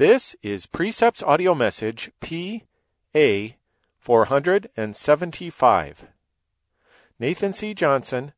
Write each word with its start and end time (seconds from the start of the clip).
This 0.00 0.34
is 0.42 0.64
Precepts 0.64 1.22
Audio 1.22 1.54
Message 1.54 2.10
P.A. 2.22 3.56
475. 3.98 6.04
Nathan 7.18 7.52
C. 7.52 7.74
Johnson, 7.74 8.32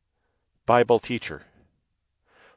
Bible 0.65 0.99
Teacher. 0.99 1.43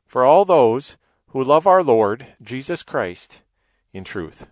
For 0.04 0.24
all 0.24 0.44
those 0.44 0.96
who 1.28 1.44
love 1.44 1.68
our 1.68 1.84
Lord 1.84 2.26
Jesus 2.42 2.82
Christ 2.82 3.42
in 3.92 4.02
truth. 4.02 4.48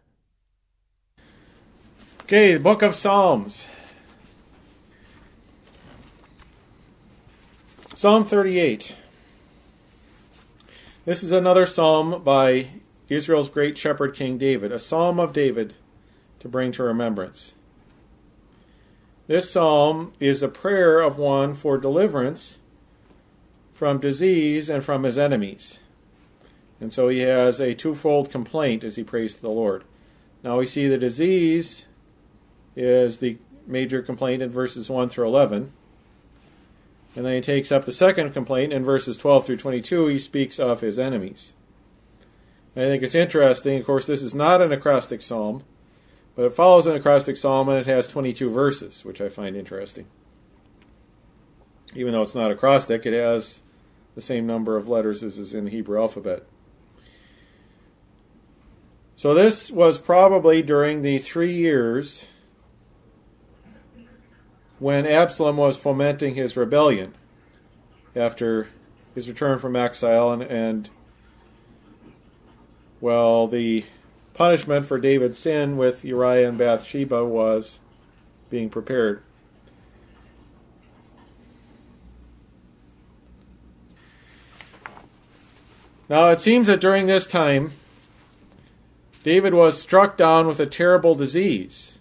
Okay, 2.22 2.54
the 2.54 2.60
book 2.60 2.82
of 2.82 2.94
Psalms. 2.94 3.66
Psalm 7.96 8.24
38. 8.24 8.94
This 11.04 11.24
is 11.24 11.32
another 11.32 11.66
psalm 11.66 12.22
by 12.22 12.68
Israel's 13.08 13.48
great 13.48 13.76
shepherd 13.76 14.14
King 14.14 14.38
David, 14.38 14.72
a 14.72 14.78
psalm 14.78 15.20
of 15.20 15.32
David 15.32 15.74
to 16.40 16.48
bring 16.48 16.72
to 16.72 16.82
remembrance. 16.82 17.54
This 19.26 19.50
psalm 19.50 20.12
is 20.20 20.42
a 20.42 20.48
prayer 20.48 21.00
of 21.00 21.18
one 21.18 21.54
for 21.54 21.78
deliverance 21.78 22.58
from 23.72 23.98
disease 23.98 24.68
and 24.68 24.84
from 24.84 25.02
his 25.02 25.18
enemies. 25.18 25.80
And 26.80 26.92
so 26.92 27.08
he 27.08 27.20
has 27.20 27.60
a 27.60 27.74
twofold 27.74 28.30
complaint 28.30 28.84
as 28.84 28.96
he 28.96 29.04
prays 29.04 29.34
to 29.34 29.42
the 29.42 29.50
Lord. 29.50 29.84
Now 30.42 30.58
we 30.58 30.66
see 30.66 30.86
the 30.86 30.98
disease 30.98 31.86
is 32.76 33.20
the 33.20 33.38
major 33.66 34.02
complaint 34.02 34.42
in 34.42 34.50
verses 34.50 34.90
1 34.90 35.08
through 35.08 35.26
11. 35.26 35.72
And 37.16 37.24
then 37.24 37.34
he 37.34 37.40
takes 37.40 37.72
up 37.72 37.84
the 37.84 37.92
second 37.92 38.32
complaint 38.32 38.72
in 38.72 38.84
verses 38.84 39.16
12 39.16 39.46
through 39.46 39.56
22. 39.56 40.06
He 40.08 40.18
speaks 40.18 40.58
of 40.58 40.80
his 40.80 40.98
enemies. 40.98 41.54
And 42.74 42.84
I 42.84 42.88
think 42.88 43.02
it's 43.02 43.14
interesting. 43.14 43.78
Of 43.78 43.86
course, 43.86 44.06
this 44.06 44.22
is 44.22 44.34
not 44.34 44.60
an 44.60 44.72
acrostic 44.72 45.22
psalm, 45.22 45.64
but 46.34 46.44
it 46.44 46.52
follows 46.52 46.86
an 46.86 46.96
acrostic 46.96 47.36
psalm 47.36 47.68
and 47.68 47.78
it 47.78 47.86
has 47.86 48.08
22 48.08 48.50
verses, 48.50 49.04
which 49.04 49.20
I 49.20 49.28
find 49.28 49.56
interesting. 49.56 50.06
Even 51.94 52.12
though 52.12 52.22
it's 52.22 52.34
not 52.34 52.50
acrostic, 52.50 53.06
it 53.06 53.14
has 53.14 53.60
the 54.14 54.20
same 54.20 54.46
number 54.46 54.76
of 54.76 54.88
letters 54.88 55.22
as 55.22 55.38
is 55.38 55.54
in 55.54 55.64
the 55.64 55.70
Hebrew 55.70 56.00
alphabet. 56.00 56.44
So 59.16 59.32
this 59.32 59.70
was 59.70 59.98
probably 59.98 60.60
during 60.60 61.02
the 61.02 61.18
three 61.18 61.52
years 61.52 62.28
when 64.80 65.06
Absalom 65.06 65.56
was 65.56 65.76
fomenting 65.76 66.34
his 66.34 66.56
rebellion 66.56 67.14
after 68.16 68.68
his 69.14 69.28
return 69.28 69.58
from 69.58 69.76
exile 69.76 70.32
and, 70.32 70.42
and 70.42 70.90
well, 73.04 73.46
the 73.46 73.84
punishment 74.32 74.86
for 74.86 74.98
David's 74.98 75.38
sin 75.38 75.76
with 75.76 76.06
Uriah 76.06 76.48
and 76.48 76.56
Bathsheba 76.56 77.22
was 77.22 77.78
being 78.48 78.70
prepared. 78.70 79.22
Now, 86.08 86.30
it 86.30 86.40
seems 86.40 86.66
that 86.68 86.80
during 86.80 87.06
this 87.06 87.26
time, 87.26 87.72
David 89.22 89.52
was 89.52 89.78
struck 89.78 90.16
down 90.16 90.46
with 90.46 90.58
a 90.58 90.64
terrible 90.64 91.14
disease. 91.14 91.98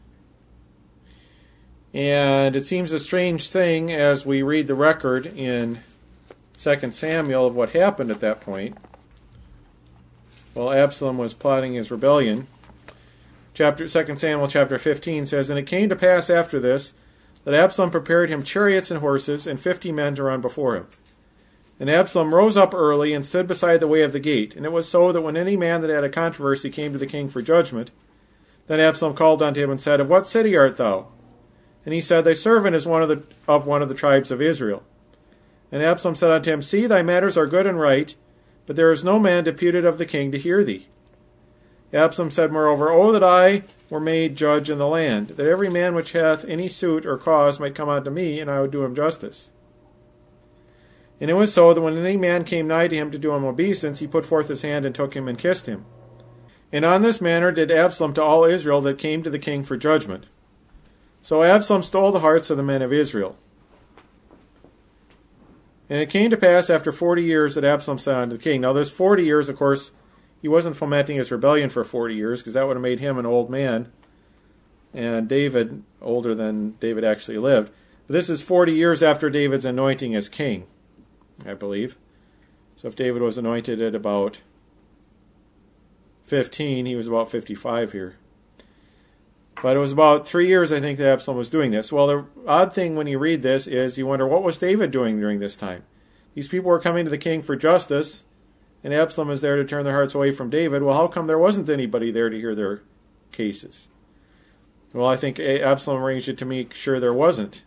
And 1.94 2.56
it 2.56 2.66
seems 2.66 2.94
a 2.94 3.00
strange 3.00 3.50
thing 3.50 3.92
as 3.92 4.26
we 4.26 4.42
read 4.42 4.68
the 4.68 4.76
record 4.76 5.26
in 5.26 5.82
2 6.58 6.92
Samuel 6.92 7.46
of 7.46 7.58
what 7.58 7.72
happened 7.72 8.10
at 8.10 8.22
that 8.22 8.40
point 8.40 8.78
while 10.54 10.72
Absalom 10.72 11.18
was 11.18 11.34
plotting 11.34 11.74
his 11.74 11.92
rebellion. 11.92 12.48
Chapter 13.54 13.88
2 13.88 14.16
Samuel 14.18 14.48
chapter 14.48 14.78
15 14.78 15.26
says, 15.26 15.50
And 15.50 15.60
it 15.60 15.68
came 15.68 15.90
to 15.90 15.96
pass 15.96 16.30
after 16.30 16.60
this 16.60 16.94
that 17.44 17.54
Absalom 17.54 17.92
prepared 17.92 18.30
him 18.30 18.44
chariots 18.44 18.90
and 18.90 19.00
horses 19.00 19.46
and 19.46 19.60
fifty 19.60 19.92
men 19.92 20.16
to 20.16 20.24
run 20.24 20.42
before 20.42 20.76
him. 20.76 20.88
And 21.80 21.90
Absalom 21.90 22.34
rose 22.34 22.56
up 22.56 22.74
early 22.74 23.14
and 23.14 23.26
stood 23.26 23.48
beside 23.48 23.80
the 23.80 23.88
way 23.88 24.02
of 24.02 24.14
the 24.14 24.20
gate. 24.20 24.56
And 24.56 24.66
it 24.66 24.72
was 24.72 24.88
so 24.88 25.12
that 25.12 25.22
when 25.22 25.36
any 25.36 25.58
man 25.58 25.82
that 25.82 25.90
had 25.90 26.04
a 26.04 26.10
controversy 26.10 26.70
came 26.70 26.94
to 26.94 27.00
the 27.00 27.08
king 27.08 27.28
for 27.28 27.42
judgment, 27.42 27.92
then 28.68 28.80
Absalom 28.80 29.16
called 29.16 29.44
unto 29.44 29.62
him 29.62 29.70
and 29.70 29.82
said, 29.82 30.00
Of 30.00 30.10
what 30.10 30.26
city 30.26 30.56
art 30.56 30.78
thou? 30.78 31.08
And 31.86 31.94
he 31.94 32.00
said, 32.00 32.24
Thy 32.24 32.34
servant 32.34 32.76
is 32.76 32.88
one 32.88 33.02
of 33.02 33.10
the 33.10 33.24
of 33.48 33.68
one 33.68 33.82
of 33.82 33.90
the 33.90 33.96
tribes 33.96 34.32
of 34.32 34.42
Israel. 34.42 34.84
And 35.72 35.84
Absalom 35.84 36.16
said 36.16 36.32
unto 36.32 36.52
him, 36.52 36.62
See, 36.62 36.86
thy 36.86 37.02
matters 37.02 37.38
are 37.38 37.48
good 37.48 37.68
and 37.68 37.80
right, 37.80 38.16
but 38.66 38.76
there 38.76 38.92
is 38.92 39.04
no 39.04 39.20
man 39.20 39.44
deputed 39.44 39.86
of 39.86 39.98
the 39.98 40.06
king 40.06 40.32
to 40.32 40.38
hear 40.38 40.64
thee. 40.64 40.88
Absalom 41.94 42.32
said 42.32 42.52
moreover, 42.52 42.90
O 42.92 43.12
that 43.12 43.24
I 43.24 43.64
were 43.90 44.00
made 44.00 44.36
judge 44.36 44.70
in 44.70 44.80
the 44.80 44.88
land, 44.88 45.30
that 45.30 45.48
every 45.48 45.70
man 45.70 45.94
which 45.94 46.14
hath 46.14 46.44
any 46.46 46.68
suit 46.68 47.06
or 47.06 47.18
cause 47.18 47.60
might 47.60 47.76
come 47.76 47.90
unto 47.90 48.10
me, 48.10 48.40
and 48.40 48.50
I 48.50 48.62
would 48.62 48.72
do 48.72 48.84
him 48.84 48.96
justice. 48.96 49.52
And 51.22 51.30
it 51.30 51.36
was 51.36 51.54
so 51.54 51.74
that 51.74 51.82
when 51.82 51.98
any 51.98 52.18
man 52.18 52.44
came 52.44 52.68
nigh 52.68 52.88
to 52.88 52.96
him 52.96 53.12
to 53.12 53.20
do 53.20 53.34
him 53.34 53.46
obeisance, 53.46 54.00
he 54.00 54.08
put 54.08 54.26
forth 54.26 54.48
his 54.48 54.64
hand 54.64 54.86
and 54.86 54.96
took 54.96 55.16
him 55.16 55.28
and 55.28 55.38
kissed 55.38 55.68
him. 55.68 55.86
And 56.72 56.84
on 56.84 57.04
this 57.04 57.22
manner 57.22 57.52
did 57.52 57.70
Absalom 57.70 58.14
to 58.16 58.24
all 58.24 58.44
Israel 58.44 58.82
that 58.82 58.98
came 58.98 59.22
to 59.22 59.30
the 59.30 59.38
king 59.38 59.64
for 59.64 59.78
judgment. 59.78 60.26
So 61.22 61.44
Absalom 61.44 61.84
stole 61.84 62.12
the 62.12 62.20
hearts 62.22 62.50
of 62.50 62.58
the 62.58 62.64
men 62.64 62.82
of 62.82 62.92
Israel. 62.92 63.38
And 65.90 66.00
it 66.02 66.10
came 66.10 66.30
to 66.30 66.38
pass 66.38 66.70
after 66.70 66.92
forty 66.92 67.24
years 67.24 67.56
that 67.56 67.64
Absalom 67.64 68.00
said 68.00 68.16
unto 68.16 68.38
the 68.38 68.44
king. 68.44 68.62
Now, 68.62 68.74
this 68.74 68.90
forty 68.90 69.26
years, 69.26 69.50
of 69.50 69.58
course, 69.58 69.92
he 70.42 70.48
wasn't 70.48 70.76
fomenting 70.76 71.18
his 71.18 71.32
rebellion 71.32 71.70
for 71.70 71.84
forty 71.84 72.16
years, 72.16 72.42
because 72.42 72.54
that 72.54 72.68
would 72.68 72.76
have 72.76 72.82
made 72.82 73.00
him 73.00 73.18
an 73.18 73.26
old 73.26 73.50
man, 73.50 73.92
and 74.94 75.28
David 75.28 75.84
older 76.02 76.34
than 76.34 76.72
David 76.80 77.04
actually 77.04 77.38
lived. 77.38 77.72
But 78.08 78.14
this 78.14 78.30
is 78.30 78.42
forty 78.42 78.74
years 78.74 79.04
after 79.04 79.30
David's 79.30 79.66
anointing 79.66 80.16
as 80.16 80.30
king, 80.30 80.68
I 81.46 81.54
believe. 81.54 81.98
So 82.76 82.88
if 82.88 82.96
David 82.96 83.22
was 83.22 83.38
anointed 83.38 83.82
at 83.82 83.96
about 83.96 84.42
15, 86.24 86.86
he 86.86 86.96
was 86.96 87.08
about 87.08 87.30
55 87.30 87.92
here. 87.92 88.16
But 89.64 89.78
it 89.78 89.80
was 89.80 89.94
about 89.94 90.28
three 90.28 90.48
years, 90.48 90.74
I 90.74 90.82
think, 90.82 90.98
that 90.98 91.08
Absalom 91.08 91.38
was 91.38 91.50
doing 91.50 91.72
this. 91.72 91.90
Well, 91.90 92.08
the 92.08 92.26
odd 92.46 92.74
thing 92.74 92.98
when 92.98 93.08
you 93.08 93.18
read 93.18 93.44
this 93.44 93.66
is 93.66 93.98
you 93.98 94.06
wonder 94.06 94.28
what 94.28 94.44
was 94.44 94.58
David 94.58 94.92
doing 94.92 95.22
during 95.22 95.40
this 95.40 95.56
time? 95.56 95.84
These 96.36 96.50
people 96.50 96.70
were 96.70 96.82
coming 96.82 97.06
to 97.06 97.10
the 97.10 97.18
king 97.18 97.42
for 97.42 97.56
justice, 97.56 98.26
and 98.84 98.94
Absalom 98.94 99.30
is 99.30 99.40
there 99.40 99.56
to 99.56 99.64
turn 99.64 99.86
their 99.86 99.94
hearts 99.94 100.16
away 100.16 100.32
from 100.32 100.50
David. 100.50 100.84
Well, 100.84 100.98
how 100.98 101.08
come 101.08 101.28
there 101.28 101.40
wasn't 101.40 101.70
anybody 101.70 102.12
there 102.12 102.30
to 102.30 102.38
hear 102.38 102.54
their 102.54 102.82
cases? 103.32 103.88
Well, 104.92 105.08
I 105.08 105.16
think 105.16 105.40
Absalom 105.40 106.04
arranged 106.04 106.28
it 106.28 106.38
to 106.40 106.46
make 106.46 106.74
sure 106.74 107.00
there 107.00 107.14
wasn't. 107.14 107.64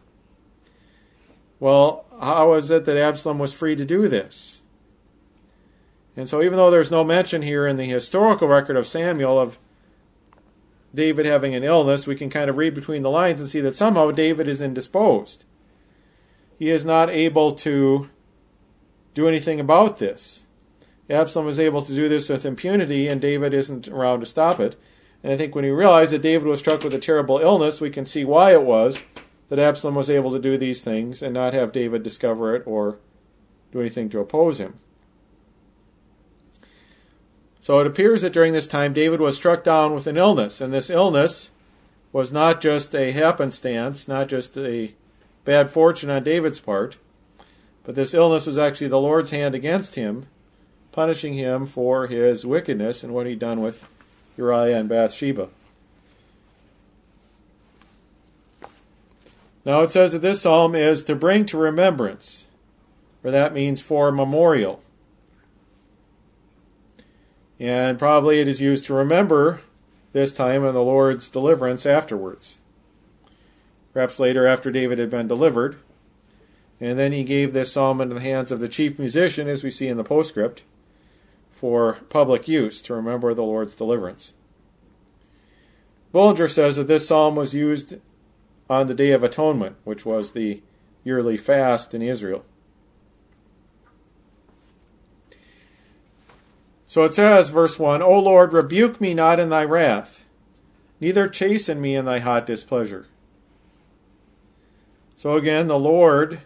Well, 1.61 2.05
how 2.21 2.53
is 2.53 2.71
it 2.71 2.85
that 2.85 2.99
Absalom 2.99 3.39
was 3.39 3.55
free 3.55 3.75
to 3.75 3.87
do 3.87 4.07
this? 4.07 4.61
And 6.15 6.29
so, 6.29 6.43
even 6.43 6.59
though 6.59 6.71
there's 6.71 6.91
no 6.91 7.05
mention 7.05 7.41
here 7.41 7.67
in 7.67 7.79
the 7.79 7.87
historical 7.87 8.49
record 8.49 8.77
of 8.77 8.87
Samuel 8.87 9.41
of 9.41 9.59
David 10.97 11.27
having 11.27 11.55
an 11.55 11.63
illness, 11.63 12.07
we 12.07 12.17
can 12.17 12.31
kind 12.31 12.51
of 12.51 12.57
read 12.57 12.75
between 12.75 13.03
the 13.03 13.11
lines 13.11 13.39
and 13.39 13.49
see 13.49 13.61
that 13.61 13.77
somehow 13.77 14.11
David 14.11 14.49
is 14.49 14.61
indisposed. 14.61 15.45
He 16.59 16.71
is 16.71 16.85
not 16.85 17.11
able 17.11 17.53
to 17.53 18.11
do 19.15 19.29
anything 19.29 19.61
about 19.61 19.99
this. 19.99 20.45
Absalom 21.09 21.49
is 21.49 21.61
able 21.61 21.83
to 21.83 21.95
do 21.95 22.09
this 22.09 22.29
with 22.29 22.45
impunity, 22.45 23.07
and 23.07 23.21
David 23.21 23.55
isn't 23.55 23.87
around 23.89 24.21
to 24.21 24.27
stop 24.27 24.59
it. 24.59 24.75
And 25.23 25.33
I 25.33 25.37
think 25.37 25.55
when 25.55 25.65
we 25.65 25.71
realize 25.71 26.11
that 26.11 26.23
David 26.23 26.49
was 26.49 26.59
struck 26.59 26.83
with 26.83 26.95
a 26.95 26.99
terrible 26.99 27.39
illness, 27.39 27.81
we 27.81 27.91
can 27.91 28.07
see 28.07 28.25
why 28.25 28.53
it 28.53 28.63
was 28.63 29.05
that 29.49 29.59
Absalom 29.59 29.95
was 29.95 30.11
able 30.11 30.33
to 30.33 30.39
do 30.39 30.59
these 30.59 30.83
things 30.83 31.23
and 31.23 31.33
not 31.33 31.55
have 31.55 31.73
David 31.73 32.03
discover 32.03 32.57
it 32.57 32.63
or 32.67 32.99
do 33.71 33.81
anything 33.81 34.09
to 34.11 34.19
oppose 34.19 34.59
him. 34.59 34.79
So 37.67 37.81
it 37.81 37.87
appears 37.89 38.23
that 38.23 38.33
during 38.33 38.53
this 38.53 38.69
time 38.69 38.93
David 38.93 39.21
was 39.21 39.35
struck 39.35 39.65
down 39.65 39.93
with 39.93 40.07
an 40.07 40.17
illness, 40.17 40.61
and 40.61 40.73
this 40.73 40.89
illness 40.89 41.51
was 42.13 42.31
not 42.31 42.61
just 42.61 42.95
a 42.95 43.11
happenstance, 43.11 44.07
not 44.07 44.29
just 44.29 44.57
a 44.57 44.95
bad 45.45 45.69
fortune 45.69 46.09
on 46.09 46.23
David's 46.23 46.61
part, 46.61 46.97
but 47.83 47.97
this 47.97 48.15
illness 48.15 48.47
was 48.47 48.57
actually 48.57 48.87
the 48.87 49.01
Lord's 49.01 49.31
hand 49.31 49.57
against 49.57 49.97
him, 49.97 50.27
punishing 50.93 51.35
him 51.35 51.67
for 51.67 52.07
his 52.07 52.47
wickedness 52.47 53.03
and 53.03 53.13
what 53.13 53.27
he'd 53.27 53.41
done 53.41 53.61
with 53.61 53.89
Uriah 54.37 54.79
and 54.79 54.89
Bathsheba. 54.89 55.49
Now 59.65 59.81
it 59.81 59.91
says 59.91 60.13
that 60.13 60.23
this 60.23 60.43
psalm 60.43 60.77
is 60.77 61.03
to 61.03 61.17
bring 61.17 61.45
to 61.47 61.59
remembrance, 61.59 62.47
or 63.25 63.33
that 63.33 63.53
means 63.53 63.81
for 63.81 64.13
memorial. 64.13 64.85
And 67.59 67.99
probably 67.99 68.41
it 68.41 68.49
is 68.49 68.61
used 68.61 68.85
to 68.87 68.95
remember 68.95 69.61
this 70.13 70.33
time 70.33 70.65
and 70.65 70.75
the 70.75 70.81
Lord's 70.81 71.31
deliverance 71.31 71.87
afterwards. 71.87 72.59
Perhaps 73.93 74.21
later 74.21 74.47
after 74.47 74.71
David 74.71 74.99
had 74.99 75.11
been 75.11 75.29
delivered. 75.29 75.77
And 76.81 76.99
then 76.99 77.13
he 77.13 77.25
gave 77.25 77.53
this 77.53 77.73
psalm 77.73 78.01
into 78.01 78.15
the 78.15 78.21
hands 78.21 78.53
of 78.53 78.61
the 78.61 78.69
chief 78.69 78.99
musician, 78.99 79.49
as 79.49 79.65
we 79.65 79.71
see 79.71 79.89
in 79.89 79.97
the 79.97 80.05
postscript, 80.05 80.63
for 81.51 81.95
public 82.11 82.47
use 82.47 82.83
to 82.83 82.95
remember 82.95 83.33
the 83.33 83.43
Lord's 83.43 83.75
deliverance. 83.75 84.35
Bullinger 86.13 86.49
says 86.49 86.77
that 86.77 86.87
this 86.87 87.09
psalm 87.09 87.35
was 87.35 87.55
used 87.55 87.97
on 88.69 88.87
the 88.87 88.95
Day 88.95 89.13
of 89.13 89.25
Atonement, 89.25 89.77
which 89.85 90.05
was 90.05 90.33
the 90.33 90.63
yearly 91.05 91.37
fast 91.37 91.95
in 91.95 92.03
Israel. 92.03 92.45
So 96.87 97.03
it 97.05 97.15
says, 97.15 97.51
verse 97.51 97.79
1 97.79 98.01
O 98.01 98.19
Lord, 98.19 98.53
rebuke 98.53 99.01
me 99.01 99.13
not 99.13 99.41
in 99.41 99.49
thy 99.49 99.65
wrath, 99.65 100.25
neither 101.01 101.29
chasten 101.29 101.81
me 101.81 101.97
in 101.97 102.05
thy 102.05 102.21
hot 102.21 102.47
displeasure. 102.47 103.07
So 105.17 105.37
again, 105.37 105.67
the 105.67 105.79
Lord 105.79 106.43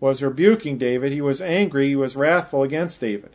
was 0.00 0.22
rebuking 0.22 0.78
David. 0.78 1.12
He 1.12 1.20
was 1.20 1.42
angry, 1.42 1.88
he 1.88 1.96
was 1.96 2.14
wrathful 2.14 2.62
against 2.62 3.00
David. 3.00 3.30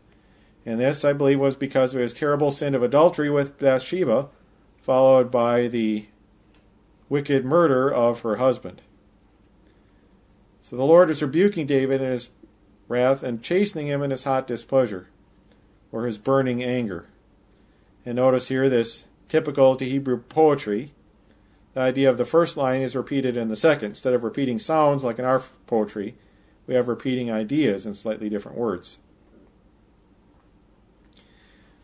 And 0.65 0.80
this, 0.80 1.03
I 1.03 1.12
believe, 1.12 1.41
was 1.41 1.57
because 1.57 1.94
of 1.94 2.00
his 2.00 2.13
terrible 2.13 2.50
sin 2.50 2.74
of 2.74 2.81
adultery 2.81 3.29
with 3.29 3.59
Bathsheba, 3.59 4.29
followed 4.77 5.29
by 5.29 5.68
the 5.68 6.06
wicked 7.09 7.44
murder 7.44 7.94
of 7.94 8.21
her 8.21 8.38
husband. 8.38 8.81
So 10.62 10.77
the 10.77 10.86
Lord 10.86 11.09
is 11.09 11.21
rebuking 11.21 11.68
David 11.68 12.01
in 12.01 12.09
his 12.09 12.29
wrath 12.88 13.24
and 13.24 13.44
chastening 13.44 13.88
him 13.88 14.01
in 14.01 14.12
his 14.12 14.24
hot 14.24 14.47
displeasure 14.47 15.09
or 15.93 16.05
his 16.05 16.17
burning 16.17 16.61
anger. 16.61 17.05
And 18.05 18.17
notice 18.17 18.49
here 18.49 18.67
this 18.67 19.05
typical 19.29 19.75
to 19.75 19.85
Hebrew 19.85 20.17
poetry. 20.17 20.91
The 21.73 21.81
idea 21.81 22.09
of 22.09 22.17
the 22.17 22.25
first 22.25 22.57
line 22.57 22.81
is 22.81 22.95
repeated 22.95 23.37
in 23.37 23.47
the 23.47 23.55
second. 23.55 23.89
Instead 23.89 24.13
of 24.13 24.23
repeating 24.23 24.59
sounds 24.59 25.03
like 25.03 25.19
in 25.19 25.25
our 25.25 25.41
poetry, 25.67 26.15
we 26.67 26.73
have 26.73 26.87
repeating 26.87 27.31
ideas 27.31 27.85
in 27.85 27.93
slightly 27.93 28.27
different 28.27 28.57
words. 28.57 28.99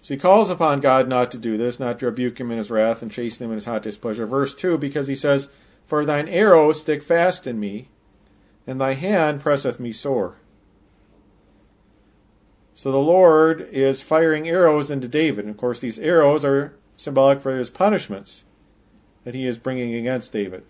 So 0.01 0.13
he 0.15 0.19
calls 0.19 0.49
upon 0.49 0.79
God 0.79 1.07
not 1.07 1.29
to 1.31 1.37
do 1.37 1.55
this, 1.55 1.79
not 1.79 1.99
to 1.99 2.07
rebuke 2.07 2.39
him 2.39 2.51
in 2.51 2.57
his 2.57 2.71
wrath 2.71 3.01
and 3.01 3.11
chasten 3.11 3.45
him 3.45 3.51
in 3.51 3.57
his 3.57 3.65
hot 3.65 3.83
displeasure. 3.83 4.25
Verse 4.25 4.55
2, 4.55 4.77
because 4.77 5.07
he 5.07 5.15
says, 5.15 5.49
For 5.85 6.03
thine 6.03 6.27
arrows 6.27 6.81
stick 6.81 7.03
fast 7.03 7.45
in 7.45 7.59
me, 7.59 7.89
and 8.65 8.81
thy 8.81 8.93
hand 8.93 9.41
presseth 9.41 9.79
me 9.79 9.91
sore. 9.91 10.38
So 12.79 12.93
the 12.93 12.97
Lord 12.97 13.67
is 13.73 14.01
firing 14.01 14.47
arrows 14.47 14.89
into 14.89 15.09
David. 15.09 15.43
And 15.43 15.53
of 15.53 15.57
course, 15.57 15.81
these 15.81 15.99
arrows 15.99 16.45
are 16.45 16.75
symbolic 16.95 17.41
for 17.41 17.53
his 17.57 17.69
punishments 17.69 18.45
that 19.25 19.35
he 19.35 19.45
is 19.45 19.57
bringing 19.57 19.93
against 19.93 20.31
David. 20.31 20.63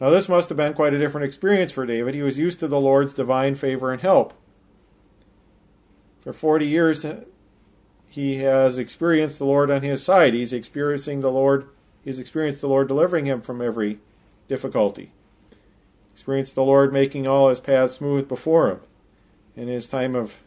Now, 0.00 0.08
this 0.08 0.26
must 0.26 0.48
have 0.48 0.56
been 0.56 0.72
quite 0.72 0.94
a 0.94 0.98
different 0.98 1.26
experience 1.26 1.70
for 1.70 1.84
David. 1.84 2.14
He 2.14 2.22
was 2.22 2.38
used 2.38 2.60
to 2.60 2.66
the 2.66 2.80
Lord's 2.80 3.12
divine 3.12 3.56
favor 3.56 3.92
and 3.92 4.00
help. 4.00 4.32
For 6.22 6.32
40 6.32 6.66
years, 6.66 7.04
he 8.08 8.36
has 8.36 8.78
experienced 8.78 9.38
the 9.38 9.44
Lord 9.44 9.70
on 9.70 9.82
his 9.82 10.02
side. 10.02 10.32
He's 10.32 10.54
experiencing 10.54 11.20
the 11.20 11.30
Lord, 11.30 11.68
he's 12.02 12.18
experienced 12.18 12.62
the 12.62 12.68
Lord 12.68 12.88
delivering 12.88 13.26
him 13.26 13.42
from 13.42 13.60
every 13.60 13.98
difficulty. 14.48 15.12
Experienced 16.14 16.54
the 16.54 16.64
Lord 16.64 16.90
making 16.90 17.28
all 17.28 17.50
his 17.50 17.60
paths 17.60 17.92
smooth 17.92 18.26
before 18.26 18.70
him. 18.70 18.80
In 19.56 19.68
his 19.68 19.88
time 19.88 20.14
of 20.16 20.42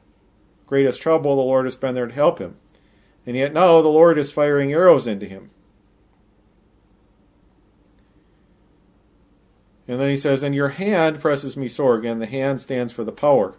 greatest 0.67 1.01
trouble, 1.01 1.35
the 1.35 1.41
Lord 1.41 1.65
has 1.65 1.75
been 1.75 1.95
there 1.95 2.05
to 2.05 2.13
help 2.13 2.37
him. 2.37 2.57
And 3.25 3.35
yet 3.35 3.53
now 3.53 3.81
the 3.81 3.87
Lord 3.87 4.17
is 4.17 4.31
firing 4.31 4.71
arrows 4.71 5.07
into 5.07 5.25
him. 5.25 5.49
And 9.87 9.99
then 9.99 10.09
he 10.09 10.17
says, 10.17 10.43
And 10.43 10.53
your 10.53 10.69
hand 10.69 11.19
presses 11.19 11.57
me 11.57 11.67
sore. 11.67 11.95
Again, 11.95 12.19
the 12.19 12.25
hand 12.25 12.61
stands 12.61 12.93
for 12.93 13.03
the 13.03 13.11
power. 13.11 13.55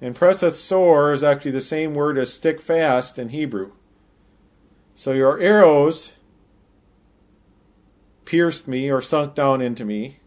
And 0.00 0.14
presseth 0.14 0.56
sore 0.56 1.12
is 1.12 1.24
actually 1.24 1.52
the 1.52 1.60
same 1.60 1.94
word 1.94 2.18
as 2.18 2.34
stick 2.34 2.60
fast 2.60 3.18
in 3.18 3.30
Hebrew. 3.30 3.72
So 4.94 5.12
your 5.12 5.40
arrows 5.40 6.12
pierced 8.24 8.66
me 8.66 8.90
or 8.90 9.00
sunk 9.00 9.34
down 9.34 9.62
into 9.62 9.84
me, 9.84 10.18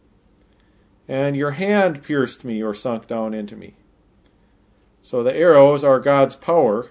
and 1.07 1.35
your 1.35 1.51
hand 1.51 2.01
pierced 2.01 2.45
me 2.45 2.63
or 2.63 2.73
sunk 2.73 3.07
down 3.07 3.33
into 3.33 3.55
me. 3.55 3.75
So 5.01 5.23
the 5.23 5.35
arrows 5.35 5.83
are 5.83 5.99
God's 5.99 6.35
power 6.35 6.89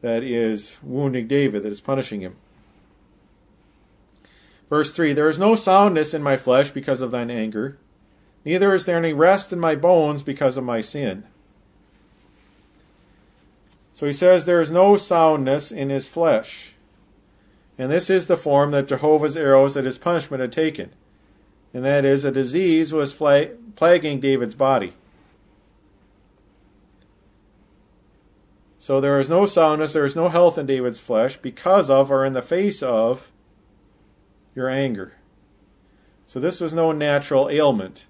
that 0.00 0.22
is 0.22 0.78
wounding 0.82 1.26
David, 1.26 1.62
that 1.62 1.68
is 1.68 1.80
punishing 1.80 2.20
him. 2.20 2.36
Verse 4.68 4.92
3 4.92 5.12
There 5.12 5.28
is 5.28 5.38
no 5.38 5.54
soundness 5.54 6.14
in 6.14 6.22
my 6.22 6.36
flesh 6.36 6.70
because 6.70 7.00
of 7.00 7.10
thine 7.10 7.30
anger, 7.30 7.78
neither 8.44 8.74
is 8.74 8.84
there 8.84 8.98
any 8.98 9.12
rest 9.12 9.52
in 9.52 9.60
my 9.60 9.74
bones 9.74 10.22
because 10.22 10.56
of 10.56 10.64
my 10.64 10.80
sin. 10.80 11.24
So 13.94 14.06
he 14.06 14.12
says 14.12 14.44
there 14.44 14.60
is 14.60 14.70
no 14.70 14.96
soundness 14.96 15.70
in 15.70 15.90
his 15.90 16.08
flesh. 16.08 16.74
And 17.78 17.90
this 17.90 18.10
is 18.10 18.26
the 18.26 18.36
form 18.36 18.70
that 18.72 18.88
Jehovah's 18.88 19.36
arrows 19.36 19.76
at 19.76 19.84
his 19.84 19.98
punishment 19.98 20.40
had 20.40 20.52
taken. 20.52 20.90
And 21.72 21.84
that 21.84 22.04
is, 22.04 22.24
a 22.24 22.32
disease 22.32 22.92
was 22.92 23.14
plaguing 23.14 24.20
David's 24.20 24.54
body. 24.54 24.94
So 28.82 29.00
there 29.00 29.20
is 29.20 29.30
no 29.30 29.46
soundness, 29.46 29.92
there 29.92 30.04
is 30.04 30.16
no 30.16 30.28
health 30.28 30.58
in 30.58 30.66
David's 30.66 30.98
flesh 30.98 31.36
because 31.36 31.88
of 31.88 32.10
or 32.10 32.24
in 32.24 32.32
the 32.32 32.42
face 32.42 32.82
of 32.82 33.30
your 34.56 34.68
anger. 34.68 35.12
So 36.26 36.40
this 36.40 36.60
was 36.60 36.74
no 36.74 36.90
natural 36.90 37.48
ailment. 37.48 38.06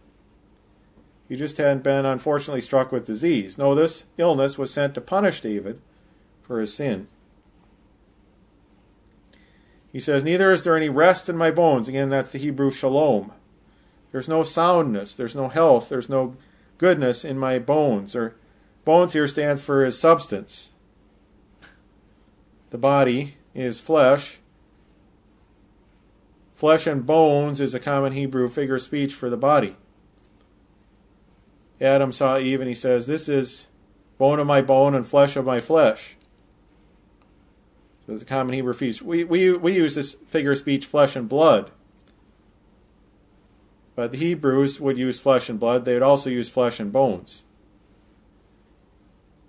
He 1.29 1.37
just 1.37 1.59
hadn't 1.59 1.83
been 1.83 2.07
unfortunately 2.07 2.63
struck 2.63 2.91
with 2.91 3.05
disease. 3.05 3.59
No, 3.59 3.75
this 3.75 4.05
illness 4.17 4.57
was 4.57 4.73
sent 4.73 4.95
to 4.95 5.03
punish 5.03 5.43
David 5.43 5.79
for 6.41 6.59
his 6.59 6.73
sin. 6.73 7.07
He 9.93 10.01
says, 10.01 10.25
Neither 10.25 10.53
is 10.53 10.63
there 10.63 10.79
any 10.79 10.89
rest 10.89 11.29
in 11.29 11.37
my 11.37 11.51
bones. 11.51 11.87
Again, 11.87 12.09
that's 12.09 12.33
the 12.33 12.39
Hebrew 12.39 12.71
shalom. 12.71 13.33
There's 14.11 14.27
no 14.27 14.43
soundness, 14.43 15.15
there's 15.15 15.37
no 15.37 15.49
health, 15.49 15.91
there's 15.91 16.09
no 16.09 16.35
goodness 16.79 17.27
in 17.27 17.39
my 17.39 17.59
bones, 17.59 18.17
or 18.17 18.37
Bones 18.85 19.13
here 19.13 19.29
stands 19.29 19.63
for 19.63 19.85
his 19.85 19.99
substance. 19.99 20.73
The 22.71 22.79
body 22.79 23.37
is 23.55 23.81
flesh. 23.81 24.39
Flesh 26.55 26.87
and 26.87 27.05
bones 27.05 27.61
is 27.61 27.75
a 27.75 27.81
common 27.81 28.13
Hebrew 28.13 28.49
figure 28.49 28.77
of 28.77 28.83
speech 28.83 29.15
for 29.15 29.29
the 29.29 29.37
body. 29.37 29.77
Adam 31.81 32.13
saw 32.13 32.39
Eve 32.39 32.61
and 32.61 32.69
he 32.69 32.75
says, 32.75 33.07
This 33.07 33.29
is 33.29 33.67
bone 34.19 34.39
of 34.39 34.47
my 34.47 34.63
bone 34.63 34.95
and 34.95 35.07
flesh 35.07 35.37
of 35.37 35.45
my 35.45 35.61
flesh. 35.61 36.17
So 38.07 38.13
it's 38.13 38.23
a 38.23 38.27
common 38.27 38.55
Hebrew 38.55 38.73
feast. 38.73 39.03
We, 39.03 39.25
we, 39.25 39.53
we 39.53 39.75
use 39.75 39.95
this 39.95 40.15
figure 40.27 40.53
of 40.53 40.59
speech, 40.59 40.87
flesh 40.87 41.15
and 41.17 41.29
blood. 41.29 41.71
But 43.95 44.13
the 44.13 44.19
Hebrews 44.19 44.81
would 44.81 44.97
use 44.97 45.21
flesh 45.21 45.49
and 45.49 45.61
blood. 45.61 45.85
They 45.85 45.95
would 45.95 46.03
also 46.03 46.31
use 46.31 46.49
flesh 46.49 46.81
and 46.81 46.93
bones. 46.93 47.45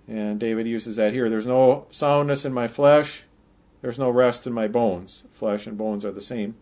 And 0.07 0.39
David 0.39 0.67
uses 0.67 0.97
that 0.97 1.13
here. 1.13 1.29
There's 1.29 1.47
no 1.47 1.87
soundness 1.89 2.45
in 2.45 2.53
my 2.53 2.67
flesh, 2.67 3.23
there's 3.81 3.99
no 3.99 4.09
rest 4.09 4.47
in 4.47 4.53
my 4.53 4.67
bones. 4.67 5.25
Flesh 5.31 5.67
and 5.67 5.77
bones 5.77 6.05
are 6.05 6.11
the 6.11 6.21
same. 6.21 6.55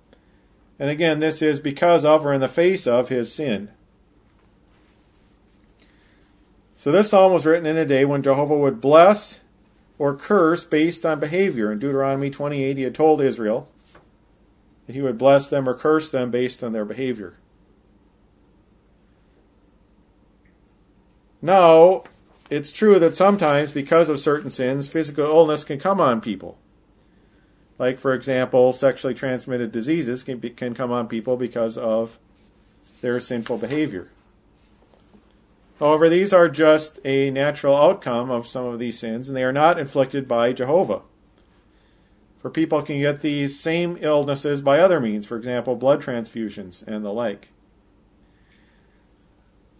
And 0.79 0.89
again, 0.89 1.19
this 1.19 1.41
is 1.41 1.59
because 1.59 2.03
of 2.03 2.25
or 2.25 2.33
in 2.33 2.41
the 2.41 2.47
face 2.47 2.87
of 2.87 3.09
his 3.09 3.33
sin. 3.33 3.69
So 6.75 6.91
this 6.91 7.11
psalm 7.11 7.31
was 7.31 7.45
written 7.45 7.67
in 7.67 7.77
a 7.77 7.85
day 7.85 8.05
when 8.05 8.23
Jehovah 8.23 8.57
would 8.57 8.81
bless 8.81 9.41
or 9.99 10.15
curse 10.15 10.63
based 10.63 11.05
on 11.05 11.19
behavior. 11.19 11.71
In 11.71 11.77
Deuteronomy 11.77 12.31
28, 12.31 12.77
he 12.77 12.81
had 12.83 12.95
told 12.95 13.21
Israel 13.21 13.69
that 14.87 14.93
he 14.93 15.01
would 15.03 15.19
bless 15.19 15.47
them 15.47 15.69
or 15.69 15.75
curse 15.75 16.09
them 16.09 16.31
based 16.31 16.63
on 16.63 16.73
their 16.73 16.85
behavior. 16.85 17.35
Now, 21.39 22.03
it's 22.51 22.73
true 22.73 22.99
that 22.99 23.15
sometimes, 23.15 23.71
because 23.71 24.09
of 24.09 24.19
certain 24.19 24.49
sins, 24.49 24.89
physical 24.89 25.25
illness 25.25 25.63
can 25.63 25.79
come 25.79 26.01
on 26.01 26.19
people. 26.19 26.57
Like, 27.79 27.97
for 27.97 28.13
example, 28.13 28.73
sexually 28.73 29.13
transmitted 29.13 29.71
diseases 29.71 30.21
can, 30.21 30.37
be, 30.37 30.49
can 30.49 30.73
come 30.73 30.91
on 30.91 31.07
people 31.07 31.37
because 31.37 31.77
of 31.77 32.19
their 32.99 33.19
sinful 33.21 33.57
behavior. 33.57 34.09
However, 35.79 36.09
these 36.09 36.33
are 36.33 36.49
just 36.49 36.99
a 37.05 37.31
natural 37.31 37.75
outcome 37.75 38.29
of 38.29 38.45
some 38.45 38.65
of 38.65 38.79
these 38.79 38.99
sins, 38.99 39.29
and 39.29 39.35
they 39.35 39.45
are 39.45 39.53
not 39.53 39.79
inflicted 39.79 40.27
by 40.27 40.51
Jehovah. 40.51 41.01
For 42.39 42.49
people 42.49 42.81
can 42.81 42.99
get 42.99 43.21
these 43.21 43.57
same 43.57 43.97
illnesses 44.01 44.61
by 44.61 44.79
other 44.79 44.99
means, 44.99 45.25
for 45.25 45.37
example, 45.37 45.77
blood 45.77 46.03
transfusions 46.03 46.85
and 46.85 47.05
the 47.05 47.13
like. 47.13 47.51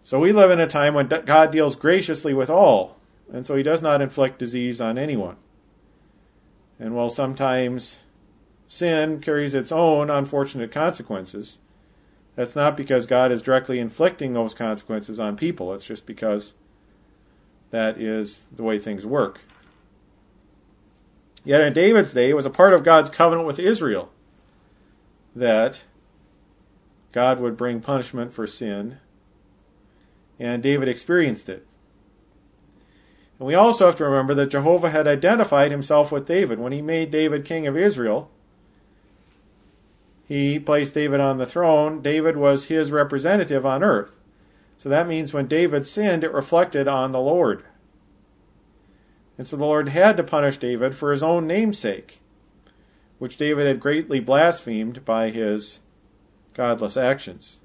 So 0.03 0.19
we 0.19 0.31
live 0.31 0.51
in 0.51 0.59
a 0.59 0.67
time 0.67 0.93
when 0.93 1.07
God 1.07 1.51
deals 1.51 1.75
graciously 1.75 2.33
with 2.33 2.49
all, 2.49 2.97
and 3.31 3.45
so 3.45 3.55
he 3.55 3.63
does 3.63 3.81
not 3.81 4.01
inflict 4.01 4.39
disease 4.39 4.81
on 4.81 4.97
anyone. 4.97 5.37
And 6.79 6.95
while 6.95 7.09
sometimes 7.09 7.99
sin 8.65 9.19
carries 9.19 9.53
its 9.53 9.71
own 9.71 10.09
unfortunate 10.09 10.71
consequences, 10.71 11.59
that's 12.35 12.55
not 12.55 12.75
because 12.75 13.05
God 13.05 13.31
is 13.31 13.41
directly 13.43 13.79
inflicting 13.79 14.33
those 14.33 14.53
consequences 14.55 15.19
on 15.19 15.35
people. 15.35 15.73
It's 15.73 15.85
just 15.85 16.05
because 16.05 16.55
that 17.69 17.99
is 17.99 18.47
the 18.51 18.63
way 18.63 18.79
things 18.79 19.05
work. 19.05 19.41
Yet 21.43 21.61
in 21.61 21.73
David's 21.73 22.13
day, 22.13 22.29
it 22.29 22.35
was 22.35 22.45
a 22.45 22.51
part 22.51 22.73
of 22.73 22.83
God's 22.83 23.09
covenant 23.09 23.47
with 23.47 23.59
Israel 23.59 24.11
that 25.35 25.83
God 27.11 27.39
would 27.39 27.57
bring 27.57 27.81
punishment 27.81 28.33
for 28.33 28.47
sin, 28.47 28.99
and 30.41 30.63
David 30.63 30.89
experienced 30.89 31.49
it. 31.49 31.67
And 33.37 33.47
we 33.47 33.53
also 33.53 33.85
have 33.85 33.95
to 33.97 34.05
remember 34.05 34.33
that 34.33 34.49
Jehovah 34.49 34.89
had 34.89 35.07
identified 35.07 35.69
himself 35.69 36.11
with 36.11 36.25
David. 36.25 36.59
When 36.59 36.71
he 36.71 36.81
made 36.81 37.11
David 37.11 37.45
king 37.45 37.67
of 37.67 37.77
Israel, 37.77 38.31
he 40.27 40.57
placed 40.57 40.95
David 40.95 41.19
on 41.19 41.37
the 41.37 41.45
throne. 41.45 42.01
David 42.01 42.37
was 42.37 42.65
his 42.65 42.91
representative 42.91 43.65
on 43.65 43.83
earth. 43.83 44.15
So 44.77 44.89
that 44.89 45.07
means 45.07 45.31
when 45.31 45.47
David 45.47 45.85
sinned, 45.85 46.23
it 46.23 46.33
reflected 46.33 46.87
on 46.87 47.11
the 47.11 47.19
Lord. 47.19 47.63
And 49.37 49.45
so 49.45 49.57
the 49.57 49.65
Lord 49.65 49.89
had 49.89 50.17
to 50.17 50.23
punish 50.23 50.57
David 50.57 50.95
for 50.95 51.11
his 51.11 51.21
own 51.21 51.45
namesake, 51.45 52.19
which 53.19 53.37
David 53.37 53.67
had 53.67 53.79
greatly 53.79 54.19
blasphemed 54.19 55.05
by 55.05 55.29
his 55.29 55.81
godless 56.55 56.97
actions. 56.97 57.60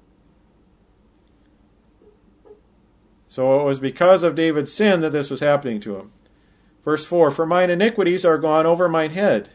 So 3.37 3.61
it 3.61 3.65
was 3.65 3.79
because 3.79 4.23
of 4.23 4.33
David's 4.33 4.73
sin 4.73 5.01
that 5.01 5.11
this 5.11 5.29
was 5.29 5.41
happening 5.41 5.79
to 5.81 5.95
him. 5.95 6.11
Verse 6.83 7.05
4 7.05 7.29
For 7.29 7.45
mine 7.45 7.69
iniquities 7.69 8.25
are 8.25 8.39
gone 8.39 8.65
over 8.65 8.89
mine 8.89 9.11
head. 9.11 9.51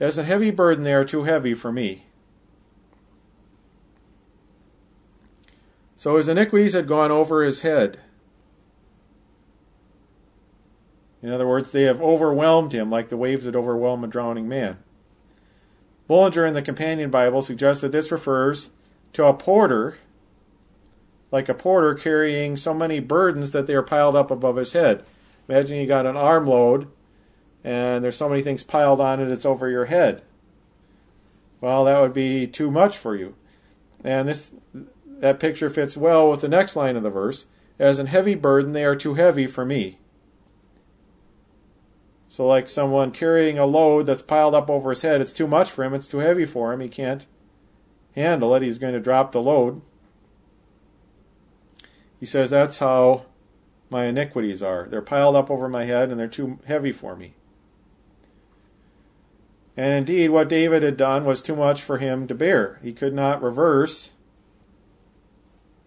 As 0.00 0.18
a 0.18 0.24
heavy 0.24 0.50
burden, 0.50 0.82
they 0.82 0.92
are 0.92 1.04
too 1.04 1.22
heavy 1.22 1.54
for 1.54 1.70
me. 1.70 2.06
So 5.94 6.16
his 6.16 6.26
iniquities 6.26 6.72
had 6.72 6.88
gone 6.88 7.12
over 7.12 7.44
his 7.44 7.60
head. 7.60 8.00
In 11.22 11.30
other 11.30 11.46
words, 11.46 11.70
they 11.70 11.84
have 11.84 12.02
overwhelmed 12.02 12.72
him 12.72 12.90
like 12.90 13.08
the 13.08 13.16
waves 13.16 13.44
that 13.44 13.54
overwhelm 13.54 14.02
a 14.02 14.08
drowning 14.08 14.48
man. 14.48 14.78
Bullinger 16.08 16.44
in 16.44 16.54
the 16.54 16.60
Companion 16.60 17.10
Bible 17.10 17.40
suggests 17.40 17.82
that 17.82 17.92
this 17.92 18.10
refers 18.10 18.70
to 19.12 19.26
a 19.26 19.32
porter 19.32 19.98
like 21.34 21.48
a 21.48 21.54
porter 21.54 21.94
carrying 21.94 22.56
so 22.56 22.72
many 22.72 23.00
burdens 23.00 23.50
that 23.50 23.66
they 23.66 23.74
are 23.74 23.82
piled 23.82 24.14
up 24.14 24.30
above 24.30 24.54
his 24.54 24.70
head. 24.70 25.04
Imagine 25.48 25.78
you 25.78 25.86
got 25.86 26.06
an 26.06 26.16
armload 26.16 26.86
and 27.64 28.04
there's 28.04 28.16
so 28.16 28.28
many 28.28 28.40
things 28.40 28.62
piled 28.62 29.00
on 29.00 29.18
it 29.18 29.28
it's 29.28 29.44
over 29.44 29.68
your 29.68 29.86
head. 29.86 30.22
Well, 31.60 31.86
that 31.86 32.00
would 32.00 32.14
be 32.14 32.46
too 32.46 32.70
much 32.70 32.96
for 32.96 33.16
you. 33.16 33.34
And 34.04 34.28
this 34.28 34.52
that 35.08 35.40
picture 35.40 35.68
fits 35.68 35.96
well 35.96 36.30
with 36.30 36.40
the 36.40 36.46
next 36.46 36.76
line 36.76 36.94
of 36.94 37.02
the 37.02 37.10
verse. 37.10 37.46
As 37.80 37.98
an 37.98 38.06
heavy 38.06 38.36
burden 38.36 38.70
they 38.70 38.84
are 38.84 38.94
too 38.94 39.14
heavy 39.14 39.48
for 39.48 39.64
me. 39.64 39.98
So 42.28 42.46
like 42.46 42.68
someone 42.68 43.10
carrying 43.10 43.58
a 43.58 43.66
load 43.66 44.06
that's 44.06 44.22
piled 44.22 44.54
up 44.54 44.70
over 44.70 44.90
his 44.90 45.02
head, 45.02 45.20
it's 45.20 45.32
too 45.32 45.48
much 45.48 45.68
for 45.68 45.82
him, 45.82 45.94
it's 45.94 46.06
too 46.06 46.18
heavy 46.18 46.46
for 46.46 46.72
him, 46.72 46.78
he 46.78 46.88
can't 46.88 47.26
handle 48.14 48.54
it, 48.54 48.62
he's 48.62 48.78
going 48.78 48.94
to 48.94 49.00
drop 49.00 49.32
the 49.32 49.42
load. 49.42 49.82
He 52.20 52.26
says, 52.26 52.50
That's 52.50 52.78
how 52.78 53.26
my 53.90 54.06
iniquities 54.06 54.62
are. 54.62 54.86
They're 54.88 55.02
piled 55.02 55.36
up 55.36 55.50
over 55.50 55.68
my 55.68 55.84
head 55.84 56.10
and 56.10 56.18
they're 56.18 56.28
too 56.28 56.58
heavy 56.66 56.92
for 56.92 57.16
me. 57.16 57.34
And 59.76 59.92
indeed, 59.92 60.30
what 60.30 60.48
David 60.48 60.82
had 60.82 60.96
done 60.96 61.24
was 61.24 61.42
too 61.42 61.56
much 61.56 61.82
for 61.82 61.98
him 61.98 62.26
to 62.28 62.34
bear. 62.34 62.78
He 62.82 62.92
could 62.92 63.14
not 63.14 63.42
reverse 63.42 64.10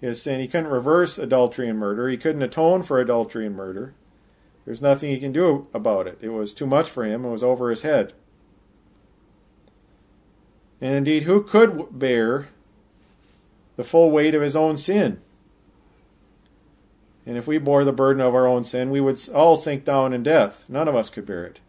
his 0.01 0.21
sin. 0.21 0.39
He 0.39 0.47
couldn't 0.47 0.69
reverse 0.69 1.17
adultery 1.17 1.69
and 1.69 1.79
murder. 1.79 2.09
He 2.09 2.17
couldn't 2.17 2.41
atone 2.41 2.83
for 2.83 2.99
adultery 2.99 3.45
and 3.45 3.55
murder. 3.55 3.93
There's 4.65 4.81
nothing 4.81 5.09
he 5.09 5.19
can 5.19 5.31
do 5.31 5.67
about 5.73 6.07
it. 6.07 6.17
It 6.21 6.29
was 6.29 6.53
too 6.53 6.67
much 6.67 6.89
for 6.89 7.05
him. 7.05 7.23
It 7.23 7.29
was 7.29 7.43
over 7.43 7.69
his 7.69 7.83
head. 7.83 8.13
And 10.81 10.93
indeed, 10.93 11.23
who 11.23 11.41
could 11.41 11.97
bear 11.97 12.49
the 13.77 13.83
full 13.83 14.11
weight 14.11 14.35
of 14.35 14.41
his 14.41 14.55
own 14.55 14.77
sin? 14.77 15.21
And 17.27 17.35
if 17.35 17.45
we 17.45 17.57
bore 17.57 17.83
the 17.83 17.91
burden 17.91 18.21
of 18.21 18.33
our 18.33 18.47
own 18.47 18.63
sin, 18.63 18.89
we 18.89 19.01
would 19.01 19.19
all 19.31 19.57
sink 19.57 19.83
down 19.83 20.13
in 20.13 20.23
death. 20.23 20.63
None 20.69 20.87
of 20.87 20.95
us 20.95 21.09
could 21.09 21.25
bear 21.25 21.43
it. 21.43 21.59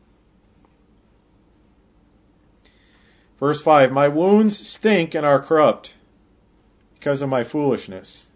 Verse 3.41 3.61
5 3.61 3.91
My 3.91 4.07
wounds 4.07 4.57
stink 4.57 5.17
and 5.17 5.27
are 5.27 5.41
corrupt 5.41 5.97
because 6.95 7.23
of 7.23 7.29
my 7.29 7.43
foolishness. 7.43 8.29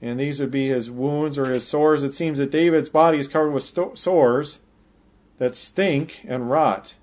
And 0.00 0.18
these 0.18 0.40
would 0.40 0.50
be 0.50 0.68
his 0.68 0.90
wounds 0.90 1.36
or 1.36 1.52
his 1.52 1.66
sores. 1.66 2.02
It 2.02 2.14
seems 2.14 2.38
that 2.38 2.50
David's 2.50 2.88
body 2.88 3.18
is 3.18 3.28
covered 3.28 3.50
with 3.50 3.64
sto- 3.64 3.94
sores 3.94 4.60
that 5.36 5.56
stink 5.56 6.24
and 6.26 6.48
rot. 6.48 6.94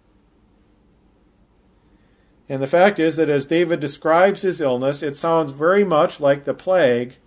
And 2.49 2.59
the 2.59 2.67
fact 2.67 2.97
is 2.97 3.17
that 3.17 3.29
as 3.29 3.45
David 3.45 3.79
describes 3.79 4.41
his 4.41 4.61
illness, 4.61 5.03
it 5.03 5.15
sounds 5.15 5.51
very 5.51 5.83
much 5.83 6.19
like 6.19 6.45
the 6.45 6.53
plague 6.55 7.17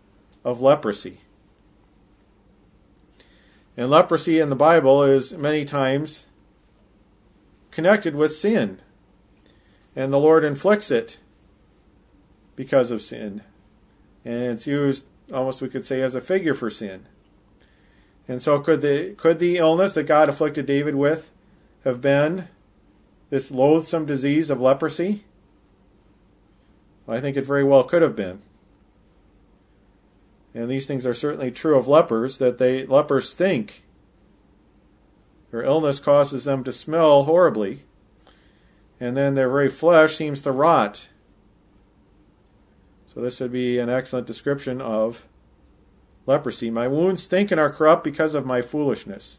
of 0.48 0.62
leprosy. 0.62 1.18
And 3.76 3.90
leprosy 3.90 4.40
in 4.40 4.48
the 4.48 4.56
Bible 4.56 5.02
is 5.02 5.34
many 5.34 5.66
times 5.66 6.24
connected 7.70 8.16
with 8.16 8.32
sin. 8.32 8.80
And 9.94 10.10
the 10.10 10.18
Lord 10.18 10.44
inflicts 10.44 10.90
it 10.90 11.18
because 12.56 12.90
of 12.90 13.02
sin. 13.02 13.42
And 14.24 14.42
it's 14.44 14.66
used 14.66 15.04
almost 15.30 15.60
we 15.60 15.68
could 15.68 15.84
say 15.84 16.00
as 16.00 16.14
a 16.14 16.20
figure 16.20 16.54
for 16.54 16.70
sin. 16.70 17.04
And 18.26 18.40
so 18.40 18.58
could 18.58 18.80
the 18.80 19.14
could 19.18 19.40
the 19.40 19.58
illness 19.58 19.92
that 19.92 20.04
God 20.04 20.30
afflicted 20.30 20.64
David 20.64 20.94
with 20.94 21.30
have 21.84 22.00
been 22.00 22.48
this 23.28 23.50
loathsome 23.50 24.06
disease 24.06 24.48
of 24.48 24.62
leprosy? 24.62 25.24
Well, 27.04 27.18
I 27.18 27.20
think 27.20 27.36
it 27.36 27.44
very 27.44 27.64
well 27.64 27.84
could 27.84 28.00
have 28.00 28.16
been 28.16 28.40
and 30.54 30.68
these 30.68 30.86
things 30.86 31.06
are 31.06 31.14
certainly 31.14 31.50
true 31.50 31.76
of 31.76 31.86
lepers, 31.86 32.38
that 32.38 32.58
they 32.58 32.86
lepers 32.86 33.28
stink. 33.28 33.84
Their 35.50 35.62
illness 35.62 36.00
causes 36.00 36.44
them 36.44 36.64
to 36.64 36.72
smell 36.72 37.24
horribly, 37.24 37.84
and 39.00 39.16
then 39.16 39.34
their 39.34 39.48
very 39.48 39.68
flesh 39.68 40.16
seems 40.16 40.42
to 40.42 40.52
rot. 40.52 41.08
So 43.06 43.20
this 43.20 43.40
would 43.40 43.52
be 43.52 43.78
an 43.78 43.88
excellent 43.88 44.26
description 44.26 44.80
of 44.80 45.26
leprosy. 46.26 46.70
My 46.70 46.86
wounds 46.86 47.22
stink 47.22 47.50
and 47.50 47.58
are 47.58 47.72
corrupt 47.72 48.04
because 48.04 48.34
of 48.34 48.44
my 48.44 48.60
foolishness. 48.60 49.38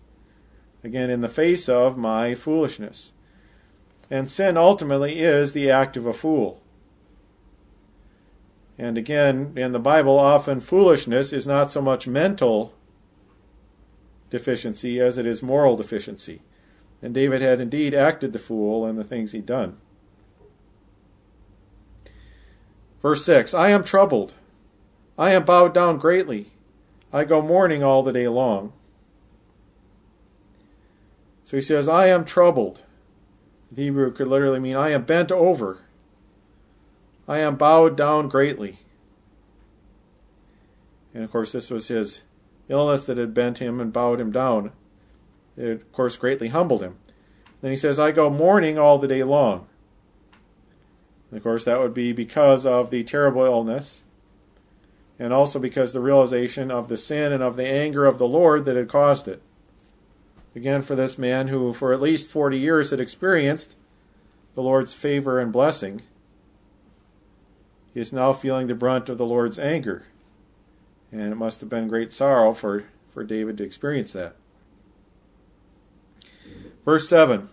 Again, 0.84 1.10
in 1.10 1.22
the 1.22 1.30
face 1.30 1.70
of 1.70 1.98
my 1.98 2.36
foolishness. 2.36 3.14
And 4.10 4.30
sin 4.30 4.58
ultimately 4.58 5.20
is 5.20 5.54
the 5.54 5.70
act 5.70 5.96
of 5.98 6.06
a 6.06 6.14
fool. 6.14 6.62
And 8.80 8.98
again, 8.98 9.52
in 9.58 9.74
the 9.74 9.80
Bible, 9.80 10.18
often 10.18 10.62
foolishness 10.62 11.34
is 11.34 11.46
not 11.46 11.70
so 11.70 11.82
much 11.82 12.08
mental 12.08 12.74
deficiency 14.30 15.02
as 15.02 15.18
it 15.18 15.26
is 15.26 15.44
moral 15.44 15.76
deficiency. 15.76 16.42
And 17.02 17.14
David 17.14 17.42
had 17.42 17.60
indeed 17.60 17.94
acted 17.94 18.32
the 18.32 18.40
fool 18.40 18.88
in 18.88 18.96
the 18.96 19.04
things 19.04 19.34
he'd 19.34 19.46
done. 19.46 19.78
Verse 23.02 23.26
6 23.26 23.54
I 23.54 23.70
am 23.70 23.84
troubled. 23.84 24.34
I 25.18 25.32
am 25.32 25.44
bowed 25.44 25.74
down 25.74 25.98
greatly. 25.98 26.48
I 27.12 27.26
go 27.26 27.42
mourning 27.42 27.84
all 27.84 28.02
the 28.02 28.14
day 28.14 28.30
long. 28.30 28.72
So 31.44 31.58
he 31.58 31.62
says, 31.62 31.90
I 31.90 32.08
am 32.08 32.24
troubled. 32.24 32.84
The 33.72 33.84
Hebrew 33.84 34.12
could 34.14 34.28
literally 34.28 34.60
mean, 34.60 34.78
I 34.78 34.92
am 34.92 35.04
bent 35.04 35.34
over. 35.34 35.80
I 37.30 37.38
am 37.38 37.58
bowed 37.58 37.96
down 37.96 38.28
greatly. 38.28 38.80
And 41.14 41.24
of 41.24 41.32
course, 41.32 41.52
this 41.52 41.70
was 41.70 41.88
his 41.88 42.24
illness 42.70 43.06
that 43.06 43.18
had 43.18 43.36
bent 43.36 43.60
him 43.60 43.80
and 43.80 43.94
bowed 43.94 44.20
him 44.20 44.32
down. 44.32 44.72
It, 45.56 45.70
of 45.70 45.92
course, 45.92 46.18
greatly 46.18 46.48
humbled 46.48 46.82
him. 46.82 46.98
Then 47.62 47.70
he 47.70 47.78
says, 47.78 48.00
I 48.00 48.12
go 48.12 48.32
mourning 48.32 48.80
all 48.80 48.98
the 48.98 49.08
day 49.08 49.24
long. 49.24 49.68
And 51.30 51.38
of 51.38 51.44
course, 51.44 51.66
that 51.66 51.80
would 51.80 51.94
be 51.94 52.14
because 52.14 52.66
of 52.66 52.90
the 52.90 53.04
terrible 53.04 53.46
illness, 53.46 54.04
and 55.20 55.32
also 55.32 55.60
because 55.60 55.94
the 55.94 56.00
realization 56.00 56.72
of 56.72 56.88
the 56.88 56.98
sin 56.98 57.32
and 57.32 57.44
of 57.44 57.58
the 57.58 57.68
anger 57.68 58.08
of 58.08 58.18
the 58.18 58.28
Lord 58.28 58.66
that 58.66 58.76
had 58.76 58.90
caused 58.90 59.28
it. 59.28 59.44
Again, 60.56 60.82
for 60.82 60.96
this 60.96 61.20
man 61.20 61.50
who, 61.50 61.74
for 61.74 61.94
at 61.94 62.02
least 62.02 62.32
40 62.32 62.58
years, 62.58 62.90
had 62.90 63.00
experienced 63.00 63.76
the 64.56 64.64
Lord's 64.64 64.94
favor 64.96 65.40
and 65.40 65.52
blessing, 65.52 66.02
is 68.00 68.14
now 68.14 68.34
feeling 68.34 68.68
the 68.68 68.76
brunt 68.76 69.10
of 69.10 69.18
the 69.18 69.26
Lord's 69.26 69.60
anger. 69.60 70.04
And 71.12 71.32
it 71.32 71.36
must 71.36 71.60
have 71.60 71.70
been 71.70 71.88
great 71.88 72.12
sorrow 72.12 72.54
for, 72.54 72.86
for 73.08 73.24
David 73.24 73.58
to 73.58 73.64
experience 73.64 74.14
that. 74.14 74.36
Verse 76.86 77.08
7 77.10 77.50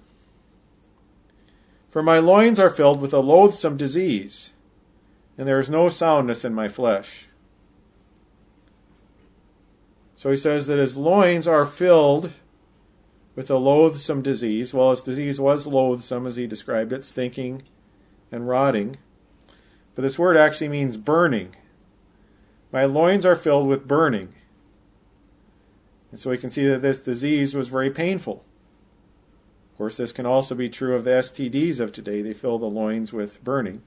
For 1.88 2.02
my 2.02 2.18
loins 2.18 2.60
are 2.60 2.70
filled 2.70 3.00
with 3.00 3.12
a 3.12 3.20
loathsome 3.20 3.76
disease, 3.76 4.52
and 5.36 5.48
there 5.48 5.58
is 5.58 5.70
no 5.70 5.88
soundness 5.88 6.44
in 6.44 6.54
my 6.54 6.68
flesh. 6.68 7.28
So 10.14 10.30
he 10.30 10.36
says 10.36 10.66
that 10.66 10.78
his 10.78 10.96
loins 10.96 11.46
are 11.46 11.66
filled 11.66 12.32
with 13.34 13.50
a 13.50 13.58
loathsome 13.58 14.22
disease. 14.22 14.72
Well, 14.72 14.90
his 14.90 15.02
disease 15.02 15.38
was 15.38 15.66
loathsome 15.66 16.26
as 16.26 16.36
he 16.36 16.46
described 16.46 16.92
it, 16.92 17.04
stinking 17.04 17.62
and 18.32 18.48
rotting. 18.48 18.96
But 19.96 20.02
this 20.02 20.18
word 20.18 20.36
actually 20.36 20.68
means 20.68 20.96
burning. 20.96 21.56
My 22.70 22.84
loins 22.84 23.26
are 23.26 23.34
filled 23.34 23.66
with 23.66 23.88
burning. 23.88 24.34
And 26.12 26.20
so 26.20 26.30
we 26.30 26.38
can 26.38 26.50
see 26.50 26.66
that 26.66 26.82
this 26.82 27.00
disease 27.00 27.54
was 27.54 27.68
very 27.68 27.90
painful. 27.90 28.44
Of 29.72 29.78
course, 29.78 29.96
this 29.96 30.12
can 30.12 30.26
also 30.26 30.54
be 30.54 30.68
true 30.68 30.94
of 30.94 31.04
the 31.04 31.10
STDs 31.10 31.80
of 31.80 31.92
today. 31.92 32.22
They 32.22 32.34
fill 32.34 32.58
the 32.58 32.66
loins 32.66 33.12
with 33.12 33.42
burning. 33.42 33.82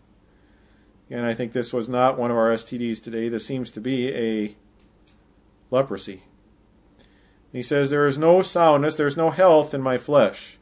And 1.10 1.25
I 1.25 1.34
think 1.34 1.54
this 1.54 1.74
was 1.74 1.89
not 1.89 2.18
one 2.18 2.32
of 2.32 2.38
our 2.38 2.50
STDs 2.50 3.01
today. 3.01 3.30
This 3.30 3.46
seems 3.46 3.72
to 3.72 3.82
be 3.82 4.13
a 4.13 4.56
leprosy. 5.72 6.24
He 7.51 7.63
says, 7.63 7.89
There 7.89 8.06
is 8.06 8.18
no 8.18 8.42
soundness, 8.42 8.96
there 8.96 9.08
is 9.08 9.18
no 9.18 9.32
health 9.32 9.74
in 9.74 9.82
my 9.82 9.98
flesh. 9.98 10.59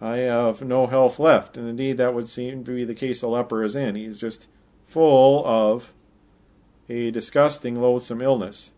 I 0.00 0.18
have 0.18 0.62
no 0.62 0.86
health 0.86 1.18
left. 1.18 1.56
And 1.56 1.68
indeed, 1.68 1.98
that 1.98 2.14
would 2.14 2.28
seem 2.28 2.64
to 2.64 2.74
be 2.74 2.84
the 2.84 2.94
case 2.94 3.22
a 3.22 3.28
leper 3.28 3.62
is 3.62 3.76
in. 3.76 3.96
He's 3.96 4.18
just 4.18 4.48
full 4.84 5.46
of 5.46 5.92
a 6.88 7.10
disgusting, 7.10 7.80
loathsome 7.80 8.22
illness. 8.22 8.70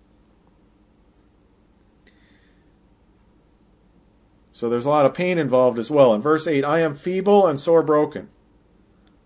So 4.52 4.68
there's 4.68 4.86
a 4.86 4.90
lot 4.90 5.06
of 5.06 5.14
pain 5.14 5.38
involved 5.38 5.78
as 5.78 5.90
well. 5.90 6.12
In 6.12 6.20
verse 6.20 6.46
8, 6.46 6.64
I 6.64 6.80
am 6.80 6.94
feeble 6.94 7.46
and 7.46 7.58
sore 7.58 7.82
broken. 7.82 8.28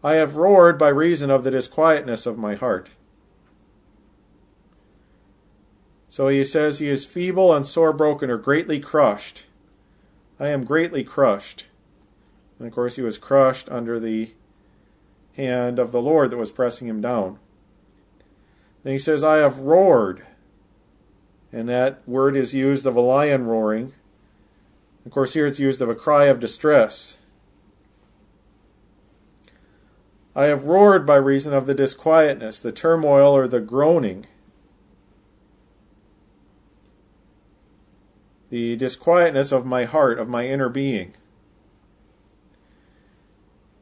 I 0.05 0.15
have 0.15 0.37
roared 0.37 0.79
by 0.79 0.89
reason 0.89 1.31
of 1.31 1.45
the 1.45 1.51
disquietness 1.51 2.27
of 2.27 2.39
my 2.39 2.55
heart. 2.55 2.91
So 6.09 6.29
he 6.29 6.45
says 6.45 6.79
he 6.79 6.89
is 6.89 7.05
feeble 7.05 7.53
and 7.53 7.67
sore 7.67 7.93
broken 7.93 8.31
or 8.31 8.39
greatly 8.39 8.79
crushed. 8.81 9.47
I 10.39 10.49
am 10.49 10.65
greatly 10.65 11.03
crushed. 11.03 11.67
And 12.59 12.67
of 12.67 12.75
course, 12.75 12.97
he 12.97 13.03
was 13.03 13.19
crushed 13.19 13.69
under 13.71 14.01
the 14.01 14.31
hand 15.37 15.79
of 15.79 15.93
the 15.93 16.01
Lord 16.01 16.31
that 16.31 16.39
was 16.39 16.51
pressing 16.51 16.89
him 16.89 17.01
down. 17.01 17.39
Then 18.83 18.93
he 18.93 18.99
says, 18.99 19.23
I 19.23 19.37
have 19.39 19.59
roared. 19.59 20.25
And 21.53 21.69
that 21.69 22.07
word 22.07 22.37
is 22.37 22.55
used 22.55 22.87
of 22.87 22.97
a 22.97 23.01
lion 23.01 23.47
roaring. 23.47 23.93
Of 25.05 25.13
course, 25.13 25.35
here 25.35 25.47
it's 25.47 25.61
used 25.61 25.81
of 25.81 25.89
a 25.89 25.95
cry 25.95 26.25
of 26.25 26.41
distress. 26.41 27.19
I 30.35 30.45
have 30.45 30.65
roared 30.65 31.07
by 31.07 31.17
reason 31.17 31.55
of 31.55 31.67
the 31.67 31.75
disquietness, 31.75 32.61
the 32.61 32.73
turmoil, 32.73 33.35
or 33.35 33.49
the 33.49 33.61
groaning. 33.61 34.27
The 38.51 38.77
disquietness 38.77 39.51
of 39.51 39.65
my 39.65 39.85
heart, 39.85 40.19
of 40.19 40.29
my 40.29 40.47
inner 40.47 40.69
being. 40.69 41.15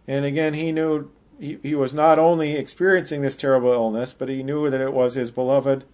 And 0.07 0.25
again, 0.25 0.55
he 0.55 0.73
knew 0.73 1.11
he, 1.39 1.59
he 1.63 1.75
was 1.75 1.95
not 1.95 2.19
only 2.19 2.53
experiencing 2.53 3.23
this 3.23 3.37
terrible 3.37 3.73
illness, 3.73 4.13
but 4.13 4.29
he 4.29 4.43
knew 4.43 4.71
that 4.71 4.81
it 4.81 4.93
was 4.93 5.15
his 5.15 5.31
beloved 5.31 5.85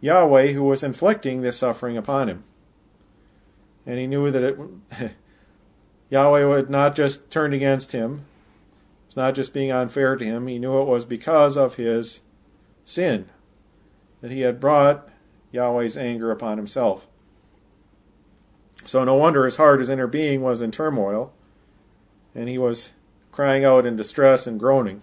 Yahweh 0.00 0.52
who 0.52 0.64
was 0.64 0.82
inflicting 0.82 1.40
this 1.40 1.58
suffering 1.58 1.96
upon 1.96 2.28
him. 2.28 2.44
And 3.86 3.98
he 3.98 4.06
knew 4.06 4.30
that 4.30 4.42
it, 4.42 4.58
Yahweh 6.10 6.56
had 6.56 6.70
not 6.70 6.94
just 6.94 7.30
turned 7.30 7.54
against 7.54 7.92
him, 7.92 8.26
it's 9.06 9.16
not 9.16 9.34
just 9.34 9.54
being 9.54 9.72
unfair 9.72 10.16
to 10.16 10.24
him, 10.24 10.46
he 10.46 10.58
knew 10.58 10.80
it 10.80 10.86
was 10.88 11.04
because 11.04 11.56
of 11.56 11.76
his 11.76 12.20
sin 12.84 13.28
that 14.20 14.30
he 14.30 14.40
had 14.40 14.60
brought 14.60 15.08
Yahweh's 15.52 15.96
anger 15.96 16.30
upon 16.30 16.58
himself. 16.58 17.06
So 18.84 19.04
no 19.04 19.14
wonder 19.14 19.44
his 19.44 19.56
heart, 19.56 19.80
his 19.80 19.90
inner 19.90 20.06
being, 20.06 20.42
was 20.42 20.60
in 20.60 20.70
turmoil, 20.70 21.32
and 22.34 22.48
he 22.48 22.58
was 22.58 22.92
crying 23.36 23.66
out 23.66 23.84
in 23.84 23.96
distress 23.96 24.46
and 24.46 24.58
groaning. 24.58 25.02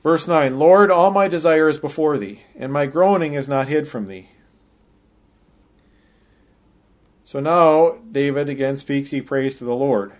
Verse 0.00 0.28
9 0.28 0.56
Lord, 0.56 0.92
all 0.92 1.10
my 1.10 1.26
desire 1.26 1.68
is 1.68 1.80
before 1.80 2.16
thee, 2.16 2.42
and 2.56 2.72
my 2.72 2.86
groaning 2.86 3.34
is 3.34 3.48
not 3.48 3.66
hid 3.66 3.88
from 3.88 4.06
thee. 4.06 4.28
So 7.24 7.40
now 7.40 7.98
David 8.10 8.48
again 8.48 8.76
speaks, 8.76 9.10
he 9.10 9.20
prays 9.20 9.56
to 9.56 9.64
the 9.64 9.74
Lord. 9.74 10.12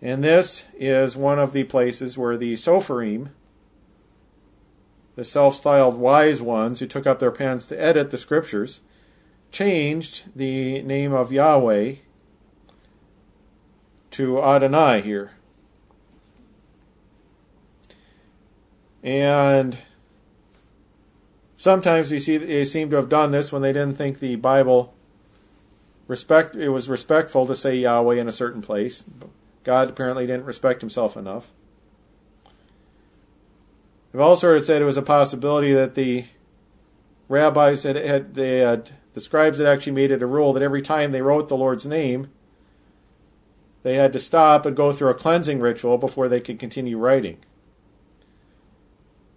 And 0.00 0.24
this 0.24 0.64
is 0.74 1.14
one 1.14 1.38
of 1.38 1.52
the 1.52 1.64
places 1.64 2.16
where 2.16 2.38
the 2.38 2.54
Sopherim, 2.54 3.28
the 5.14 5.24
self 5.24 5.54
styled 5.54 5.98
wise 5.98 6.40
ones 6.40 6.80
who 6.80 6.86
took 6.86 7.06
up 7.06 7.18
their 7.18 7.30
pens 7.30 7.66
to 7.66 7.78
edit 7.78 8.10
the 8.10 8.16
scriptures, 8.16 8.80
changed 9.52 10.34
the 10.34 10.80
name 10.82 11.12
of 11.12 11.30
Yahweh 11.30 11.96
to 14.12 14.42
Adonai 14.42 15.00
here. 15.00 15.32
And 19.02 19.78
sometimes 21.56 22.10
we 22.10 22.18
see 22.18 22.36
they 22.36 22.64
seem 22.64 22.90
to 22.90 22.96
have 22.96 23.08
done 23.08 23.30
this 23.30 23.52
when 23.52 23.62
they 23.62 23.72
didn't 23.72 23.96
think 23.96 24.18
the 24.18 24.36
Bible 24.36 24.94
respect 26.06 26.56
it 26.56 26.70
was 26.70 26.88
respectful 26.88 27.46
to 27.46 27.54
say 27.54 27.76
Yahweh 27.76 28.16
in 28.16 28.28
a 28.28 28.32
certain 28.32 28.60
place. 28.60 29.04
God 29.62 29.90
apparently 29.90 30.26
didn't 30.26 30.44
respect 30.44 30.80
himself 30.80 31.16
enough. 31.16 31.50
I've 34.12 34.20
also 34.20 34.48
heard 34.48 34.56
it 34.56 34.64
said 34.64 34.82
it 34.82 34.86
was 34.86 34.96
a 34.96 35.02
possibility 35.02 35.72
that 35.72 35.94
the 35.94 36.24
rabbis 37.28 37.84
had, 37.84 37.96
had 37.96 38.34
they 38.34 38.58
had 38.58 38.90
the 39.14 39.20
scribes 39.20 39.58
had 39.58 39.66
actually 39.66 39.92
made 39.92 40.10
it 40.10 40.22
a 40.22 40.26
rule 40.26 40.52
that 40.52 40.62
every 40.62 40.82
time 40.82 41.12
they 41.12 41.22
wrote 41.22 41.48
the 41.48 41.56
Lord's 41.56 41.86
name, 41.86 42.30
they 43.82 43.94
had 43.94 44.12
to 44.12 44.18
stop 44.18 44.66
and 44.66 44.76
go 44.76 44.92
through 44.92 45.10
a 45.10 45.14
cleansing 45.14 45.60
ritual 45.60 45.98
before 45.98 46.28
they 46.28 46.40
could 46.40 46.58
continue 46.58 46.98
writing. 46.98 47.38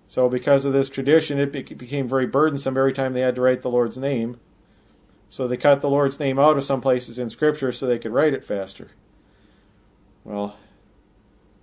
So, 0.07 0.29
because 0.29 0.65
of 0.65 0.73
this 0.73 0.89
tradition, 0.89 1.39
it 1.39 1.51
became 1.51 2.07
very 2.07 2.27
burdensome 2.27 2.77
every 2.77 2.93
time 2.93 3.13
they 3.13 3.21
had 3.21 3.35
to 3.35 3.41
write 3.41 3.61
the 3.63 3.71
Lord's 3.71 3.97
name. 3.97 4.39
So, 5.29 5.47
they 5.47 5.57
cut 5.57 5.81
the 5.81 5.89
Lord's 5.89 6.19
name 6.19 6.37
out 6.37 6.57
of 6.57 6.63
some 6.63 6.81
places 6.81 7.17
in 7.17 7.29
Scripture 7.29 7.71
so 7.71 7.87
they 7.87 7.97
could 7.97 8.11
write 8.11 8.33
it 8.33 8.45
faster. 8.45 8.91
Well, 10.23 10.55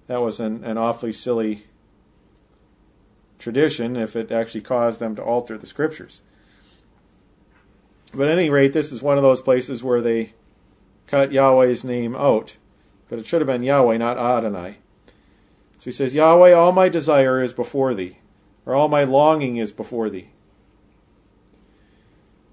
that 0.09 0.21
was 0.21 0.41
an, 0.41 0.65
an 0.65 0.77
awfully 0.77 1.13
silly 1.13 1.67
tradition 3.39 3.95
if 3.95 4.17
it 4.17 4.33
actually 4.33 4.63
caused 4.63 5.01
them 5.01 5.15
to 5.17 5.23
alter 5.23 5.57
the 5.57 5.67
Scriptures. 5.67 6.23
But 8.13 8.27
at 8.27 8.39
any 8.39 8.51
rate, 8.51 8.73
this 8.73 8.91
is 8.91 9.03
one 9.03 9.17
of 9.17 9.23
those 9.23 9.41
places 9.41 9.85
where 9.85 10.01
they 10.01 10.35
cut 11.07 11.31
Yahweh's 11.31 11.85
name 11.85 12.17
out. 12.17 12.57
But 13.11 13.19
it 13.19 13.27
should 13.27 13.41
have 13.41 13.49
been 13.49 13.65
Yahweh, 13.65 13.97
not 13.97 14.17
Adonai. 14.17 14.77
So 15.79 15.85
he 15.87 15.93
says, 15.93 16.15
Yahweh, 16.15 16.53
all 16.53 16.71
my 16.71 16.89
desire 16.89 17.43
is 17.43 17.53
before 17.53 17.93
thee, 17.93 18.19
or 18.65 18.75
all 18.75 18.89
my 18.89 19.03
longing 19.03 19.57
is 19.57 19.73
before 19.73 20.09
thee. 20.09 20.29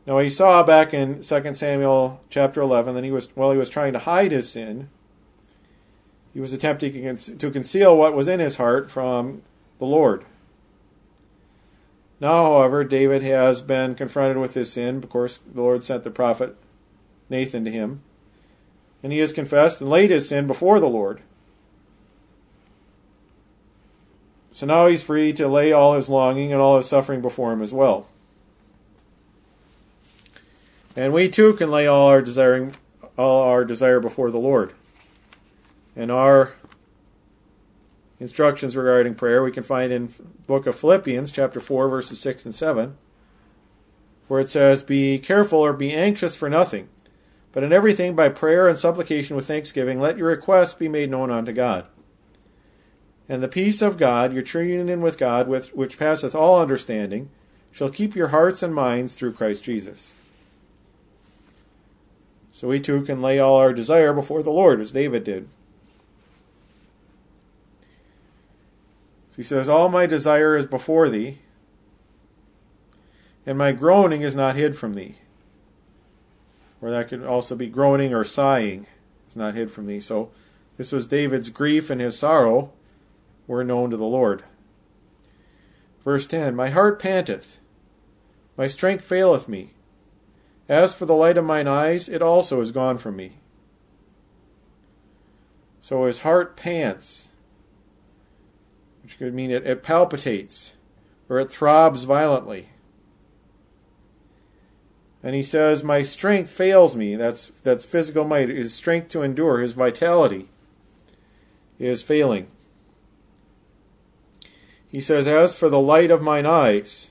Now 0.07 0.17
he 0.17 0.29
saw 0.29 0.63
back 0.63 0.95
in 0.95 1.21
2 1.21 1.53
Samuel 1.53 2.21
chapter 2.29 2.59
11 2.59 2.95
that 2.95 3.03
he 3.03 3.11
was, 3.11 3.29
while 3.35 3.51
he 3.51 3.57
was 3.57 3.69
trying 3.69 3.93
to 3.93 3.99
hide 3.99 4.31
his 4.31 4.49
sin, 4.49 4.89
he 6.33 6.39
was 6.39 6.53
attempting 6.53 7.15
to 7.17 7.51
conceal 7.51 7.95
what 7.95 8.15
was 8.15 8.27
in 8.27 8.39
his 8.39 8.55
heart 8.55 8.89
from 8.89 9.43
the 9.77 9.85
Lord. 9.85 10.25
Now, 12.19 12.45
however, 12.45 12.83
David 12.83 13.21
has 13.21 13.61
been 13.61 13.93
confronted 13.93 14.37
with 14.37 14.55
his 14.55 14.71
sin. 14.71 14.97
Of 14.97 15.09
course, 15.09 15.37
the 15.37 15.61
Lord 15.61 15.83
sent 15.83 16.03
the 16.03 16.09
prophet 16.09 16.55
Nathan 17.29 17.63
to 17.65 17.71
him 17.71 18.01
and 19.03 19.13
he 19.13 19.19
has 19.19 19.33
confessed 19.33 19.81
and 19.81 19.89
laid 19.89 20.09
his 20.09 20.29
sin 20.29 20.47
before 20.47 20.79
the 20.79 20.89
Lord. 20.89 21.21
So 24.53 24.65
now 24.65 24.87
he's 24.87 25.03
free 25.03 25.33
to 25.33 25.47
lay 25.47 25.71
all 25.71 25.93
his 25.93 26.09
longing 26.09 26.51
and 26.51 26.61
all 26.61 26.77
his 26.77 26.89
suffering 26.89 27.21
before 27.21 27.53
him 27.53 27.61
as 27.61 27.73
well. 27.73 28.07
And 30.95 31.13
we 31.13 31.29
too 31.29 31.53
can 31.53 31.69
lay 31.69 31.85
all 31.85 32.07
our 32.07 32.23
desiring 32.23 32.73
all 33.17 33.43
our 33.43 33.65
desire 33.65 33.99
before 33.99 34.31
the 34.31 34.39
Lord. 34.39 34.73
And 35.95 36.11
our 36.11 36.53
instructions 38.19 38.75
regarding 38.75 39.15
prayer 39.15 39.43
we 39.43 39.51
can 39.51 39.63
find 39.63 39.91
in 39.91 40.11
book 40.47 40.65
of 40.65 40.75
Philippians 40.75 41.31
chapter 41.31 41.59
4 41.59 41.87
verses 41.87 42.19
6 42.19 42.45
and 42.45 42.55
7 42.55 42.97
where 44.27 44.39
it 44.39 44.49
says 44.49 44.81
be 44.81 45.19
careful 45.19 45.59
or 45.59 45.71
be 45.71 45.93
anxious 45.93 46.35
for 46.35 46.49
nothing 46.49 46.89
but 47.57 47.63
in 47.63 47.73
everything, 47.73 48.15
by 48.15 48.29
prayer 48.29 48.67
and 48.67 48.77
supplication 48.77 49.35
with 49.35 49.47
thanksgiving, 49.47 49.99
let 49.99 50.15
your 50.15 50.27
requests 50.27 50.75
be 50.75 50.87
made 50.87 51.09
known 51.09 51.31
unto 51.31 51.51
God. 51.51 51.87
And 53.27 53.41
the 53.41 53.47
peace 53.47 53.81
of 53.81 53.97
God, 53.97 54.31
your 54.31 54.43
true 54.43 54.61
union 54.61 55.01
with 55.01 55.17
God, 55.17 55.47
with, 55.47 55.75
which 55.75 55.97
passeth 55.97 56.35
all 56.35 56.61
understanding, 56.61 57.31
shall 57.71 57.89
keep 57.89 58.15
your 58.15 58.27
hearts 58.27 58.61
and 58.61 58.75
minds 58.75 59.15
through 59.15 59.33
Christ 59.33 59.63
Jesus. 59.63 60.15
So 62.51 62.67
we 62.67 62.79
too 62.79 63.01
can 63.01 63.21
lay 63.21 63.39
all 63.39 63.55
our 63.55 63.73
desire 63.73 64.13
before 64.13 64.43
the 64.43 64.51
Lord, 64.51 64.79
as 64.79 64.91
David 64.91 65.23
did. 65.23 65.49
So 69.31 69.37
he 69.37 69.41
says, 69.41 69.67
All 69.67 69.89
my 69.89 70.05
desire 70.05 70.55
is 70.55 70.67
before 70.67 71.09
thee. 71.09 71.39
and 73.47 73.57
my 73.57 73.71
groaning 73.71 74.21
is 74.21 74.35
not 74.35 74.55
hid 74.55 74.77
from 74.77 74.93
thee. 74.93 75.15
Or 76.81 76.91
that 76.91 77.07
could 77.07 77.23
also 77.23 77.55
be 77.55 77.67
groaning 77.67 78.13
or 78.13 78.23
sighing 78.23 78.85
is 79.29 79.35
not 79.35 79.55
hid 79.55 79.71
from 79.71 79.87
thee. 79.87 79.99
So 79.99 80.31
this 80.77 80.91
was 80.91 81.07
David's 81.07 81.49
grief 81.49 81.89
and 81.89 81.99
his 81.99 82.17
sorrow 82.17 82.71
were 83.47 83.63
known 83.63 83.89
to 83.89 83.97
the 83.97 84.03
Lord. 84.03 84.43
Verse 86.03 86.27
10 86.27 86.55
My 86.55 86.69
heart 86.69 86.99
panteth, 86.99 87.59
my 88.55 88.67
strength 88.67 89.03
faileth 89.03 89.47
me. 89.47 89.73
As 90.69 90.93
for 90.93 91.05
the 91.05 91.15
light 91.15 91.37
of 91.37 91.45
mine 91.45 91.67
eyes, 91.67 92.09
it 92.09 92.21
also 92.21 92.61
is 92.61 92.71
gone 92.71 92.97
from 92.97 93.15
me. 93.15 93.39
So 95.81 96.05
his 96.05 96.19
heart 96.19 96.57
pants, 96.57 97.29
which 99.01 99.17
could 99.17 99.33
mean 99.33 99.51
it, 99.51 99.65
it 99.65 99.83
palpitates 99.83 100.73
or 101.29 101.39
it 101.39 101.49
throbs 101.49 102.03
violently. 102.03 102.69
And 105.23 105.35
he 105.35 105.43
says, 105.43 105.83
My 105.83 106.03
strength 106.03 106.49
fails 106.49 106.95
me. 106.95 107.15
That's, 107.15 107.51
that's 107.63 107.85
physical 107.85 108.23
might. 108.23 108.49
His 108.49 108.73
strength 108.73 109.09
to 109.09 109.21
endure, 109.21 109.59
his 109.59 109.73
vitality 109.73 110.49
is 111.79 112.03
failing. 112.03 112.47
He 114.87 115.01
says, 115.01 115.27
As 115.27 115.57
for 115.57 115.69
the 115.69 115.79
light 115.79 116.11
of 116.11 116.21
mine 116.21 116.45
eyes, 116.45 117.09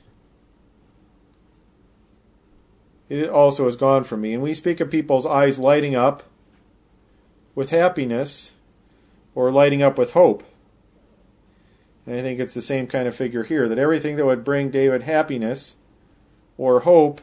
it 3.08 3.28
also 3.28 3.66
is 3.68 3.76
gone 3.76 4.04
from 4.04 4.20
me. 4.22 4.34
And 4.34 4.42
we 4.42 4.54
speak 4.54 4.80
of 4.80 4.90
people's 4.90 5.26
eyes 5.26 5.58
lighting 5.58 5.94
up 5.94 6.24
with 7.54 7.70
happiness 7.70 8.52
or 9.34 9.52
lighting 9.52 9.82
up 9.82 9.98
with 9.98 10.12
hope. 10.12 10.42
And 12.06 12.16
I 12.16 12.22
think 12.22 12.38
it's 12.38 12.54
the 12.54 12.62
same 12.62 12.86
kind 12.86 13.06
of 13.06 13.14
figure 13.14 13.44
here 13.44 13.68
that 13.68 13.78
everything 13.78 14.16
that 14.16 14.26
would 14.26 14.44
bring 14.44 14.70
David 14.70 15.02
happiness 15.02 15.76
or 16.56 16.80
hope 16.80 17.20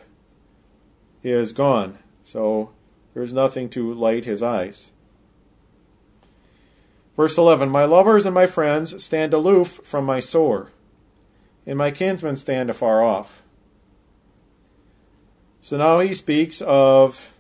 is 1.24 1.54
gone. 1.54 1.98
So 2.22 2.72
there's 3.14 3.34
nothing 3.34 3.70
to 3.70 3.94
light 3.94 4.26
his 4.26 4.44
eyes. 4.44 4.92
Verse 7.16 7.38
11 7.38 7.70
My 7.70 7.86
lovers 7.86 8.26
and 8.26 8.34
my 8.34 8.48
friends 8.48 9.04
stand 9.04 9.34
aloof 9.34 9.80
from 9.84 10.06
my 10.06 10.20
sore, 10.20 10.72
and 11.66 11.78
my 11.78 11.92
kinsmen 11.92 12.36
stand 12.36 12.70
afar 12.70 13.04
off. 13.04 13.44
So 15.62 15.78
now 15.78 16.00
he 16.00 16.14
speaks 16.14 16.62
of 16.62 17.34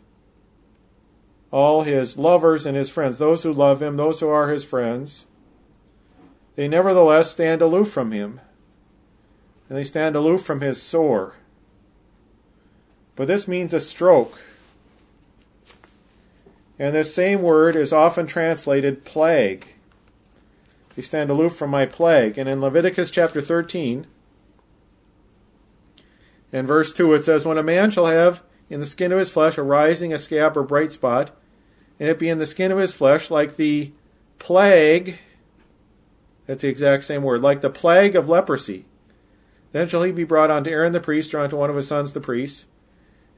all 1.52 1.84
his 1.84 2.17
lovers 2.17 2.65
and 2.65 2.78
his 2.78 2.89
friends, 2.89 3.17
those 3.17 3.43
who 3.43 3.52
love 3.52 3.82
him, 3.82 3.98
those 3.98 4.19
who 4.19 4.30
are 4.30 4.50
his 4.50 4.63
friends. 4.63 5.28
They 6.56 6.67
nevertheless 6.67 7.32
stand 7.32 7.62
aloof 7.62 7.91
from 7.91 8.12
him, 8.12 8.39
and 9.67 9.78
they 9.78 9.84
stand 9.84 10.15
aloof 10.15 10.41
from 10.41 10.62
his 10.62 10.82
sore. 10.82 11.36
But 13.15 13.28
this 13.28 13.47
means 13.47 13.73
a 13.73 13.80
stroke. 13.80 14.41
And 16.80 16.95
this 16.95 17.13
same 17.13 17.41
word 17.41 17.76
is 17.76 17.93
often 17.93 18.26
translated 18.26 19.06
plague. 19.06 19.67
They 20.95 21.02
stand 21.02 21.30
aloof 21.30 21.56
from 21.56 21.69
my 21.69 21.86
plague. 21.86 22.38
And 22.38 22.49
in 22.49 22.62
Leviticus 22.62 23.12
chapter 23.12 23.41
13, 23.41 24.08
in 26.52 26.67
verse 26.67 26.93
2, 26.93 27.13
it 27.13 27.26
says, 27.26 27.45
When 27.45 27.58
a 27.58 27.63
man 27.63 27.91
shall 27.91 28.06
have 28.06 28.43
in 28.69 28.80
the 28.80 28.86
skin 28.86 29.12
of 29.12 29.19
his 29.19 29.30
flesh 29.30 29.58
a 29.58 29.63
rising, 29.63 30.13
a 30.13 30.19
scab, 30.19 30.56
or 30.56 30.63
bright 30.63 30.91
spot, 30.91 31.32
and 31.99 32.10
it 32.10 32.19
be 32.19 32.30
in 32.30 32.38
the 32.38 32.45
skin 32.45 32.71
of 32.71 32.78
his 32.78 32.93
flesh 32.93 33.32
like 33.32 33.56
the 33.56 33.91
plague, 34.39 35.19
that's 36.45 36.62
the 36.62 36.69
exact 36.69 37.06
same 37.06 37.23
word, 37.23 37.41
like 37.41 37.62
the 37.62 37.69
plague 37.69 38.15
of 38.15 38.30
leprosy, 38.30 38.86
then 39.71 39.88
shall 39.88 40.04
he 40.04 40.12
be 40.12 40.23
brought 40.23 40.52
unto 40.52 40.69
Aaron 40.69 40.91
the 40.91 40.99
priest, 40.99 41.34
or 41.34 41.39
unto 41.39 41.56
one 41.56 41.69
of 41.69 41.76
his 41.76 41.88
sons 41.88 42.13
the 42.13 42.19
priests. 42.19 42.67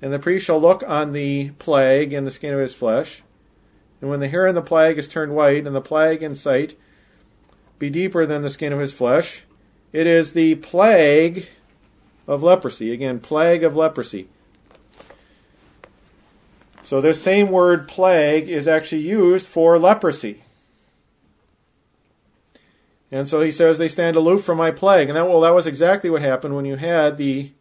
And 0.01 0.12
the 0.13 0.19
priest 0.19 0.45
shall 0.45 0.60
look 0.60 0.84
on 0.88 1.13
the 1.13 1.51
plague 1.51 2.13
in 2.13 2.25
the 2.25 2.31
skin 2.31 2.53
of 2.53 2.60
his 2.60 2.75
flesh. 2.75 3.23
And 4.01 4.10
when 4.10 4.19
the 4.19 4.27
hair 4.27 4.45
in 4.45 4.55
the 4.55 4.62
plague 4.62 4.97
is 4.97 5.08
turned 5.08 5.36
white, 5.36 5.65
and 5.65 5.75
the 5.75 5.81
plague 5.81 6.21
in 6.21 6.36
sight 6.36 6.75
be 7.79 7.89
deeper 7.89 8.25
than 8.25 8.41
the 8.41 8.49
skin 8.49 8.73
of 8.73 8.79
his 8.79 8.93
flesh, 8.93 9.45
it 9.93 10.05
is 10.05 10.34
the 10.34 10.55
plague 10.55 11.47
of 12.27 12.43
leprosy. 12.43 12.91
Again, 12.91 13.19
plague 13.19 13.63
of 13.63 13.75
leprosy. 13.75 14.27
So 16.84 17.01
this 17.01 17.21
same 17.21 17.49
word 17.49 17.88
plague 17.88 18.47
is 18.47 18.67
actually 18.67 19.01
used 19.01 19.47
for 19.47 19.79
leprosy. 19.79 20.43
And 23.12 23.27
so 23.27 23.41
he 23.41 23.51
says 23.51 23.77
they 23.77 23.88
stand 23.88 24.15
aloof 24.15 24.43
from 24.43 24.58
my 24.58 24.69
plague. 24.69 25.10
And 25.10 25.17
that 25.17 25.27
well 25.27 25.41
that 25.41 25.55
was 25.55 25.65
exactly 25.65 26.12
what 26.12 26.21
happened 26.21 26.55
when 26.55 26.65
you 26.65 26.75
had 26.75 27.17
the 27.17 27.51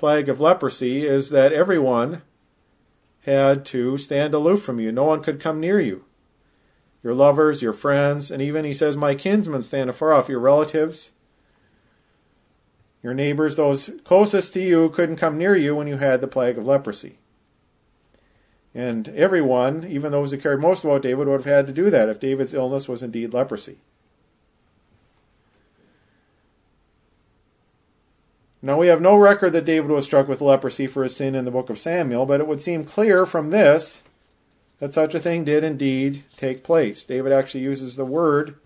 plague 0.00 0.28
of 0.28 0.40
leprosy 0.40 1.06
is 1.06 1.30
that 1.30 1.52
everyone 1.52 2.22
had 3.26 3.64
to 3.66 3.96
stand 3.96 4.34
aloof 4.34 4.62
from 4.62 4.80
you. 4.80 4.90
No 4.90 5.04
one 5.04 5.22
could 5.22 5.38
come 5.38 5.60
near 5.60 5.78
you. 5.78 6.04
Your 7.02 7.14
lovers, 7.14 7.62
your 7.62 7.72
friends, 7.72 8.30
and 8.30 8.42
even 8.42 8.64
he 8.64 8.74
says 8.74 8.96
my 8.96 9.14
kinsmen 9.14 9.62
stand 9.62 9.88
afar 9.88 10.12
off, 10.12 10.28
your 10.28 10.40
relatives 10.40 11.12
your 13.02 13.14
neighbors, 13.14 13.56
those 13.56 13.90
closest 14.04 14.52
to 14.54 14.60
you, 14.60 14.90
couldn't 14.90 15.16
come 15.16 15.38
near 15.38 15.56
you 15.56 15.74
when 15.74 15.86
you 15.86 15.96
had 15.96 16.20
the 16.20 16.28
plague 16.28 16.58
of 16.58 16.66
leprosy. 16.66 17.18
And 18.74 19.08
everyone, 19.10 19.84
even 19.88 20.12
those 20.12 20.30
who 20.30 20.38
cared 20.38 20.60
most 20.60 20.84
about 20.84 21.02
David, 21.02 21.26
would 21.26 21.44
have 21.44 21.44
had 21.44 21.66
to 21.66 21.72
do 21.72 21.90
that 21.90 22.08
if 22.08 22.20
David's 22.20 22.54
illness 22.54 22.88
was 22.88 23.02
indeed 23.02 23.32
leprosy. 23.32 23.78
Now, 28.62 28.76
we 28.76 28.88
have 28.88 29.00
no 29.00 29.16
record 29.16 29.52
that 29.54 29.64
David 29.64 29.90
was 29.90 30.04
struck 30.04 30.28
with 30.28 30.42
leprosy 30.42 30.86
for 30.86 31.02
his 31.02 31.16
sin 31.16 31.34
in 31.34 31.44
the 31.44 31.50
book 31.50 31.70
of 31.70 31.78
Samuel, 31.78 32.26
but 32.26 32.40
it 32.40 32.46
would 32.46 32.60
seem 32.60 32.84
clear 32.84 33.24
from 33.24 33.50
this 33.50 34.02
that 34.78 34.94
such 34.94 35.14
a 35.14 35.20
thing 35.20 35.44
did 35.44 35.64
indeed 35.64 36.24
take 36.36 36.62
place. 36.62 37.04
David 37.04 37.32
actually 37.32 37.62
uses 37.62 37.96
the 37.96 38.04
word 38.04 38.56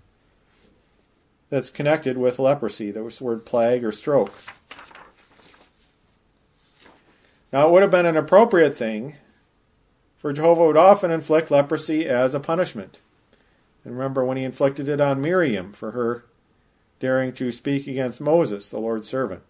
that's 1.50 1.70
connected 1.70 2.18
with 2.18 2.38
leprosy, 2.38 2.90
the 2.90 3.04
word 3.20 3.46
plague 3.46 3.84
or 3.84 3.92
stroke. 3.92 4.32
Now, 7.52 7.68
it 7.68 7.70
would 7.70 7.82
have 7.82 7.90
been 7.90 8.06
an 8.06 8.16
appropriate 8.16 8.76
thing 8.76 9.14
for 10.24 10.32
Jehovah 10.32 10.64
would 10.64 10.76
often 10.78 11.10
inflict 11.10 11.50
leprosy 11.50 12.08
as 12.08 12.32
a 12.32 12.40
punishment. 12.40 13.02
And 13.84 13.92
remember 13.92 14.24
when 14.24 14.38
he 14.38 14.42
inflicted 14.42 14.88
it 14.88 14.98
on 14.98 15.20
Miriam 15.20 15.74
for 15.74 15.90
her 15.90 16.24
daring 16.98 17.34
to 17.34 17.52
speak 17.52 17.86
against 17.86 18.22
Moses, 18.22 18.70
the 18.70 18.78
Lord's 18.78 19.06
servant. 19.06 19.42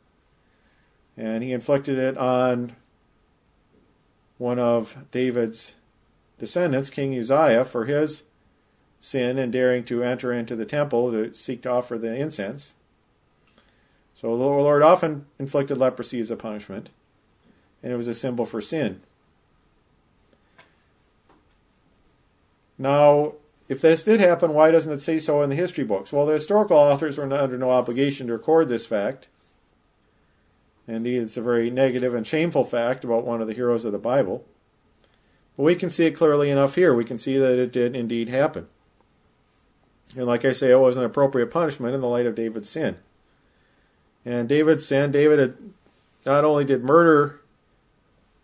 And 1.17 1.43
he 1.43 1.53
inflicted 1.53 1.99
it 1.99 2.17
on 2.19 2.75
one 4.39 4.59
of 4.59 4.97
David's 5.11 5.75
descendants, 6.39 6.91
King 6.91 7.19
Uzziah, 7.19 7.65
for 7.65 7.85
his 7.85 8.25
sin 9.01 9.39
and 9.39 9.53
daring 9.53 9.85
to 9.85 10.03
enter 10.03 10.33
into 10.33 10.57
the 10.57 10.65
temple 10.65 11.13
to 11.13 11.35
seek 11.35 11.63
to 11.63 11.71
offer 11.71 11.99
the 11.99 12.15
incense. 12.15 12.75
So 14.15 14.29
the 14.37 14.45
Lord 14.45 14.83
often 14.83 15.27
inflicted 15.39 15.79
leprosy 15.79 16.21
as 16.21 16.31
a 16.31 16.37
punishment, 16.37 16.89
and 17.83 17.93
it 17.93 17.97
was 17.97 18.09
a 18.09 18.15
symbol 18.15 18.47
for 18.47 18.61
sin. 18.61 19.01
Now, 22.79 23.35
if 23.69 23.81
this 23.81 24.03
did 24.03 24.21
happen, 24.21 24.53
why 24.55 24.71
doesn't 24.71 24.93
it 24.93 25.01
say 25.01 25.19
so 25.19 25.43
in 25.43 25.51
the 25.51 25.57
history 25.57 25.85
books? 25.85 26.13
Well, 26.13 26.27
the 26.27 26.35
historical 26.35 26.77
authors 26.77 27.19
were 27.19 27.33
under 27.33 27.59
no 27.59 27.71
obligation 27.71 28.27
to 28.27 28.33
record 28.33 28.69
this 28.69 28.87
fact. 28.87 29.29
Indeed, 30.87 31.23
it's 31.23 31.37
a 31.37 31.43
very 31.43 31.71
negative 31.71 32.15
and 32.15 32.27
shameful 32.27 32.65
fact 32.65 33.05
about 33.05 33.25
one 33.25 33.41
of 33.41 33.47
the 33.47 33.55
heroes 33.55 33.85
of 33.85 33.93
the 33.93 33.99
Bible. 33.99 34.45
But 35.57 35.63
we 35.63 35.75
can 35.75 35.91
see 35.91 36.07
it 36.07 36.13
clearly 36.13 36.51
enough 36.51 36.75
here. 36.75 36.95
We 36.95 37.05
can 37.05 37.19
see 37.19 37.39
that 37.39 37.59
it 37.59 37.73
did 37.73 37.97
indeed 37.97 38.29
happen. 38.29 38.69
And 40.17 40.27
like 40.27 40.45
I 40.45 40.53
say, 40.53 40.71
it 40.71 40.81
was 40.81 40.97
an 40.97 41.05
appropriate 41.05 41.51
punishment 41.51 41.95
in 41.95 42.01
the 42.01 42.09
light 42.09 42.27
of 42.27 42.35
David's 42.35 42.69
sin. 42.69 42.97
And 44.25 44.49
David's 44.49 44.87
sin, 44.87 45.11
David 45.11 45.39
had, 45.39 45.57
not 46.25 46.45
only 46.45 46.65
did 46.65 46.85
murder 46.85 47.41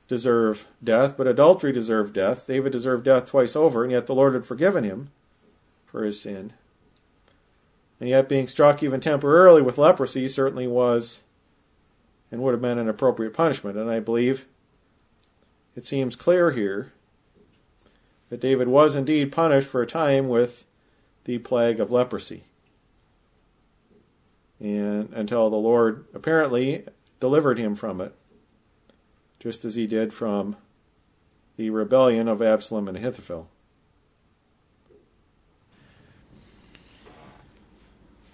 deserve 0.08 0.66
death, 0.82 1.16
but 1.16 1.26
adultery 1.26 1.72
deserved 1.72 2.14
death. 2.14 2.46
David 2.46 2.72
deserved 2.72 3.04
death 3.04 3.28
twice 3.28 3.54
over, 3.54 3.82
and 3.82 3.92
yet 3.92 4.06
the 4.06 4.14
Lord 4.14 4.34
had 4.34 4.44
forgiven 4.44 4.84
him 4.84 5.10
for 5.86 6.04
his 6.04 6.20
sin. 6.20 6.52
And 8.00 8.08
yet, 8.08 8.28
being 8.28 8.48
struck 8.48 8.82
even 8.82 9.00
temporarily 9.00 9.62
with 9.62 9.78
leprosy 9.78 10.26
certainly 10.26 10.66
was 10.66 11.22
and 12.30 12.42
would 12.42 12.52
have 12.52 12.62
been 12.62 12.78
an 12.78 12.88
appropriate 12.88 13.34
punishment. 13.34 13.76
And 13.76 13.90
I 13.90 14.00
believe 14.00 14.46
it 15.74 15.86
seems 15.86 16.16
clear 16.16 16.52
here 16.52 16.92
that 18.28 18.40
David 18.40 18.68
was 18.68 18.94
indeed 18.94 19.32
punished 19.32 19.66
for 19.66 19.82
a 19.82 19.86
time 19.86 20.28
with 20.28 20.64
the 21.24 21.38
plague 21.38 21.80
of 21.80 21.90
leprosy. 21.90 22.44
And 24.60 25.12
until 25.12 25.50
the 25.50 25.56
Lord 25.56 26.04
apparently 26.14 26.84
delivered 27.18 27.58
him 27.58 27.74
from 27.74 28.00
it, 28.00 28.14
just 29.38 29.64
as 29.64 29.74
he 29.74 29.86
did 29.86 30.12
from 30.12 30.56
the 31.56 31.70
rebellion 31.70 32.28
of 32.28 32.40
Absalom 32.40 32.88
and 32.88 32.96
Ahithophel. 32.96 33.48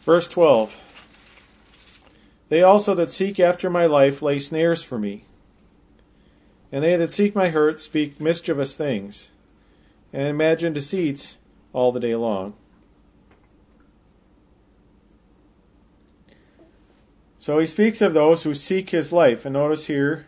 Verse 0.03 0.29
12 0.29 0.86
They 2.49 2.63
also 2.63 2.95
that 2.95 3.11
seek 3.11 3.41
after 3.41 3.69
my 3.69 3.87
life 3.87 4.23
lay 4.23 4.39
snares 4.39 4.83
for 4.83 4.99
me. 4.99 5.25
And 6.71 6.85
they 6.85 6.97
that 6.97 7.13
seek 7.13 7.35
my 7.35 7.49
hurt 7.49 7.81
speak 7.81 8.21
mischievous 8.21 8.75
things, 8.75 9.31
and 10.13 10.29
imagine 10.29 10.73
deceits 10.73 11.39
all 11.73 11.93
the 11.93 12.01
day 12.01 12.15
long. 12.15 12.55
So 17.39 17.61
he 17.61 17.67
speaks 17.67 18.01
of 18.01 18.13
those 18.13 18.43
who 18.43 18.55
seek 18.55 18.91
his 18.91 19.13
life. 19.13 19.45
And 19.45 19.53
notice 19.53 19.87
here 19.87 20.27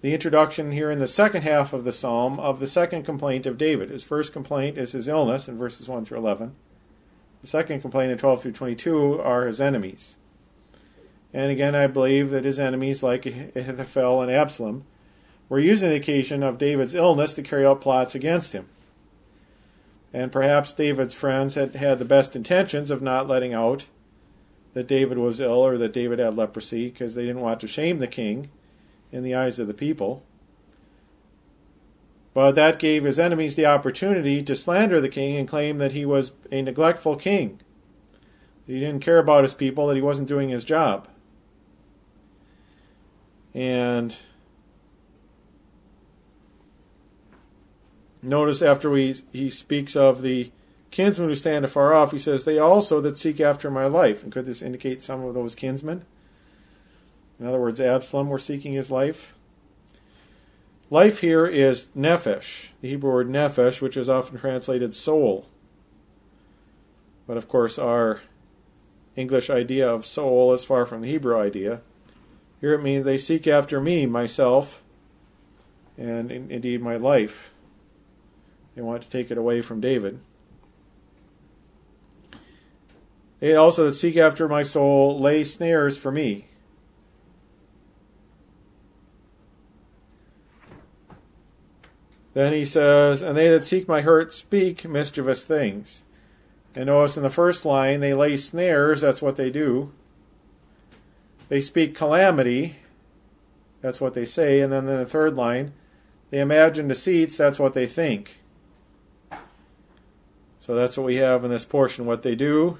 the 0.00 0.12
introduction 0.12 0.72
here 0.72 0.90
in 0.90 0.98
the 0.98 1.06
second 1.06 1.42
half 1.42 1.72
of 1.72 1.84
the 1.84 1.92
psalm 1.92 2.40
of 2.40 2.58
the 2.58 2.66
second 2.66 3.04
complaint 3.04 3.46
of 3.46 3.58
David. 3.58 3.90
His 3.90 4.02
first 4.02 4.32
complaint 4.32 4.76
is 4.76 4.90
his 4.90 5.06
illness 5.06 5.46
in 5.46 5.56
verses 5.56 5.88
1 5.88 6.04
through 6.04 6.18
11. 6.18 6.56
The 7.42 7.46
second 7.46 7.80
complaint 7.80 8.12
in 8.12 8.18
12 8.18 8.42
through 8.42 8.52
22 8.52 9.20
are 9.20 9.46
his 9.46 9.60
enemies. 9.60 10.16
And 11.32 11.50
again, 11.50 11.74
I 11.74 11.86
believe 11.86 12.30
that 12.30 12.44
his 12.44 12.58
enemies, 12.58 13.02
like 13.02 13.26
Ahithophel 13.26 14.22
and 14.22 14.30
Absalom, 14.30 14.84
were 15.48 15.58
using 15.58 15.90
the 15.90 15.96
occasion 15.96 16.42
of 16.42 16.58
David's 16.58 16.94
illness 16.94 17.34
to 17.34 17.42
carry 17.42 17.64
out 17.64 17.80
plots 17.80 18.14
against 18.14 18.52
him. 18.52 18.68
And 20.12 20.32
perhaps 20.32 20.72
David's 20.72 21.14
friends 21.14 21.56
had 21.56 21.74
had 21.74 21.98
the 21.98 22.04
best 22.04 22.34
intentions 22.34 22.90
of 22.90 23.02
not 23.02 23.28
letting 23.28 23.52
out 23.52 23.86
that 24.72 24.88
David 24.88 25.18
was 25.18 25.40
ill 25.40 25.52
or 25.52 25.78
that 25.78 25.92
David 25.92 26.18
had 26.18 26.36
leprosy 26.36 26.90
because 26.90 27.14
they 27.14 27.26
didn't 27.26 27.42
want 27.42 27.60
to 27.60 27.66
shame 27.66 27.98
the 27.98 28.06
king 28.06 28.48
in 29.12 29.22
the 29.22 29.34
eyes 29.34 29.58
of 29.58 29.66
the 29.66 29.74
people. 29.74 30.22
But 32.36 32.54
that 32.56 32.78
gave 32.78 33.04
his 33.04 33.18
enemies 33.18 33.56
the 33.56 33.64
opportunity 33.64 34.42
to 34.42 34.54
slander 34.54 35.00
the 35.00 35.08
king 35.08 35.36
and 35.38 35.48
claim 35.48 35.78
that 35.78 35.92
he 35.92 36.04
was 36.04 36.32
a 36.52 36.60
neglectful 36.60 37.16
king. 37.16 37.58
He 38.66 38.78
didn't 38.78 39.00
care 39.00 39.16
about 39.16 39.44
his 39.44 39.54
people, 39.54 39.86
that 39.86 39.96
he 39.96 40.02
wasn't 40.02 40.28
doing 40.28 40.50
his 40.50 40.62
job. 40.62 41.08
And 43.54 44.14
notice 48.20 48.60
after 48.60 48.90
we, 48.90 49.14
he 49.32 49.48
speaks 49.48 49.96
of 49.96 50.20
the 50.20 50.52
kinsmen 50.90 51.30
who 51.30 51.34
stand 51.34 51.64
afar 51.64 51.94
off, 51.94 52.12
he 52.12 52.18
says, 52.18 52.44
They 52.44 52.58
also 52.58 53.00
that 53.00 53.16
seek 53.16 53.40
after 53.40 53.70
my 53.70 53.86
life. 53.86 54.22
And 54.22 54.30
could 54.30 54.44
this 54.44 54.60
indicate 54.60 55.02
some 55.02 55.24
of 55.24 55.32
those 55.32 55.54
kinsmen? 55.54 56.04
In 57.40 57.46
other 57.46 57.58
words, 57.58 57.80
Absalom 57.80 58.28
were 58.28 58.38
seeking 58.38 58.74
his 58.74 58.90
life. 58.90 59.35
Life 60.88 61.20
here 61.20 61.46
is 61.46 61.88
nephesh, 61.96 62.68
the 62.80 62.88
Hebrew 62.88 63.10
word 63.10 63.28
nephesh, 63.28 63.82
which 63.82 63.96
is 63.96 64.08
often 64.08 64.38
translated 64.38 64.94
soul. 64.94 65.46
But 67.26 67.36
of 67.36 67.48
course, 67.48 67.76
our 67.76 68.20
English 69.16 69.50
idea 69.50 69.90
of 69.90 70.06
soul 70.06 70.52
is 70.52 70.64
far 70.64 70.86
from 70.86 71.00
the 71.00 71.08
Hebrew 71.08 71.36
idea. 71.36 71.80
Here 72.60 72.72
it 72.72 72.82
means 72.82 73.04
they 73.04 73.18
seek 73.18 73.48
after 73.48 73.80
me, 73.80 74.06
myself, 74.06 74.84
and 75.98 76.30
in, 76.30 76.50
indeed 76.50 76.80
my 76.80 76.96
life. 76.96 77.52
They 78.76 78.82
want 78.82 79.02
to 79.02 79.08
take 79.08 79.30
it 79.30 79.38
away 79.38 79.62
from 79.62 79.80
David. 79.80 80.20
They 83.40 83.54
also 83.54 83.86
that 83.86 83.94
seek 83.94 84.16
after 84.16 84.48
my 84.48 84.62
soul 84.62 85.18
lay 85.18 85.42
snares 85.42 85.98
for 85.98 86.12
me. 86.12 86.46
Then 92.36 92.52
he 92.52 92.66
says, 92.66 93.22
And 93.22 93.34
they 93.34 93.48
that 93.48 93.64
seek 93.64 93.88
my 93.88 94.02
hurt 94.02 94.34
speak 94.34 94.86
mischievous 94.86 95.42
things. 95.42 96.04
And 96.74 96.84
notice 96.84 97.16
in 97.16 97.22
the 97.22 97.30
first 97.30 97.64
line, 97.64 98.00
they 98.00 98.12
lay 98.12 98.36
snares, 98.36 99.00
that's 99.00 99.22
what 99.22 99.36
they 99.36 99.48
do. 99.48 99.90
They 101.48 101.62
speak 101.62 101.94
calamity, 101.94 102.76
that's 103.80 104.02
what 104.02 104.12
they 104.12 104.26
say. 104.26 104.60
And 104.60 104.70
then 104.70 104.86
in 104.86 104.98
the 104.98 105.06
third 105.06 105.34
line, 105.34 105.72
they 106.28 106.40
imagine 106.40 106.88
deceits, 106.88 107.38
that's 107.38 107.58
what 107.58 107.72
they 107.72 107.86
think. 107.86 108.42
So 110.60 110.74
that's 110.74 110.98
what 110.98 111.06
we 111.06 111.16
have 111.16 111.42
in 111.42 111.50
this 111.50 111.64
portion 111.64 112.04
what 112.04 112.22
they 112.22 112.34
do, 112.34 112.76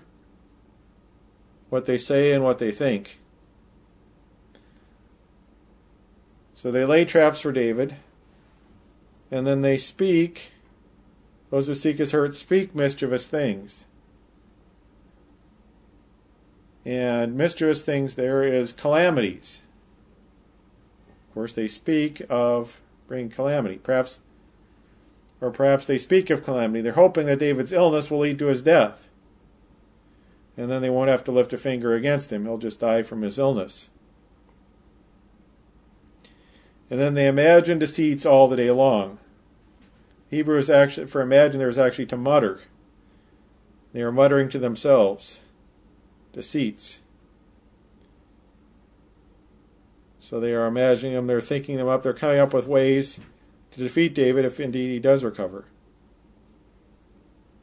what 1.71 1.87
they 1.87 1.97
say, 1.97 2.33
and 2.33 2.45
what 2.45 2.59
they 2.59 2.73
think. 2.73 3.21
So 6.55 6.71
they 6.71 6.85
lay 6.85 7.07
traps 7.07 7.41
for 7.41 7.53
David 7.53 7.97
and 9.31 9.47
then 9.47 9.63
they 9.63 9.77
speak, 9.77 10.53
those 11.51 11.67
who 11.67 11.75
seek 11.75 11.99
his 11.99 12.13
hurt 12.13 12.35
speak 12.35 12.75
mischievous 12.75 13.29
things. 13.29 13.87
And 16.85 17.37
mischievous 17.37 17.83
things 17.83 18.15
there 18.15 18.45
is 18.45 18.73
calamities. 18.73 19.61
Of 21.29 21.35
course, 21.35 21.53
they 21.53 21.69
speak 21.69 22.23
of 22.31 22.81
bringing 23.09 23.31
calamity. 23.31 23.79
Perhaps, 23.79 24.21
or 25.41 25.51
perhaps 25.51 25.87
they 25.87 25.99
speak 25.99 26.31
of 26.31 26.45
calamity. 26.45 26.81
They're 26.81 26.93
hoping 26.93 27.27
that 27.27 27.41
David's 27.41 27.73
illness 27.73 28.11
will 28.11 28.21
lead 28.21 28.39
to 28.39 28.47
his 28.47 28.63
death. 28.63 29.09
And 30.57 30.71
then 30.71 30.81
they 30.81 30.89
won't 30.89 31.11
have 31.11 31.25
to 31.25 31.33
lift 31.33 31.53
a 31.53 31.59
finger 31.59 31.95
against 31.95 32.33
him. 32.33 32.45
He'll 32.45 32.57
just 32.57 32.81
die 32.81 33.03
from 33.03 33.23
his 33.23 33.39
illness. 33.39 33.91
And 36.91 37.01
then 37.01 37.15
they 37.15 37.27
imagine 37.27 37.79
deceits 37.79 38.25
all 38.25 38.49
the 38.49 38.57
day 38.57 38.71
long. 38.71 39.19
Hebrew 40.31 40.59
is 40.59 40.71
actually, 40.71 41.07
for 41.07 41.21
imagine, 41.21 41.59
there 41.59 41.69
is 41.69 41.79
actually 41.79 42.07
to 42.07 42.17
mutter. 42.17 42.61
They 43.93 44.03
are 44.03 44.13
muttering 44.13 44.49
to 44.51 44.59
themselves. 44.59 45.41
Deceits. 46.33 47.01
So 50.21 50.41
they 50.41 50.53
are 50.55 50.67
imagining 50.67 51.15
them, 51.15 51.29
they're 51.29 51.41
thinking 51.41 51.77
them 51.77 51.89
up, 51.89 52.03
they're 52.03 52.13
coming 52.13 52.41
up 52.41 52.53
with 52.53 52.67
ways 52.67 53.21
to 53.71 53.79
defeat 53.79 54.15
David 54.15 54.45
if 54.45 54.59
indeed 54.59 54.91
he 54.91 54.99
does 54.99 55.23
recover. 55.23 55.67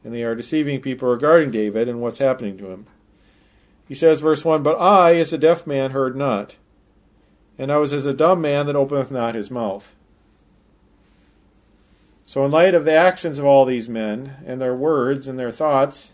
And 0.02 0.14
they 0.14 0.22
are 0.22 0.34
deceiving 0.34 0.80
people 0.80 1.08
regarding 1.08 1.50
David 1.50 1.88
and 1.88 2.00
what's 2.00 2.18
happening 2.18 2.56
to 2.58 2.70
him. 2.70 2.86
He 3.86 3.94
says, 3.94 4.20
verse 4.20 4.44
1 4.44 4.62
But 4.62 4.80
I, 4.80 5.16
as 5.16 5.32
a 5.32 5.38
deaf 5.38 5.66
man, 5.66 5.90
heard 5.90 6.16
not 6.16 6.56
and 7.58 7.70
I 7.70 7.76
was 7.76 7.92
as 7.92 8.06
a 8.06 8.14
dumb 8.14 8.40
man 8.40 8.66
that 8.66 8.76
openeth 8.76 9.10
not 9.10 9.34
his 9.34 9.50
mouth. 9.50 9.94
So, 12.26 12.44
in 12.44 12.50
light 12.50 12.74
of 12.74 12.84
the 12.84 12.92
actions 12.92 13.38
of 13.38 13.44
all 13.44 13.64
these 13.64 13.88
men, 13.88 14.36
and 14.46 14.60
their 14.60 14.74
words 14.74 15.28
and 15.28 15.38
their 15.38 15.50
thoughts, 15.50 16.12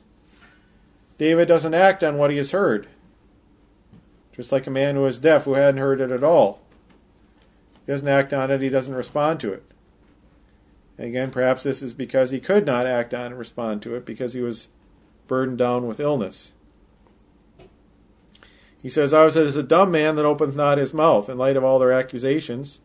David 1.19 1.49
doesn't 1.49 1.75
act 1.75 2.03
on 2.03 2.19
what 2.19 2.31
he 2.31 2.37
has 2.37 2.51
heard. 2.51 2.89
Just 4.33 4.53
like 4.53 4.67
a 4.67 4.71
man 4.71 4.97
who 4.97 5.07
is 5.07 5.19
deaf 5.19 5.45
who 5.45 5.55
hadn't 5.55 5.81
heard 5.81 6.01
it 6.01 6.11
at 6.11 6.25
all. 6.25 6.61
He 7.87 7.93
doesn't 7.93 8.09
act 8.09 8.33
on 8.33 8.51
it, 8.51 8.61
he 8.61 8.69
doesn't 8.69 8.95
respond 8.95 9.39
to 9.41 9.53
it. 9.53 9.63
And 10.99 11.09
again, 11.09 11.31
perhaps 11.31 11.63
this 11.63 11.81
is 11.83 11.95
because 11.95 12.31
he 12.31 12.41
could 12.41 12.67
not 12.67 12.87
act 12.87 13.15
on 13.15 13.27
and 13.27 13.39
respond 13.39 13.81
to 13.83 13.95
it 13.95 14.05
because 14.05 14.35
he 14.35 14.41
was 14.41 14.69
burdened 15.27 15.59
down 15.59 15.87
with 15.87 16.01
illness. 16.01 16.53
He 18.83 18.89
says, 18.89 19.13
I 19.13 19.25
was 19.25 19.37
as 19.37 19.57
a 19.57 19.63
dumb 19.63 19.91
man 19.91 20.17
that 20.17 20.25
openeth 20.25 20.57
not 20.57 20.79
his 20.79 20.95
mouth. 20.95 21.29
In 21.29 21.37
light 21.37 21.57
of 21.57 21.65
all 21.65 21.79
their 21.79 21.93
accusations, 21.93 22.81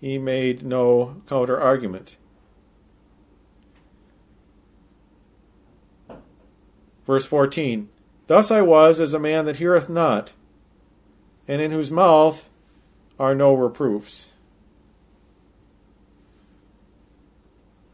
he 0.00 0.18
made 0.18 0.64
no 0.64 1.22
counter 1.28 1.58
argument. 1.60 2.16
Verse 7.06 7.24
14 7.26 7.88
Thus 8.26 8.50
I 8.50 8.60
was 8.60 9.00
as 9.00 9.14
a 9.14 9.18
man 9.18 9.46
that 9.46 9.56
heareth 9.56 9.88
not, 9.88 10.32
and 11.46 11.62
in 11.62 11.70
whose 11.70 11.90
mouth 11.90 12.50
are 13.18 13.34
no 13.34 13.54
reproofs. 13.54 14.32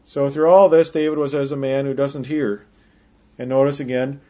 So 0.03 0.29
through 0.29 0.49
all 0.49 0.69
this, 0.69 0.91
David 0.91 1.17
was 1.17 1.33
as 1.33 1.51
a 1.51 1.57
man 1.57 1.85
who 1.85 1.93
doesn't 1.93 2.27
hear. 2.27 2.65
And 3.37 3.49
notice 3.49 3.79
again, 3.79 4.21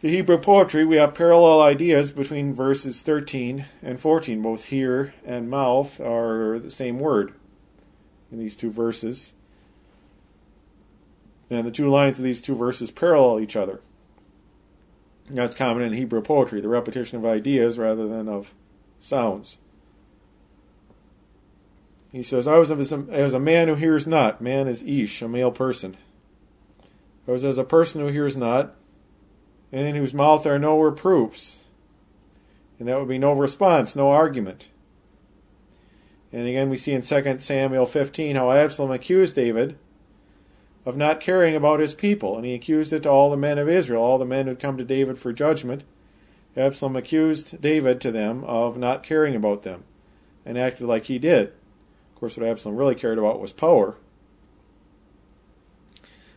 the 0.00 0.08
Hebrew 0.08 0.38
poetry, 0.38 0.84
we 0.84 0.96
have 0.96 1.14
parallel 1.14 1.60
ideas 1.60 2.12
between 2.12 2.54
verses 2.54 3.02
13 3.02 3.64
and 3.82 3.98
14. 3.98 4.40
Both 4.40 4.64
hear 4.64 5.14
and 5.24 5.50
mouth 5.50 6.00
are 6.00 6.58
the 6.58 6.70
same 6.70 6.98
word 6.98 7.34
in 8.30 8.38
these 8.38 8.54
two 8.54 8.70
verses. 8.70 9.32
And 11.50 11.66
the 11.66 11.72
two 11.72 11.90
lines 11.90 12.18
of 12.18 12.24
these 12.24 12.40
two 12.40 12.54
verses 12.54 12.90
parallel 12.90 13.40
each 13.40 13.56
other. 13.56 13.80
That's 15.30 15.54
common 15.54 15.82
in 15.82 15.92
Hebrew 15.92 16.22
poetry, 16.22 16.60
the 16.60 16.68
repetition 16.68 17.18
of 17.18 17.24
ideas 17.24 17.78
rather 17.78 18.06
than 18.06 18.28
of 18.28 18.54
sounds. 19.00 19.58
He 22.12 22.22
says, 22.22 22.48
I 22.48 22.56
was 22.56 22.70
as 22.70 22.92
a, 22.92 23.06
as 23.10 23.34
a 23.34 23.40
man 23.40 23.68
who 23.68 23.74
hears 23.74 24.06
not. 24.06 24.40
Man 24.40 24.68
is 24.68 24.82
Ish, 24.82 25.20
a 25.22 25.28
male 25.28 25.50
person. 25.50 25.96
I 27.26 27.32
was 27.32 27.44
as 27.44 27.58
a 27.58 27.64
person 27.64 28.00
who 28.00 28.06
hears 28.06 28.36
not, 28.36 28.74
and 29.72 29.86
in 29.86 29.94
whose 29.94 30.14
mouth 30.14 30.46
are 30.46 30.58
no 30.58 30.80
reproofs. 30.80 31.58
And 32.78 32.88
that 32.88 32.98
would 32.98 33.08
be 33.08 33.18
no 33.18 33.32
response, 33.32 33.96
no 33.96 34.10
argument. 34.10 34.68
And 36.32 36.46
again, 36.46 36.70
we 36.70 36.76
see 36.76 36.92
in 36.92 37.02
2 37.02 37.38
Samuel 37.38 37.86
15 37.86 38.36
how 38.36 38.50
Absalom 38.50 38.90
accused 38.90 39.34
David 39.34 39.78
of 40.84 40.96
not 40.96 41.20
caring 41.20 41.54
about 41.54 41.80
his 41.80 41.94
people, 41.94 42.36
and 42.36 42.46
he 42.46 42.54
accused 42.54 42.92
it 42.92 43.02
to 43.02 43.10
all 43.10 43.30
the 43.30 43.36
men 43.36 43.58
of 43.58 43.68
Israel, 43.68 44.02
all 44.02 44.18
the 44.18 44.24
men 44.24 44.46
who 44.46 44.50
had 44.50 44.60
come 44.60 44.78
to 44.78 44.84
David 44.84 45.18
for 45.18 45.32
judgment. 45.32 45.84
Absalom 46.56 46.96
accused 46.96 47.60
David 47.60 48.00
to 48.00 48.10
them 48.10 48.42
of 48.44 48.78
not 48.78 49.02
caring 49.02 49.36
about 49.36 49.64
them, 49.64 49.84
and 50.46 50.56
acted 50.56 50.86
like 50.86 51.04
he 51.04 51.18
did. 51.18 51.48
Of 51.48 52.20
course, 52.20 52.36
what 52.36 52.46
Absalom 52.46 52.76
really 52.76 52.94
cared 52.94 53.18
about 53.18 53.40
was 53.40 53.52
power. 53.52 53.96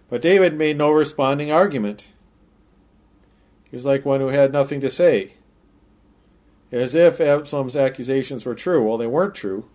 But 0.10 0.22
David 0.22 0.58
made 0.58 0.78
no 0.78 0.91
responding 0.91 1.52
argument. 1.52 2.10
He 3.72 3.78
was 3.78 3.86
like 3.86 4.06
one 4.06 4.20
who 4.20 4.28
had 4.28 4.52
nothing 4.52 4.82
to 4.82 4.90
say, 4.90 5.36
as 6.74 6.94
if 6.94 7.22
Absalom's 7.22 7.78
accusations 7.78 8.46
were 8.46 8.54
true. 8.54 8.86
Well, 8.86 8.98
they 8.98 9.08
weren't 9.08 9.34
true. 9.34 9.66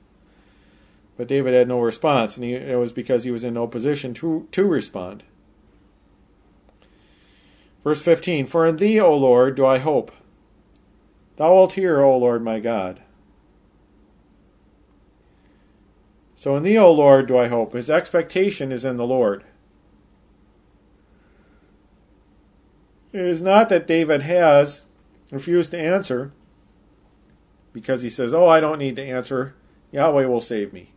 But 1.17 1.29
David 1.29 1.55
had 1.55 1.67
no 1.67 1.81
response, 1.81 2.37
and 2.37 2.45
he, 2.45 2.53
it 2.53 2.79
was 2.79 2.93
because 2.93 3.25
he 3.25 3.31
was 3.31 3.43
in 3.43 3.55
no 3.55 3.67
position 3.67 4.13
to, 4.15 4.47
to 4.53 4.65
respond. 4.65 5.25
Verse 7.83 8.03
15 8.03 8.45
For 8.45 8.67
in 8.67 8.77
thee, 8.77 9.01
O 9.01 9.17
Lord, 9.17 9.55
do 9.55 9.65
I 9.65 9.79
hope. 9.79 10.13
Thou 11.37 11.55
wilt 11.55 11.73
hear, 11.73 12.03
O 12.03 12.19
Lord 12.19 12.45
my 12.45 12.61
God. 12.61 13.01
So 16.35 16.55
in 16.55 16.65
thee, 16.65 16.77
O 16.77 16.93
Lord, 16.93 17.29
do 17.29 17.39
I 17.39 17.49
hope. 17.49 17.73
His 17.73 17.89
expectation 17.89 18.73
is 18.73 18.85
in 18.85 18.99
the 18.99 19.07
Lord. 19.07 19.43
It 23.17 23.25
is 23.25 23.43
not 23.43 23.71
that 23.71 23.87
David 23.87 24.21
has 24.23 24.85
refused 25.33 25.71
to 25.71 25.79
answer 25.79 26.33
because 27.73 28.03
he 28.03 28.11
says, 28.11 28.35
Oh, 28.35 28.47
I 28.47 28.61
don't 28.61 28.79
need 28.79 28.97
to 28.97 29.03
answer. 29.03 29.55
Yahweh 29.91 30.27
will 30.27 30.43
save 30.43 30.71
me. 30.75 30.93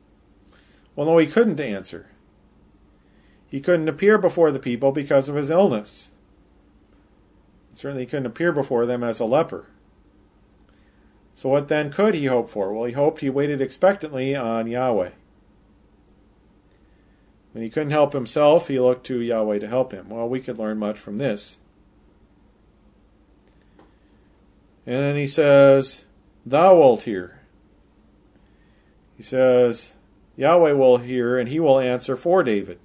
Well, 0.97 1.08
no, 1.08 1.17
he 1.17 1.27
couldn't 1.27 1.62
answer. 1.62 2.08
He 3.47 3.62
couldn't 3.62 3.88
appear 3.88 4.17
before 4.17 4.51
the 4.51 4.60
people 4.60 4.91
because 4.91 5.29
of 5.29 5.36
his 5.36 5.49
illness. 5.49 6.12
Certainly, 7.73 8.03
he 8.03 8.08
couldn't 8.08 8.25
appear 8.25 8.51
before 8.51 8.86
them 8.86 9.01
as 9.01 9.21
a 9.21 9.25
leper. 9.25 9.67
So, 11.34 11.47
what 11.47 11.69
then 11.69 11.89
could 11.89 12.15
he 12.15 12.25
hope 12.25 12.49
for? 12.49 12.73
Well, 12.73 12.84
he 12.84 12.93
hoped 12.95 13.21
he 13.21 13.29
waited 13.29 13.62
expectantly 13.62 14.36
on 14.36 14.67
Yahweh. 14.67 15.12
When 17.53 17.63
he 17.63 17.69
couldn't 17.69 17.91
help 17.91 18.12
himself, 18.12 18.67
he 18.67 18.77
looked 18.77 19.05
to 19.05 19.21
Yahweh 19.21 19.60
to 19.60 19.67
help 19.69 19.93
him. 19.93 20.10
Well, 20.10 20.27
we 20.27 20.41
could 20.41 20.60
learn 20.60 20.79
much 20.79 20.99
from 20.99 21.17
this. 21.17 21.60
And 24.89 25.04
then 25.04 25.15
he 25.17 25.28
says, 25.28 26.06
Thou 26.47 26.75
wilt 26.75 27.04
hear. 27.04 27.41
He 29.15 29.21
says, 29.21 29.93
Yahweh 30.36 30.71
will 30.71 30.97
hear 30.97 31.38
and 31.38 31.47
he 31.47 31.60
will 31.60 31.80
answer 31.80 32.15
for 32.15 32.41
David. 32.41 32.80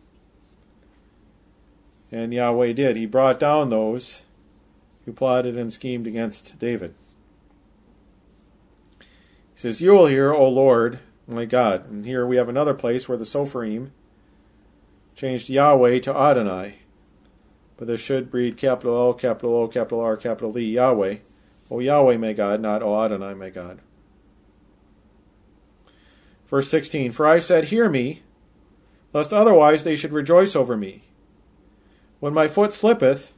And 2.13 2.35
Yahweh 2.35 2.75
did. 2.75 2.97
He 2.97 3.07
brought 3.07 3.41
down 3.41 3.71
those 3.71 4.21
who 5.07 5.15
plotted 5.15 5.57
and 5.57 5.73
schemed 5.73 6.07
against 6.07 6.59
David. 6.59 6.95
He 8.99 9.07
says, 9.55 9.81
You 9.81 9.93
will 9.93 10.07
hear, 10.07 10.31
O 10.31 10.47
Lord, 10.47 10.99
my 11.27 11.47
God. 11.47 11.89
And 11.89 12.05
here 12.05 12.27
we 12.27 12.37
have 12.37 12.51
another 12.51 12.75
place 12.75 13.09
where 13.09 13.17
the 13.17 13.25
Sopherim 13.25 13.93
changed 15.17 15.49
Yahweh 15.49 16.01
to 16.01 16.15
Adonai. 16.15 16.81
But 17.79 17.87
this 17.87 18.03
should 18.03 18.35
read 18.35 18.59
capital 18.59 18.95
L, 18.95 19.15
capital 19.15 19.55
O, 19.55 19.69
capital 19.69 20.01
R, 20.01 20.19
capital 20.19 20.59
E, 20.59 20.75
Yahweh. 20.75 21.17
O 21.71 21.79
Yahweh, 21.81 22.17
my 22.17 22.33
God, 22.33 22.61
not 22.61 22.83
O 22.83 23.03
Adonai, 23.03 23.35
my 23.35 23.51
God. 23.51 23.81
Verse 26.47 26.69
16 26.69 27.13
For 27.13 27.27
I 27.27 27.39
said, 27.39 27.65
Hear 27.65 27.89
me, 27.89 28.23
lest 29.13 29.33
otherwise 29.33 29.85
they 29.85 29.97
should 29.97 30.13
rejoice 30.13 30.55
over 30.55 30.77
me. 30.77 31.05
When 32.21 32.35
my 32.35 32.49
foot 32.49 32.73
slippeth, 32.73 33.33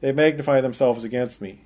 they 0.00 0.12
magnify 0.12 0.60
themselves 0.60 1.04
against 1.04 1.40
me. 1.40 1.60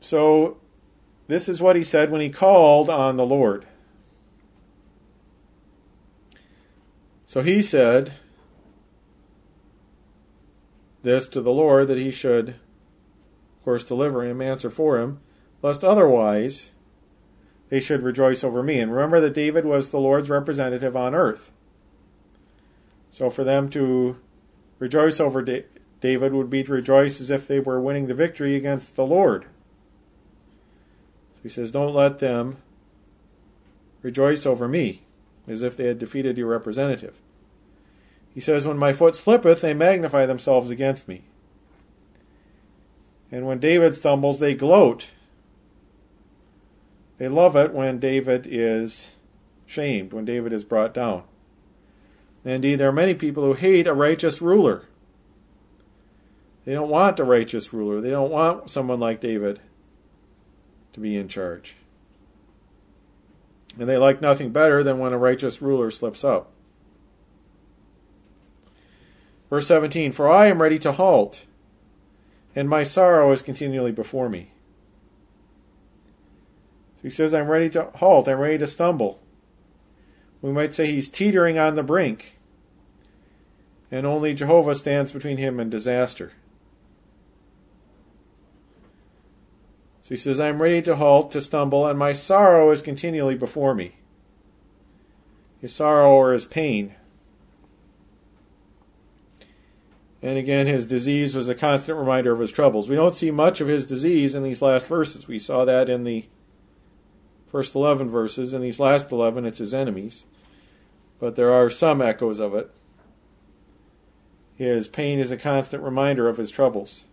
So, 0.00 0.58
this 1.28 1.48
is 1.48 1.60
what 1.60 1.76
he 1.76 1.82
said 1.82 2.10
when 2.10 2.20
he 2.20 2.30
called 2.30 2.88
on 2.88 3.16
the 3.16 3.26
Lord. 3.26 3.66
So 7.26 7.42
he 7.42 7.60
said 7.60 8.14
this 11.06 11.28
to 11.28 11.40
the 11.40 11.52
Lord 11.52 11.88
that 11.88 11.98
he 11.98 12.10
should 12.10 12.56
of 13.56 13.64
course, 13.64 13.84
deliver 13.84 14.24
him, 14.24 14.42
answer 14.42 14.70
for 14.70 14.98
him, 15.00 15.20
lest 15.62 15.82
otherwise 15.82 16.70
they 17.68 17.80
should 17.80 18.02
rejoice 18.02 18.44
over 18.44 18.62
me. 18.62 18.78
And 18.78 18.92
remember 18.92 19.20
that 19.20 19.34
David 19.34 19.64
was 19.64 19.90
the 19.90 19.98
Lord's 19.98 20.30
representative 20.30 20.96
on 20.96 21.14
earth. 21.14 21.50
So 23.10 23.30
for 23.30 23.42
them 23.42 23.68
to 23.70 24.18
rejoice 24.78 25.18
over 25.18 25.42
David 25.42 26.32
would 26.32 26.50
be 26.50 26.62
to 26.62 26.72
rejoice 26.72 27.20
as 27.20 27.30
if 27.30 27.48
they 27.48 27.58
were 27.58 27.80
winning 27.80 28.06
the 28.06 28.14
victory 28.14 28.54
against 28.54 28.94
the 28.94 29.06
Lord. 29.06 29.44
So 31.36 31.40
he 31.42 31.48
says, 31.48 31.72
Don't 31.72 31.94
let 31.94 32.18
them 32.18 32.58
rejoice 34.02 34.46
over 34.46 34.68
me, 34.68 35.02
as 35.48 35.62
if 35.62 35.76
they 35.76 35.86
had 35.86 35.98
defeated 35.98 36.36
your 36.36 36.48
representative. 36.48 37.20
He 38.36 38.42
says, 38.42 38.66
When 38.66 38.76
my 38.76 38.92
foot 38.92 39.16
slippeth, 39.16 39.62
they 39.62 39.72
magnify 39.72 40.26
themselves 40.26 40.70
against 40.70 41.08
me. 41.08 41.22
And 43.32 43.46
when 43.46 43.60
David 43.60 43.94
stumbles, 43.94 44.40
they 44.40 44.54
gloat. 44.54 45.12
They 47.16 47.28
love 47.28 47.56
it 47.56 47.72
when 47.72 47.98
David 47.98 48.46
is 48.46 49.16
shamed, 49.64 50.12
when 50.12 50.26
David 50.26 50.52
is 50.52 50.64
brought 50.64 50.92
down. 50.92 51.22
Indeed, 52.44 52.74
there 52.74 52.90
are 52.90 52.92
many 52.92 53.14
people 53.14 53.42
who 53.42 53.54
hate 53.54 53.86
a 53.86 53.94
righteous 53.94 54.42
ruler. 54.42 54.84
They 56.66 56.74
don't 56.74 56.90
want 56.90 57.18
a 57.18 57.24
righteous 57.24 57.72
ruler. 57.72 58.02
They 58.02 58.10
don't 58.10 58.30
want 58.30 58.68
someone 58.68 59.00
like 59.00 59.18
David 59.18 59.60
to 60.92 61.00
be 61.00 61.16
in 61.16 61.28
charge. 61.28 61.76
And 63.78 63.88
they 63.88 63.96
like 63.96 64.20
nothing 64.20 64.50
better 64.50 64.82
than 64.82 64.98
when 64.98 65.14
a 65.14 65.18
righteous 65.18 65.62
ruler 65.62 65.90
slips 65.90 66.22
up. 66.22 66.52
Verse 69.56 69.68
17 69.68 70.12
For 70.12 70.28
I 70.28 70.48
am 70.48 70.60
ready 70.60 70.78
to 70.80 70.92
halt 70.92 71.46
and 72.54 72.68
my 72.68 72.82
sorrow 72.82 73.32
is 73.32 73.40
continually 73.40 73.90
before 73.90 74.28
me. 74.28 74.50
So 76.96 77.04
he 77.04 77.08
says, 77.08 77.32
I'm 77.32 77.48
ready 77.48 77.70
to 77.70 77.90
halt, 77.94 78.28
I'm 78.28 78.38
ready 78.38 78.58
to 78.58 78.66
stumble. 78.66 79.18
We 80.42 80.52
might 80.52 80.74
say 80.74 80.84
he's 80.84 81.08
teetering 81.08 81.58
on 81.58 81.74
the 81.74 81.82
brink, 81.82 82.36
and 83.90 84.04
only 84.04 84.34
Jehovah 84.34 84.74
stands 84.74 85.10
between 85.10 85.38
him 85.38 85.58
and 85.58 85.70
disaster. 85.70 86.32
So 90.02 90.10
he 90.10 90.18
says, 90.18 90.38
I'm 90.38 90.60
ready 90.60 90.82
to 90.82 90.96
halt, 90.96 91.30
to 91.30 91.40
stumble, 91.40 91.86
and 91.86 91.98
my 91.98 92.12
sorrow 92.12 92.70
is 92.72 92.82
continually 92.82 93.36
before 93.36 93.74
me. 93.74 93.96
His 95.62 95.74
sorrow 95.74 96.10
or 96.10 96.34
his 96.34 96.44
pain 96.44 96.94
And 100.22 100.38
again, 100.38 100.66
his 100.66 100.86
disease 100.86 101.34
was 101.34 101.48
a 101.48 101.54
constant 101.54 101.98
reminder 101.98 102.32
of 102.32 102.40
his 102.40 102.52
troubles. 102.52 102.88
We 102.88 102.96
don't 102.96 103.14
see 103.14 103.30
much 103.30 103.60
of 103.60 103.68
his 103.68 103.86
disease 103.86 104.34
in 104.34 104.42
these 104.42 104.62
last 104.62 104.88
verses. 104.88 105.28
We 105.28 105.38
saw 105.38 105.64
that 105.64 105.88
in 105.88 106.04
the 106.04 106.26
first 107.46 107.74
11 107.74 108.08
verses. 108.08 108.54
In 108.54 108.62
these 108.62 108.80
last 108.80 109.12
11, 109.12 109.44
it's 109.44 109.58
his 109.58 109.74
enemies. 109.74 110.26
But 111.18 111.36
there 111.36 111.52
are 111.52 111.68
some 111.68 112.00
echoes 112.00 112.40
of 112.40 112.54
it. 112.54 112.70
His 114.56 114.88
pain 114.88 115.18
is 115.18 115.30
a 115.30 115.36
constant 115.36 115.82
reminder 115.82 116.28
of 116.28 116.38
his 116.38 116.50
troubles. 116.50 117.04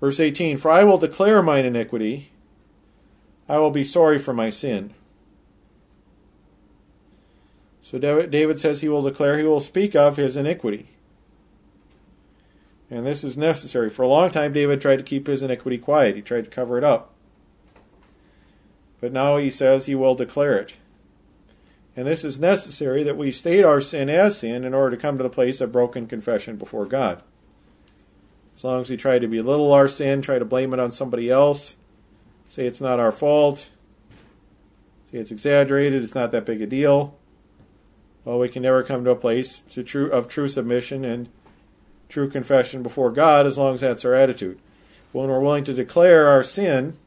Verse 0.00 0.18
18 0.18 0.56
For 0.56 0.70
I 0.70 0.82
will 0.82 0.98
declare 0.98 1.40
mine 1.40 1.64
iniquity, 1.64 2.30
I 3.48 3.58
will 3.58 3.70
be 3.70 3.84
sorry 3.84 4.18
for 4.18 4.32
my 4.32 4.50
sin. 4.50 4.94
So 7.82 7.98
David 7.98 8.60
says 8.60 8.80
he 8.80 8.88
will 8.88 9.02
declare, 9.02 9.36
he 9.36 9.44
will 9.44 9.60
speak 9.60 9.96
of 9.96 10.16
his 10.16 10.36
iniquity. 10.36 10.88
And 12.90 13.06
this 13.06 13.22
is 13.22 13.36
necessary. 13.36 13.88
For 13.88 14.02
a 14.02 14.08
long 14.08 14.30
time, 14.30 14.52
David 14.52 14.80
tried 14.80 14.96
to 14.96 15.04
keep 15.04 15.28
his 15.28 15.42
iniquity 15.42 15.78
quiet, 15.78 16.16
he 16.16 16.22
tried 16.22 16.44
to 16.44 16.50
cover 16.50 16.76
it 16.76 16.84
up. 16.84 17.14
But 19.00 19.12
now 19.12 19.36
he 19.36 19.48
says 19.48 19.86
he 19.86 19.94
will 19.94 20.14
declare 20.14 20.58
it. 20.58 20.74
And 21.96 22.06
this 22.06 22.24
is 22.24 22.38
necessary 22.38 23.02
that 23.02 23.16
we 23.16 23.32
state 23.32 23.64
our 23.64 23.80
sin 23.80 24.08
as 24.08 24.38
sin 24.38 24.64
in 24.64 24.74
order 24.74 24.96
to 24.96 25.00
come 25.00 25.16
to 25.16 25.22
the 25.22 25.30
place 25.30 25.60
of 25.60 25.72
broken 25.72 26.06
confession 26.06 26.56
before 26.56 26.86
God. 26.86 27.22
As 28.56 28.64
long 28.64 28.80
as 28.80 28.90
we 28.90 28.96
try 28.96 29.18
to 29.18 29.26
belittle 29.28 29.72
our 29.72 29.88
sin, 29.88 30.20
try 30.20 30.38
to 30.38 30.44
blame 30.44 30.74
it 30.74 30.80
on 30.80 30.90
somebody 30.90 31.30
else, 31.30 31.76
say 32.48 32.66
it's 32.66 32.80
not 32.80 33.00
our 33.00 33.12
fault, 33.12 33.70
say 35.10 35.18
it's 35.18 35.30
exaggerated, 35.30 36.04
it's 36.04 36.14
not 36.14 36.30
that 36.32 36.44
big 36.44 36.60
a 36.60 36.66
deal, 36.66 37.16
well, 38.24 38.38
we 38.38 38.48
can 38.48 38.62
never 38.62 38.82
come 38.82 39.02
to 39.04 39.10
a 39.10 39.16
place 39.16 39.62
to 39.70 39.82
true, 39.82 40.10
of 40.10 40.28
true 40.28 40.46
submission 40.46 41.04
and 41.04 41.30
true 42.10 42.28
confession 42.28 42.82
before 42.82 43.10
God 43.10 43.46
as 43.46 43.56
long 43.56 43.74
as 43.74 43.80
that's 43.80 44.04
our 44.04 44.14
attitude. 44.14 44.60
When 45.12 45.28
we're 45.28 45.40
willing 45.40 45.64
to 45.64 45.74
declare 45.74 46.28
our 46.28 46.42
sin, 46.42 46.98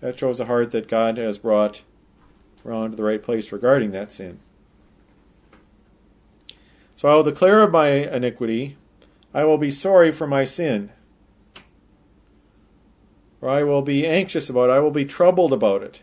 that 0.00 0.18
shows 0.18 0.38
a 0.38 0.44
heart 0.44 0.70
that 0.70 0.88
God 0.88 1.18
has 1.18 1.38
brought 1.38 1.82
around 2.64 2.90
to 2.90 2.96
the 2.96 3.02
right 3.02 3.22
place 3.22 3.52
regarding 3.52 3.90
that 3.92 4.12
sin. 4.12 4.40
So 6.96 7.08
I 7.08 7.14
will 7.14 7.22
declare 7.22 7.62
of 7.62 7.72
my 7.72 7.88
iniquity, 7.88 8.76
I 9.34 9.44
will 9.44 9.58
be 9.58 9.70
sorry 9.70 10.10
for 10.10 10.26
my 10.26 10.44
sin. 10.44 10.90
Or 13.40 13.50
I 13.50 13.64
will 13.64 13.82
be 13.82 14.06
anxious 14.06 14.48
about 14.48 14.70
it, 14.70 14.72
I 14.72 14.78
will 14.78 14.90
be 14.90 15.04
troubled 15.04 15.52
about 15.52 15.82
it. 15.82 16.02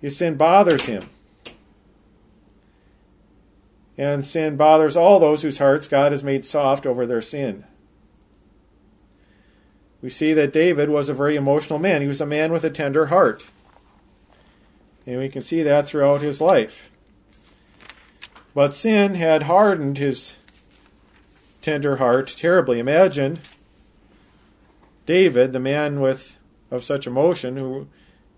His 0.00 0.16
sin 0.16 0.36
bothers 0.36 0.84
him. 0.84 1.08
And 3.98 4.24
sin 4.24 4.56
bothers 4.56 4.96
all 4.96 5.18
those 5.18 5.42
whose 5.42 5.58
hearts 5.58 5.86
God 5.86 6.12
has 6.12 6.22
made 6.22 6.44
soft 6.44 6.86
over 6.86 7.06
their 7.06 7.22
sin. 7.22 7.64
We 10.02 10.10
see 10.10 10.34
that 10.34 10.52
David 10.52 10.90
was 10.90 11.08
a 11.08 11.14
very 11.14 11.36
emotional 11.36 11.78
man. 11.78 12.02
He 12.02 12.06
was 12.06 12.20
a 12.20 12.26
man 12.26 12.52
with 12.52 12.62
a 12.64 12.70
tender 12.70 13.06
heart. 13.06 13.46
And 15.06 15.18
we 15.18 15.28
can 15.28 15.42
see 15.42 15.62
that 15.62 15.86
throughout 15.86 16.20
his 16.20 16.40
life. 16.40 16.90
But 18.54 18.74
sin 18.74 19.14
had 19.14 19.44
hardened 19.44 19.98
his 19.98 20.36
tender 21.62 21.96
heart 21.96 22.34
terribly. 22.36 22.78
Imagine 22.78 23.40
David, 25.06 25.52
the 25.52 25.60
man 25.60 26.00
with 26.00 26.36
of 26.70 26.84
such 26.84 27.06
emotion, 27.06 27.56
who 27.56 27.88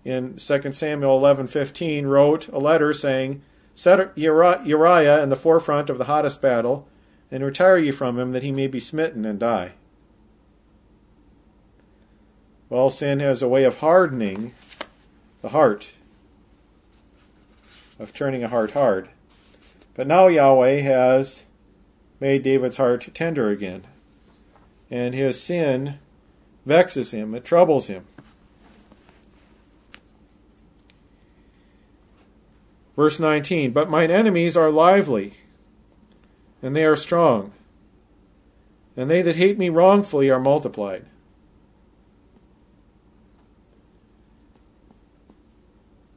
in 0.05 0.37
2 0.37 0.73
Samuel 0.73 1.19
11:15 1.19 2.05
wrote 2.05 2.47
a 2.47 2.59
letter 2.59 2.93
saying, 2.93 3.41
"Set 3.79 4.11
Uriah 4.17 5.23
in 5.23 5.29
the 5.29 5.37
forefront 5.37 5.89
of 5.89 5.97
the 5.97 6.03
hottest 6.03 6.41
battle, 6.41 6.85
and 7.31 7.45
retire 7.45 7.77
ye 7.77 7.91
from 7.91 8.19
him, 8.19 8.33
that 8.33 8.43
he 8.43 8.51
may 8.51 8.67
be 8.67 8.77
smitten 8.77 9.23
and 9.23 9.39
die." 9.39 9.71
Well, 12.67 12.89
sin 12.89 13.21
has 13.21 13.41
a 13.41 13.47
way 13.47 13.63
of 13.63 13.77
hardening 13.77 14.53
the 15.41 15.49
heart, 15.49 15.93
of 17.97 18.13
turning 18.13 18.43
a 18.43 18.49
heart 18.49 18.71
hard. 18.71 19.07
But 19.95 20.07
now 20.07 20.27
Yahweh 20.27 20.81
has 20.81 21.45
made 22.19 22.43
David's 22.43 22.75
heart 22.75 23.07
tender 23.13 23.49
again, 23.49 23.85
and 24.91 25.15
his 25.15 25.41
sin 25.41 25.99
vexes 26.65 27.13
him, 27.13 27.33
it 27.33 27.45
troubles 27.45 27.87
him. 27.87 28.07
Verse 32.99 33.17
19 33.17 33.71
But 33.71 33.89
mine 33.89 34.11
enemies 34.11 34.57
are 34.57 34.69
lively, 34.69 35.35
and 36.61 36.75
they 36.75 36.83
are 36.83 36.97
strong, 36.97 37.53
and 38.97 39.09
they 39.09 39.21
that 39.21 39.37
hate 39.37 39.57
me 39.57 39.69
wrongfully 39.69 40.29
are 40.29 40.37
multiplied. 40.37 41.05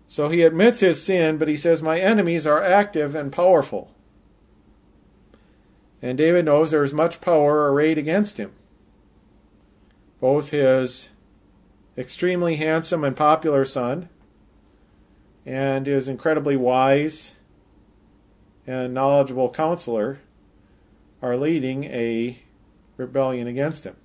So 0.09 0.29
he 0.29 0.43
admits 0.43 0.81
his 0.81 1.01
sin, 1.01 1.39
but 1.39 1.47
he 1.47 1.57
says, 1.57 1.85
My 1.85 2.01
enemies 2.01 2.49
are 2.49 2.61
active 2.61 3.15
and 3.15 3.31
powerful. 3.31 3.95
And 6.03 6.19
David 6.19 6.47
knows 6.47 6.73
there 6.73 6.83
is 6.83 6.93
much 6.93 7.21
power 7.21 7.73
arrayed 7.73 7.97
against 7.97 8.39
him. 8.39 8.51
Both 10.21 10.51
his 10.51 11.11
extremely 11.97 12.57
handsome 12.57 13.05
and 13.05 13.15
popular 13.15 13.65
son 13.65 14.09
and 15.45 15.87
his 15.87 16.09
incredibly 16.09 16.57
wise 16.57 17.37
and 18.67 18.95
knowledgeable 18.95 19.51
counselor 19.51 20.21
are 21.21 21.37
leading 21.37 21.85
a 21.85 22.43
rebellion 22.97 23.47
against 23.47 23.85
him. 23.85 23.97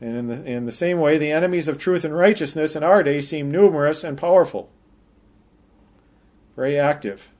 And 0.00 0.16
in 0.16 0.26
the, 0.28 0.44
in 0.44 0.66
the 0.66 0.72
same 0.72 1.00
way, 1.00 1.18
the 1.18 1.32
enemies 1.32 1.66
of 1.66 1.78
truth 1.78 2.04
and 2.04 2.14
righteousness 2.14 2.76
in 2.76 2.84
our 2.84 3.02
day 3.02 3.20
seem 3.20 3.50
numerous 3.50 4.04
and 4.04 4.16
powerful, 4.16 4.70
very 6.54 6.78
active. 6.78 7.30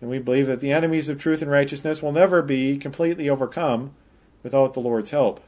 And 0.00 0.10
we 0.10 0.18
believe 0.18 0.46
that 0.46 0.60
the 0.60 0.72
enemies 0.72 1.08
of 1.08 1.20
truth 1.20 1.42
and 1.42 1.50
righteousness 1.50 2.02
will 2.02 2.12
never 2.12 2.42
be 2.42 2.78
completely 2.78 3.28
overcome 3.28 3.94
without 4.42 4.74
the 4.74 4.80
Lord's 4.80 5.10
help. 5.10 5.42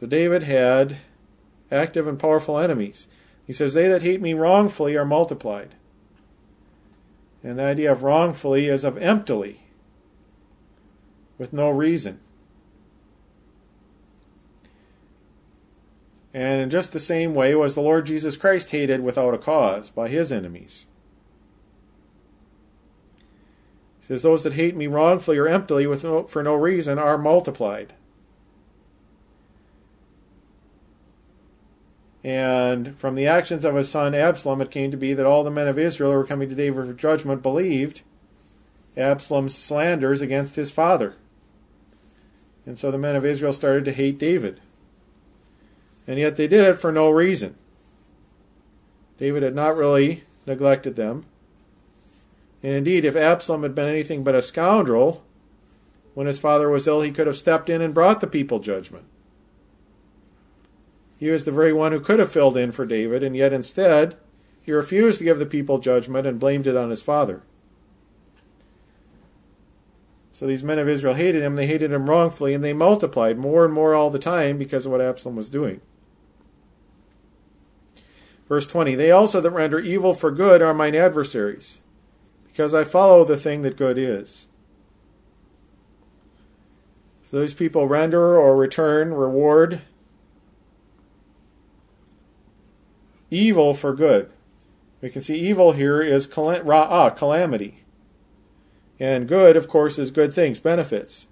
So 0.00 0.06
David 0.06 0.44
had 0.44 0.96
active 1.70 2.08
and 2.08 2.18
powerful 2.18 2.58
enemies. 2.58 3.06
He 3.46 3.52
says, 3.52 3.74
They 3.74 3.86
that 3.88 4.00
hate 4.00 4.22
me 4.22 4.32
wrongfully 4.32 4.96
are 4.96 5.04
multiplied. 5.04 5.74
And 7.44 7.58
the 7.58 7.64
idea 7.64 7.92
of 7.92 8.02
wrongfully 8.02 8.66
is 8.66 8.82
of 8.82 8.96
emptily 8.96 9.60
with 11.36 11.52
no 11.52 11.68
reason. 11.68 12.18
And 16.32 16.62
in 16.62 16.70
just 16.70 16.92
the 16.92 17.00
same 17.00 17.34
way 17.34 17.54
was 17.54 17.74
the 17.74 17.80
Lord 17.82 18.06
Jesus 18.06 18.38
Christ 18.38 18.70
hated 18.70 19.02
without 19.02 19.34
a 19.34 19.38
cause 19.38 19.90
by 19.90 20.08
his 20.08 20.32
enemies. 20.32 20.86
He 24.00 24.06
says, 24.06 24.22
Those 24.22 24.44
that 24.44 24.54
hate 24.54 24.76
me 24.76 24.86
wrongfully 24.86 25.36
or 25.36 25.48
emptily 25.48 25.86
with 25.86 26.04
no, 26.04 26.24
for 26.24 26.42
no 26.42 26.54
reason 26.54 26.98
are 26.98 27.18
multiplied. 27.18 27.92
And 32.22 32.96
from 32.98 33.14
the 33.14 33.26
actions 33.26 33.64
of 33.64 33.74
his 33.74 33.88
son 33.88 34.14
Absalom, 34.14 34.60
it 34.60 34.70
came 34.70 34.90
to 34.90 34.96
be 34.96 35.14
that 35.14 35.26
all 35.26 35.42
the 35.42 35.50
men 35.50 35.68
of 35.68 35.78
Israel 35.78 36.12
who 36.12 36.18
were 36.18 36.26
coming 36.26 36.48
to 36.48 36.54
David 36.54 36.86
for 36.86 36.92
judgment 36.92 37.42
believed 37.42 38.02
Absalom's 38.96 39.56
slanders 39.56 40.20
against 40.20 40.56
his 40.56 40.70
father. 40.70 41.14
And 42.66 42.78
so 42.78 42.90
the 42.90 42.98
men 42.98 43.16
of 43.16 43.24
Israel 43.24 43.52
started 43.52 43.84
to 43.86 43.92
hate 43.92 44.18
David. 44.18 44.60
And 46.06 46.18
yet 46.18 46.36
they 46.36 46.46
did 46.46 46.64
it 46.64 46.78
for 46.78 46.92
no 46.92 47.08
reason. 47.08 47.56
David 49.18 49.42
had 49.42 49.54
not 49.54 49.76
really 49.76 50.24
neglected 50.46 50.96
them. 50.96 51.24
And 52.62 52.72
indeed, 52.72 53.04
if 53.04 53.16
Absalom 53.16 53.62
had 53.62 53.74
been 53.74 53.88
anything 53.88 54.22
but 54.22 54.34
a 54.34 54.42
scoundrel, 54.42 55.24
when 56.14 56.26
his 56.26 56.38
father 56.38 56.68
was 56.68 56.86
ill, 56.86 57.00
he 57.00 57.12
could 57.12 57.26
have 57.26 57.36
stepped 57.36 57.70
in 57.70 57.80
and 57.80 57.94
brought 57.94 58.20
the 58.20 58.26
people 58.26 58.58
judgment. 58.58 59.06
He 61.20 61.28
was 61.28 61.44
the 61.44 61.52
very 61.52 61.74
one 61.74 61.92
who 61.92 62.00
could 62.00 62.18
have 62.18 62.32
filled 62.32 62.56
in 62.56 62.72
for 62.72 62.86
David, 62.86 63.22
and 63.22 63.36
yet 63.36 63.52
instead, 63.52 64.16
he 64.62 64.72
refused 64.72 65.18
to 65.18 65.24
give 65.24 65.38
the 65.38 65.44
people 65.44 65.76
judgment 65.76 66.26
and 66.26 66.40
blamed 66.40 66.66
it 66.66 66.78
on 66.78 66.88
his 66.88 67.02
father. 67.02 67.42
So 70.32 70.46
these 70.46 70.64
men 70.64 70.78
of 70.78 70.88
Israel 70.88 71.12
hated 71.12 71.42
him, 71.42 71.56
they 71.56 71.66
hated 71.66 71.92
him 71.92 72.08
wrongfully, 72.08 72.54
and 72.54 72.64
they 72.64 72.72
multiplied 72.72 73.36
more 73.36 73.66
and 73.66 73.74
more 73.74 73.94
all 73.94 74.08
the 74.08 74.18
time 74.18 74.56
because 74.56 74.86
of 74.86 74.92
what 74.92 75.02
Absalom 75.02 75.36
was 75.36 75.50
doing. 75.50 75.82
Verse 78.48 78.66
20 78.66 78.94
They 78.94 79.10
also 79.10 79.42
that 79.42 79.50
render 79.50 79.78
evil 79.78 80.14
for 80.14 80.30
good 80.30 80.62
are 80.62 80.72
mine 80.72 80.94
adversaries, 80.94 81.80
because 82.46 82.74
I 82.74 82.82
follow 82.82 83.24
the 83.24 83.36
thing 83.36 83.60
that 83.60 83.76
good 83.76 83.98
is. 83.98 84.46
So 87.22 87.38
those 87.38 87.52
people 87.52 87.86
render 87.86 88.38
or 88.38 88.56
return 88.56 89.12
reward 89.12 89.82
evil 93.30 93.74
for 93.74 93.94
good. 93.94 94.30
We 95.00 95.10
can 95.10 95.22
see 95.22 95.38
evil 95.38 95.72
here 95.72 96.02
is 96.02 96.28
ra'ah, 96.28 97.16
calamity. 97.16 97.84
And 98.98 99.26
good, 99.26 99.56
of 99.56 99.66
course, 99.66 99.98
is 99.98 100.10
good 100.10 100.32
things, 100.34 100.60
benefits. 100.60 101.26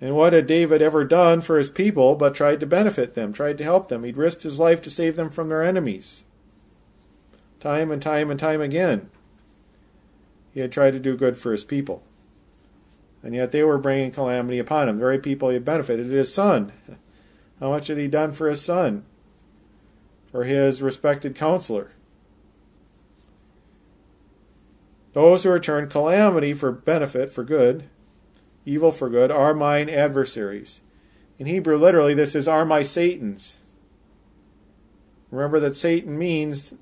And 0.00 0.16
what 0.16 0.32
had 0.32 0.46
David 0.46 0.82
ever 0.82 1.04
done 1.04 1.42
for 1.42 1.58
his 1.58 1.70
people 1.70 2.14
but 2.14 2.34
tried 2.34 2.58
to 2.60 2.66
benefit 2.66 3.14
them, 3.14 3.32
tried 3.32 3.58
to 3.58 3.64
help 3.64 3.88
them? 3.88 4.02
He'd 4.02 4.16
risked 4.16 4.42
his 4.42 4.58
life 4.58 4.80
to 4.82 4.90
save 4.90 5.14
them 5.14 5.30
from 5.30 5.48
their 5.48 5.62
enemies. 5.62 6.24
Time 7.60 7.92
and 7.92 8.02
time 8.02 8.30
and 8.30 8.40
time 8.40 8.60
again, 8.60 9.10
he 10.52 10.60
had 10.60 10.72
tried 10.72 10.92
to 10.92 10.98
do 10.98 11.16
good 11.16 11.36
for 11.36 11.52
his 11.52 11.64
people. 11.64 12.02
And 13.22 13.34
yet 13.34 13.52
they 13.52 13.62
were 13.62 13.78
bringing 13.78 14.10
calamity 14.10 14.58
upon 14.58 14.88
him, 14.88 14.96
the 14.96 15.00
very 15.00 15.18
people 15.18 15.50
he 15.50 15.54
had 15.54 15.64
benefited. 15.64 16.06
His 16.06 16.34
son. 16.34 16.72
How 17.60 17.70
much 17.70 17.86
had 17.86 17.98
he 17.98 18.08
done 18.08 18.32
for 18.32 18.48
his 18.48 18.60
son? 18.60 19.04
For 20.32 20.44
his 20.44 20.82
respected 20.82 21.36
counselor? 21.36 21.92
Those 25.12 25.44
who 25.44 25.50
return 25.50 25.88
calamity 25.88 26.54
for 26.54 26.72
benefit, 26.72 27.30
for 27.30 27.44
good, 27.44 27.84
evil 28.64 28.90
for 28.90 29.10
good, 29.10 29.30
are 29.30 29.52
mine 29.52 29.90
adversaries. 29.90 30.80
In 31.38 31.46
Hebrew, 31.46 31.76
literally, 31.76 32.14
this 32.14 32.34
is 32.34 32.48
are 32.48 32.64
my 32.64 32.82
Satans. 32.82 33.58
Remember 35.30 35.60
that 35.60 35.76
Satan 35.76 36.18
means 36.18 36.72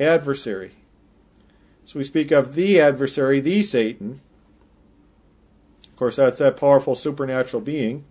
adversary. 0.00 0.72
So 1.84 1.98
we 1.98 2.04
speak 2.04 2.30
of 2.30 2.54
the 2.54 2.80
adversary, 2.80 3.40
the 3.40 3.62
Satan. 3.62 4.20
Of 5.84 5.96
course, 5.96 6.16
that's 6.16 6.38
that 6.38 6.56
powerful 6.56 6.94
supernatural 6.94 7.60
being. 7.60 8.04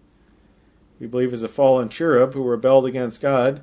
We 1.00 1.08
believe 1.08 1.34
is 1.34 1.44
a 1.44 1.48
fallen 1.48 1.90
cherub 1.90 2.34
who 2.34 2.44
rebelled 2.44 2.86
against 2.86 3.22
God, 3.22 3.62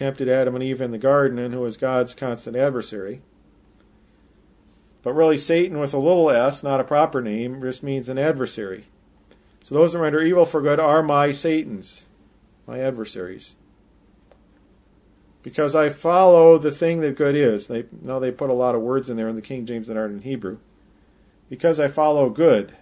tempted 0.00 0.30
Adam 0.30 0.54
and 0.54 0.64
Eve 0.64 0.80
in 0.80 0.92
the 0.92 0.98
garden, 0.98 1.38
and 1.38 1.52
who 1.52 1.60
was 1.60 1.76
God's 1.76 2.14
constant 2.14 2.56
adversary. 2.56 3.20
But 5.02 5.12
really, 5.12 5.36
Satan 5.36 5.78
with 5.78 5.92
a 5.92 5.98
little 5.98 6.30
s, 6.30 6.62
not 6.62 6.80
a 6.80 6.84
proper 6.84 7.20
name, 7.20 7.60
just 7.60 7.82
means 7.82 8.08
an 8.08 8.16
adversary. 8.16 8.86
So 9.62 9.74
those 9.74 9.92
that 9.92 9.98
render 9.98 10.22
evil 10.22 10.46
for 10.46 10.62
good 10.62 10.80
are 10.80 11.02
my 11.02 11.32
Satans. 11.32 12.06
my 12.66 12.78
adversaries. 12.78 13.56
Because 15.42 15.76
I 15.76 15.90
follow 15.90 16.56
the 16.56 16.70
thing 16.70 17.02
that 17.02 17.14
good 17.14 17.34
is. 17.34 17.66
They 17.66 17.84
now 18.00 18.18
they 18.18 18.30
put 18.30 18.48
a 18.48 18.54
lot 18.54 18.74
of 18.74 18.80
words 18.80 19.10
in 19.10 19.18
there 19.18 19.28
in 19.28 19.36
the 19.36 19.42
King 19.42 19.66
James 19.66 19.88
that 19.88 19.98
aren't 19.98 20.14
in 20.14 20.22
Hebrew. 20.22 20.60
Because 21.50 21.78
I 21.78 21.88
follow 21.88 22.30
good. 22.30 22.74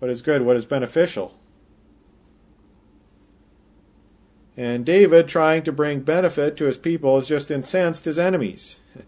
What 0.00 0.10
is 0.10 0.20
good? 0.20 0.42
What 0.42 0.56
is 0.56 0.64
beneficial? 0.64 1.37
And 4.58 4.84
David, 4.84 5.28
trying 5.28 5.62
to 5.62 5.72
bring 5.72 6.00
benefit 6.00 6.56
to 6.56 6.64
his 6.64 6.76
people, 6.76 7.14
has 7.14 7.28
just 7.28 7.48
incensed 7.48 8.06
his 8.06 8.18
enemies. 8.18 8.80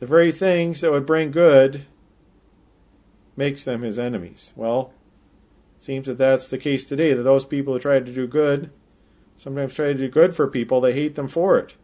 the 0.00 0.06
very 0.06 0.32
things 0.32 0.80
that 0.80 0.90
would 0.90 1.06
bring 1.06 1.30
good 1.30 1.86
makes 3.36 3.62
them 3.62 3.82
his 3.82 3.96
enemies. 3.96 4.52
Well, 4.56 4.92
it 5.76 5.84
seems 5.84 6.08
that 6.08 6.18
that's 6.18 6.48
the 6.48 6.58
case 6.58 6.84
today, 6.84 7.12
that 7.12 7.22
those 7.22 7.44
people 7.44 7.74
who 7.74 7.78
try 7.78 8.00
to 8.00 8.12
do 8.12 8.26
good 8.26 8.72
sometimes 9.36 9.74
try 9.74 9.86
to 9.86 9.94
do 9.94 10.08
good 10.08 10.34
for 10.34 10.48
people, 10.48 10.80
they 10.80 10.92
hate 10.92 11.14
them 11.14 11.28
for 11.28 11.56
it. 11.56 11.76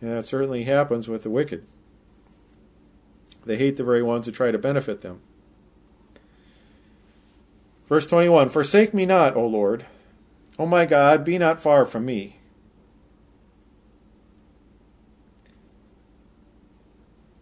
And 0.00 0.12
that 0.12 0.24
certainly 0.24 0.64
happens 0.64 1.08
with 1.08 1.24
the 1.24 1.30
wicked. 1.30 1.66
They 3.44 3.58
hate 3.58 3.76
the 3.76 3.84
very 3.84 4.02
ones 4.02 4.24
who 4.24 4.32
try 4.32 4.50
to 4.50 4.58
benefit 4.58 5.02
them. 5.02 5.20
Verse 7.86 8.06
21 8.06 8.48
Forsake 8.48 8.92
me 8.92 9.06
not, 9.06 9.36
O 9.36 9.46
Lord. 9.46 9.86
O 10.58 10.66
my 10.66 10.86
God, 10.86 11.24
be 11.24 11.38
not 11.38 11.60
far 11.60 11.84
from 11.84 12.04
me. 12.04 12.36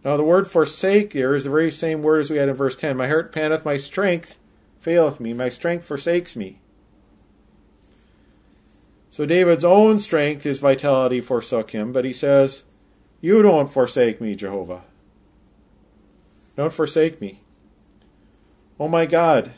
Now, 0.03 0.17
the 0.17 0.23
word 0.23 0.47
forsake 0.47 1.13
here 1.13 1.33
is 1.33 1.45
the 1.45 1.49
very 1.49 1.71
same 1.71 2.03
word 2.03 2.19
as 2.19 2.29
we 2.29 2.37
had 2.37 2.47
in 2.47 2.53
verse 2.53 2.75
10. 2.75 2.95
My 2.95 3.07
heart 3.07 3.31
panteth, 3.31 3.65
my 3.65 3.75
strength 3.75 4.37
faileth 4.79 5.19
me, 5.19 5.33
my 5.33 5.49
strength 5.49 5.85
forsakes 5.85 6.35
me. 6.35 6.59
So, 9.09 9.25
David's 9.25 9.65
own 9.65 9.97
strength, 9.97 10.43
his 10.43 10.59
vitality 10.59 11.21
forsook 11.21 11.71
him, 11.71 11.91
but 11.91 12.05
he 12.05 12.13
says, 12.13 12.65
You 13.19 13.41
don't 13.41 13.71
forsake 13.71 14.21
me, 14.21 14.35
Jehovah. 14.35 14.83
Don't 16.55 16.73
forsake 16.73 17.19
me. 17.19 17.41
O 18.79 18.87
my 18.87 19.07
God, 19.07 19.53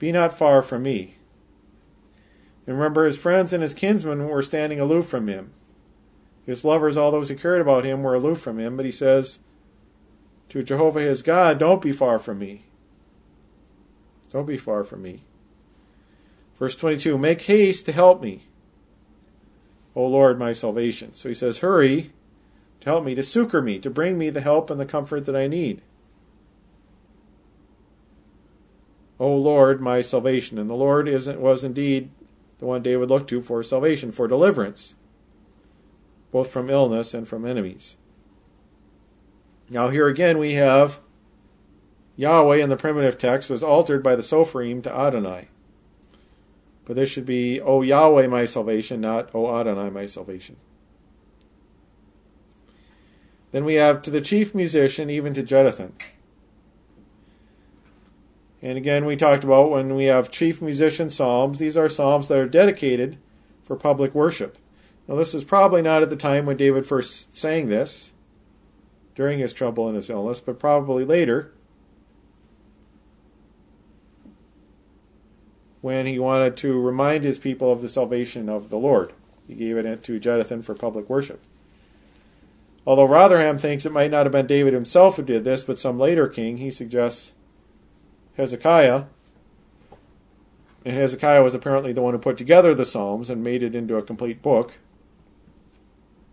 be 0.00 0.10
not 0.10 0.36
far 0.36 0.62
from 0.62 0.82
me. 0.82 1.14
And 2.66 2.76
remember, 2.76 3.04
his 3.04 3.16
friends 3.16 3.52
and 3.52 3.62
his 3.62 3.74
kinsmen 3.74 4.26
were 4.26 4.42
standing 4.42 4.80
aloof 4.80 5.06
from 5.06 5.28
him. 5.28 5.52
His 6.44 6.64
lovers, 6.64 6.96
all 6.96 7.12
those 7.12 7.28
who 7.28 7.36
cared 7.36 7.60
about 7.60 7.84
him, 7.84 8.02
were 8.02 8.14
aloof 8.14 8.40
from 8.40 8.58
him, 8.58 8.76
but 8.76 8.86
he 8.86 8.90
says 8.90 9.38
to 10.48 10.64
Jehovah 10.64 11.02
his 11.02 11.22
God, 11.22 11.58
Don't 11.58 11.82
be 11.82 11.92
far 11.92 12.18
from 12.18 12.38
me. 12.38 12.64
Don't 14.30 14.46
be 14.46 14.58
far 14.58 14.82
from 14.82 15.02
me. 15.02 15.22
Verse 16.58 16.76
22 16.76 17.18
Make 17.18 17.42
haste 17.42 17.86
to 17.86 17.92
help 17.92 18.22
me, 18.22 18.44
O 19.94 20.06
Lord, 20.06 20.38
my 20.38 20.52
salvation. 20.52 21.14
So 21.14 21.28
he 21.28 21.34
says, 21.34 21.58
Hurry 21.58 22.10
to 22.80 22.88
help 22.88 23.04
me, 23.04 23.14
to 23.14 23.22
succor 23.22 23.60
me, 23.60 23.78
to 23.78 23.90
bring 23.90 24.16
me 24.16 24.30
the 24.30 24.40
help 24.40 24.70
and 24.70 24.80
the 24.80 24.86
comfort 24.86 25.26
that 25.26 25.36
I 25.36 25.46
need. 25.46 25.82
O 29.20 29.36
Lord, 29.36 29.82
my 29.82 30.00
salvation. 30.00 30.58
And 30.58 30.68
the 30.68 30.74
Lord 30.74 31.06
is, 31.06 31.28
was 31.28 31.62
indeed 31.62 32.10
the 32.58 32.64
one 32.64 32.82
David 32.82 33.10
looked 33.10 33.28
to 33.30 33.42
for 33.42 33.62
salvation, 33.62 34.10
for 34.10 34.26
deliverance, 34.26 34.96
both 36.32 36.50
from 36.50 36.70
illness 36.70 37.12
and 37.12 37.28
from 37.28 37.44
enemies. 37.44 37.98
Now, 39.68 39.88
here 39.88 40.08
again 40.08 40.38
we 40.38 40.54
have 40.54 41.00
Yahweh 42.16 42.56
in 42.56 42.70
the 42.70 42.76
primitive 42.76 43.18
text 43.18 43.50
was 43.50 43.62
altered 43.62 44.02
by 44.02 44.16
the 44.16 44.22
Sopherim 44.22 44.82
to 44.82 44.92
Adonai. 44.92 45.48
But 46.84 46.96
this 46.96 47.10
should 47.10 47.26
be, 47.26 47.60
O 47.60 47.82
Yahweh, 47.82 48.26
my 48.26 48.46
salvation, 48.46 49.00
not 49.00 49.32
O 49.34 49.54
Adonai, 49.54 49.90
my 49.90 50.06
salvation. 50.06 50.56
Then 53.52 53.64
we 53.64 53.74
have 53.74 54.02
to 54.02 54.10
the 54.10 54.20
chief 54.20 54.54
musician, 54.54 55.10
even 55.10 55.34
to 55.34 55.42
Jeduthun. 55.42 55.92
And 58.62 58.76
again, 58.76 59.06
we 59.06 59.16
talked 59.16 59.44
about 59.44 59.70
when 59.70 59.94
we 59.94 60.04
have 60.04 60.30
chief 60.30 60.60
musician 60.60 61.08
psalms, 61.08 61.58
these 61.58 61.76
are 61.76 61.88
psalms 61.88 62.28
that 62.28 62.38
are 62.38 62.48
dedicated 62.48 63.18
for 63.64 63.76
public 63.76 64.14
worship. 64.14 64.58
Now, 65.08 65.16
this 65.16 65.34
is 65.34 65.44
probably 65.44 65.82
not 65.82 66.02
at 66.02 66.10
the 66.10 66.16
time 66.16 66.46
when 66.46 66.56
David 66.56 66.84
first 66.84 67.34
sang 67.34 67.68
this, 67.68 68.12
during 69.14 69.38
his 69.38 69.52
trouble 69.52 69.86
and 69.86 69.96
his 69.96 70.10
illness, 70.10 70.40
but 70.40 70.58
probably 70.58 71.04
later, 71.04 71.52
when 75.80 76.06
he 76.06 76.18
wanted 76.18 76.56
to 76.58 76.78
remind 76.80 77.24
his 77.24 77.38
people 77.38 77.72
of 77.72 77.80
the 77.80 77.88
salvation 77.88 78.48
of 78.48 78.70
the 78.70 78.78
Lord. 78.78 79.12
He 79.48 79.54
gave 79.54 79.76
it 79.76 80.02
to 80.04 80.20
Jeduthun 80.20 80.62
for 80.62 80.74
public 80.74 81.08
worship. 81.08 81.42
Although 82.86 83.08
Rotherham 83.08 83.58
thinks 83.58 83.84
it 83.84 83.92
might 83.92 84.10
not 84.10 84.26
have 84.26 84.32
been 84.32 84.46
David 84.46 84.72
himself 84.74 85.16
who 85.16 85.22
did 85.22 85.44
this, 85.44 85.64
but 85.64 85.78
some 85.78 85.98
later 85.98 86.28
king, 86.28 86.58
he 86.58 86.70
suggests 86.70 87.32
Hezekiah. 88.40 89.04
And 90.84 90.96
Hezekiah 90.96 91.42
was 91.42 91.54
apparently 91.54 91.92
the 91.92 92.00
one 92.00 92.14
who 92.14 92.18
put 92.18 92.38
together 92.38 92.74
the 92.74 92.86
Psalms 92.86 93.28
and 93.28 93.44
made 93.44 93.62
it 93.62 93.74
into 93.74 93.96
a 93.96 94.02
complete 94.02 94.40
book 94.40 94.78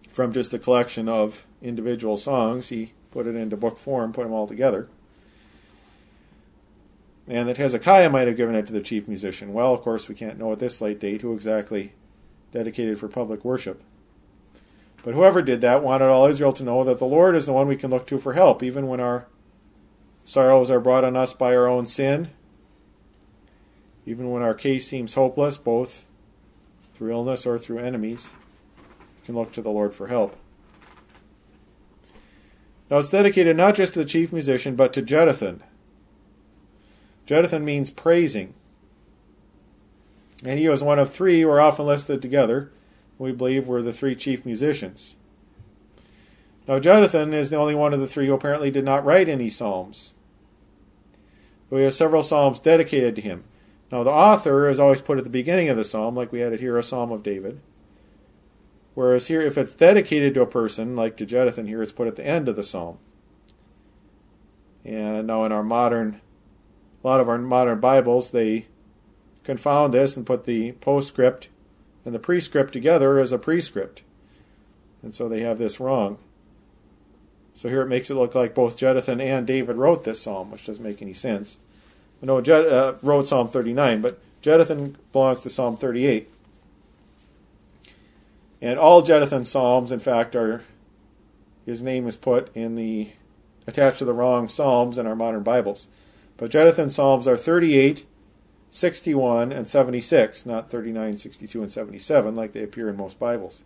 from 0.10 0.32
just 0.32 0.54
a 0.54 0.60
collection 0.60 1.10
of 1.10 1.46
individual 1.62 2.16
songs. 2.16 2.70
He 2.70 2.94
put 3.12 3.28
it 3.28 3.36
into 3.36 3.58
book 3.58 3.78
form, 3.78 4.14
put 4.14 4.24
them 4.24 4.32
all 4.32 4.48
together. 4.48 4.88
And 7.28 7.50
that 7.50 7.58
Hezekiah 7.58 8.10
might 8.10 8.28
have 8.28 8.38
given 8.38 8.56
it 8.56 8.66
to 8.68 8.74
the 8.74 8.80
chief 8.80 9.06
musician. 9.06 9.52
Well, 9.52 9.74
of 9.74 9.82
course, 9.82 10.08
we 10.08 10.16
can't 10.16 10.40
know 10.40 10.54
at 10.54 10.60
this 10.60 10.80
late 10.80 11.02
date 11.02 11.22
who 11.22 11.34
exactly 11.34 11.92
dedicated 12.54 13.00
for 13.00 13.10
public 13.10 13.44
worship. 13.44 13.84
But 15.04 15.14
whoever 15.14 15.42
did 15.42 15.60
that 15.60 15.84
wanted 15.84 16.06
all 16.06 16.26
Israel 16.26 16.54
to 16.54 16.64
know 16.64 16.86
that 16.86 17.00
the 17.00 17.06
Lord 17.06 17.36
is 17.36 17.48
the 17.48 17.54
one 17.54 17.68
we 17.68 17.76
can 17.76 17.92
look 17.92 18.08
to 18.08 18.18
for 18.18 18.32
help, 18.32 18.64
even 18.64 18.88
when 18.88 19.02
our 19.02 19.28
Sorrows 20.28 20.70
are 20.70 20.82
brought 20.82 21.06
on 21.06 21.16
us 21.16 21.32
by 21.32 21.56
our 21.56 21.68
own 21.68 21.88
sin. 21.88 22.28
Even 24.06 24.30
when 24.30 24.44
our 24.44 24.54
case 24.54 24.86
seems 24.86 25.14
hopeless, 25.14 25.56
both 25.56 26.06
through 26.94 27.14
illness 27.14 27.46
or 27.46 27.58
through 27.58 27.80
enemies, 27.80 28.34
we 29.22 29.26
can 29.26 29.36
look 29.36 29.54
to 29.54 29.62
the 29.62 29.70
Lord 29.70 29.94
for 29.94 30.08
help. 30.08 30.36
Now 32.92 32.98
it's 32.98 33.10
dedicated 33.10 33.56
not 33.56 33.76
just 33.76 33.94
to 33.94 34.00
the 34.00 34.06
chief 34.06 34.34
musician, 34.34 34.76
but 34.76 34.92
to 34.94 35.02
Jeduthun. 35.02 35.62
Jeduthun 37.26 37.64
means 37.64 37.90
praising. 37.90 38.54
And 40.44 40.60
he 40.60 40.68
was 40.68 40.84
one 40.84 41.00
of 41.00 41.10
three 41.10 41.40
who 41.40 41.50
are 41.50 41.62
often 41.62 41.86
listed 41.86 42.22
together. 42.22 42.70
We 43.18 43.32
believe 43.32 43.70
were 43.70 43.82
the 43.82 43.94
three 43.94 44.14
chief 44.14 44.46
musicians. 44.46 45.16
Now, 46.68 46.80
Jeduthun 46.80 47.32
is 47.32 47.50
the 47.50 47.56
only 47.56 47.76
one 47.76 47.94
of 47.94 48.02
the 48.02 48.08
three 48.08 48.28
who 48.28 48.34
apparently 48.34 48.70
did 48.70 48.84
not 48.84 49.06
write 49.06 49.30
any 49.30 49.50
psalms. 49.50 50.16
We 51.70 51.84
have 51.84 51.94
several 51.94 52.24
psalms 52.24 52.60
dedicated 52.60 53.16
to 53.16 53.22
him. 53.22 53.44
Now, 53.92 54.04
the 54.04 54.12
author 54.12 54.68
is 54.68 54.80
always 54.80 55.02
put 55.02 55.18
at 55.18 55.24
the 55.24 55.30
beginning 55.30 55.70
of 55.70 55.78
the 55.78 55.84
psalm, 55.84 56.16
like 56.16 56.32
we 56.32 56.42
had 56.42 56.54
it 56.54 56.60
here, 56.60 56.78
a 56.78 56.84
psalm 56.84 57.12
of 57.12 57.24
David. 57.24 57.60
Whereas 58.94 59.28
here, 59.28 59.42
if 59.42 59.58
it's 59.58 59.76
dedicated 59.76 60.34
to 60.34 60.42
a 60.42 60.48
person, 60.48 60.96
like 60.96 61.18
to 61.18 61.26
Jeduthun 61.26 61.68
here, 61.68 61.82
it's 61.82 61.92
put 61.92 62.08
at 62.08 62.16
the 62.16 62.26
end 62.26 62.50
of 62.50 62.56
the 62.56 62.64
psalm. 62.64 62.98
And 64.84 65.28
now 65.28 65.44
in 65.44 65.52
our 65.52 65.64
modern, 65.64 66.22
a 67.04 67.08
lot 67.08 67.20
of 67.20 67.30
our 67.30 67.38
modern 67.38 67.80
Bibles, 67.80 68.32
they 68.32 68.68
confound 69.44 69.94
this 69.94 70.18
and 70.18 70.26
put 70.26 70.46
the 70.46 70.72
postscript 70.74 71.50
and 72.04 72.16
the 72.16 72.20
prescript 72.20 72.74
together 72.74 73.20
as 73.20 73.32
a 73.32 73.38
prescript. 73.38 74.02
And 75.04 75.14
so 75.14 75.30
they 75.30 75.42
have 75.42 75.60
this 75.60 75.80
wrong. 75.80 76.18
So 77.58 77.70
here 77.70 77.82
it 77.82 77.88
makes 77.88 78.12
it 78.12 78.14
look 78.14 78.36
like 78.36 78.54
both 78.54 78.78
Jeduthun 78.78 79.20
and 79.20 79.48
David 79.48 79.78
wrote 79.78 80.04
this 80.04 80.22
psalm, 80.22 80.52
which 80.52 80.68
doesn't 80.68 80.84
make 80.84 81.02
any 81.02 81.16
sense. 81.16 81.58
No, 82.22 82.40
Jed, 82.40 82.68
uh, 82.68 82.94
wrote 83.02 83.28
Psalm 83.28 83.48
39, 83.48 84.00
but 84.00 84.20
Jeduthun 84.44 84.94
belongs 85.12 85.42
to 85.42 85.50
Psalm 85.50 85.76
38. 85.76 86.30
And 88.62 88.78
all 88.78 89.02
Jeduthun's 89.02 89.50
psalms, 89.50 89.92
in 89.92 89.98
fact, 89.98 90.36
are 90.36 90.66
his 91.66 91.82
name 91.82 92.08
is 92.08 92.16
put 92.16 92.56
in 92.56 92.76
the 92.76 93.14
attached 93.66 93.98
to 94.00 94.06
the 94.06 94.14
wrong 94.14 94.48
psalms 94.48 95.00
in 95.00 95.08
our 95.08 95.16
modern 95.16 95.42
Bibles. 95.42 95.88
But 96.38 96.52
Jeduthun's 96.52 96.94
psalms 96.94 97.28
are 97.28 97.36
38, 97.36 98.06
61, 98.70 99.52
and 99.52 99.68
76, 99.68 100.46
not 100.46 100.70
39, 100.70 101.18
62, 101.18 101.62
and 101.64 101.72
77 101.72 102.36
like 102.36 102.54
they 102.54 102.62
appear 102.62 102.88
in 102.88 102.98
most 102.98 103.18
Bibles. 103.18 103.64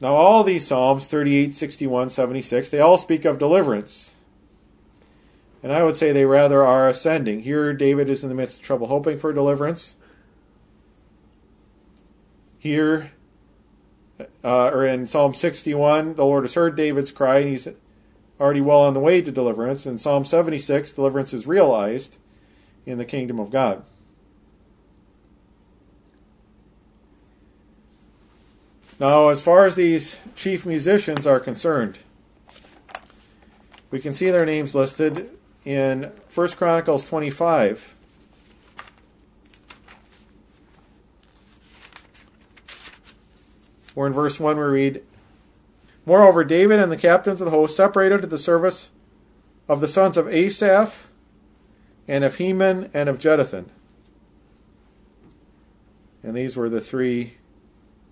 Now, 0.00 0.14
all 0.14 0.44
these 0.44 0.66
Psalms, 0.66 1.06
38, 1.06 1.56
61, 1.56 2.10
76, 2.10 2.68
they 2.68 2.80
all 2.80 2.98
speak 2.98 3.24
of 3.24 3.38
deliverance. 3.38 4.14
And 5.62 5.72
I 5.72 5.82
would 5.82 5.96
say 5.96 6.12
they 6.12 6.26
rather 6.26 6.62
are 6.62 6.88
ascending. 6.88 7.42
Here, 7.42 7.72
David 7.72 8.08
is 8.10 8.22
in 8.22 8.28
the 8.28 8.34
midst 8.34 8.58
of 8.58 8.64
trouble, 8.64 8.88
hoping 8.88 9.18
for 9.18 9.32
deliverance. 9.32 9.96
Here, 12.58 13.12
uh, 14.44 14.68
or 14.68 14.84
in 14.84 15.06
Psalm 15.06 15.34
61, 15.34 16.14
the 16.14 16.24
Lord 16.24 16.44
has 16.44 16.54
heard 16.54 16.76
David's 16.76 17.10
cry, 17.10 17.38
and 17.38 17.48
he's 17.48 17.68
already 18.38 18.60
well 18.60 18.80
on 18.80 18.94
the 18.94 19.00
way 19.00 19.22
to 19.22 19.32
deliverance. 19.32 19.86
In 19.86 19.98
Psalm 19.98 20.24
76, 20.24 20.92
deliverance 20.92 21.32
is 21.32 21.46
realized. 21.46 22.18
in 22.84 22.98
the 22.98 23.04
kingdom 23.04 23.40
of 23.40 23.50
God. 23.50 23.82
Now, 28.98 29.28
as 29.28 29.42
far 29.42 29.66
as 29.66 29.76
these 29.76 30.18
chief 30.36 30.64
musicians 30.64 31.26
are 31.26 31.38
concerned, 31.38 31.98
we 33.90 34.00
can 34.00 34.14
see 34.14 34.30
their 34.30 34.46
names 34.46 34.74
listed 34.74 35.30
in 35.64 36.12
1 36.34 36.48
Chronicles 36.50 37.04
25. 37.04 37.94
Where 43.94 44.06
in 44.06 44.12
verse 44.12 44.40
1 44.40 44.56
we 44.56 44.62
read, 44.62 45.02
Moreover, 46.06 46.44
David 46.44 46.78
and 46.78 46.90
the 46.90 46.96
captains 46.96 47.40
of 47.40 47.46
the 47.46 47.50
host 47.50 47.76
separated 47.76 48.22
to 48.22 48.26
the 48.26 48.38
service 48.38 48.90
of 49.68 49.80
the 49.80 49.88
sons 49.88 50.16
of 50.16 50.28
Asaph, 50.28 51.08
and 52.08 52.22
of 52.22 52.36
Heman, 52.36 52.88
and 52.94 53.08
of 53.08 53.18
Jeduthun. 53.18 53.66
And 56.22 56.36
these 56.36 56.56
were 56.56 56.68
the 56.68 56.80
three 56.80 57.34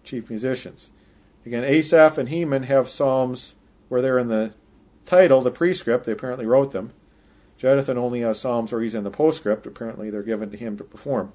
chief 0.04 0.28
musicians. 0.28 0.90
Again, 1.46 1.64
Asaph 1.64 2.18
and 2.18 2.28
Heman 2.28 2.64
have 2.64 2.88
psalms 2.88 3.54
where 3.88 4.00
they're 4.00 4.18
in 4.18 4.28
the 4.28 4.54
title, 5.04 5.40
the 5.40 5.50
prescript. 5.50 6.06
They 6.06 6.12
apparently 6.12 6.46
wrote 6.46 6.72
them. 6.72 6.92
Jeduthun 7.58 7.96
only 7.96 8.20
has 8.20 8.40
psalms 8.40 8.72
where 8.72 8.80
he's 8.80 8.94
in 8.94 9.04
the 9.04 9.10
postscript. 9.10 9.66
Apparently, 9.66 10.10
they're 10.10 10.22
given 10.22 10.50
to 10.50 10.56
him 10.56 10.76
to 10.76 10.84
perform. 10.84 11.32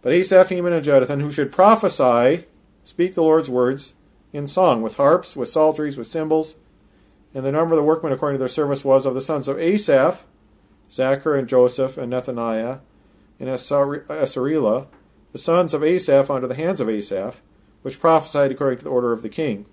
But 0.00 0.12
Asaph, 0.12 0.48
Heman, 0.48 0.72
and 0.72 0.84
Jeduthun, 0.84 1.20
who 1.20 1.32
should 1.32 1.52
prophesy, 1.52 2.46
speak 2.84 3.14
the 3.14 3.22
Lord's 3.22 3.50
words 3.50 3.94
in 4.32 4.46
song, 4.46 4.82
with 4.82 4.96
harps, 4.96 5.36
with 5.36 5.48
psalteries, 5.48 5.96
with 5.96 6.06
cymbals. 6.06 6.56
And 7.34 7.44
the 7.44 7.52
number 7.52 7.74
of 7.74 7.76
the 7.76 7.84
workmen 7.84 8.12
according 8.12 8.36
to 8.36 8.40
their 8.40 8.48
service 8.48 8.84
was 8.84 9.06
of 9.06 9.14
the 9.14 9.20
sons 9.20 9.48
of 9.48 9.58
Asaph, 9.58 10.24
Zachar 10.90 11.36
and 11.36 11.48
Joseph 11.48 11.96
and 11.96 12.12
Nethaniah 12.12 12.80
and 13.40 13.48
Asarela, 13.48 14.86
the 15.32 15.38
sons 15.38 15.72
of 15.72 15.82
Asaph 15.82 16.30
under 16.30 16.46
the 16.46 16.54
hands 16.54 16.80
of 16.80 16.88
Asaph, 16.88 17.40
which 17.82 18.00
prophesied 18.00 18.50
according 18.50 18.78
to 18.78 18.84
the 18.84 18.90
order 18.90 19.12
of 19.12 19.22
the 19.22 19.28
king. 19.28 19.66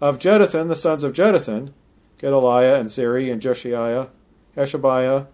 Of 0.00 0.18
Jeduthun, 0.18 0.68
the 0.68 0.76
sons 0.76 1.04
of 1.04 1.12
Jeduthun, 1.12 1.72
Gedaliah 2.18 2.78
and 2.78 2.88
Zeri 2.88 3.32
and 3.32 3.42
Jeshaiah, 3.42 4.08
Hashabiah, 4.56 5.26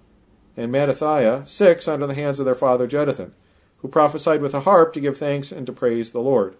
and 0.56 0.72
Mattithiah, 0.72 1.46
six 1.46 1.86
under 1.86 2.06
the 2.06 2.14
hands 2.14 2.38
of 2.38 2.46
their 2.46 2.54
father 2.54 2.88
Jeduthun, 2.88 3.32
who 3.78 3.88
prophesied 3.88 4.42
with 4.42 4.54
a 4.54 4.60
harp 4.60 4.92
to 4.92 5.00
give 5.00 5.16
thanks 5.16 5.52
and 5.52 5.66
to 5.66 5.72
praise 5.72 6.10
the 6.10 6.20
Lord. 6.20 6.56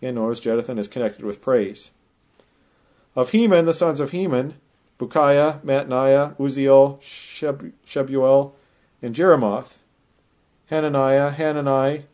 Again, 0.00 0.16
notice 0.16 0.40
Jeduthun 0.40 0.78
is 0.78 0.88
connected 0.88 1.24
with 1.24 1.40
praise. 1.40 1.90
Of 3.14 3.30
Heman, 3.30 3.66
the 3.66 3.74
sons 3.74 4.00
of 4.00 4.10
Heman, 4.10 4.54
Bukkiah, 4.98 5.60
Mattaniah, 5.62 6.36
Uzziel, 6.38 7.00
Shebuel, 7.00 8.52
and 9.00 9.14
Jerimoth, 9.14 9.78
Hananiah, 10.66 11.30
Hanani, 11.30 12.04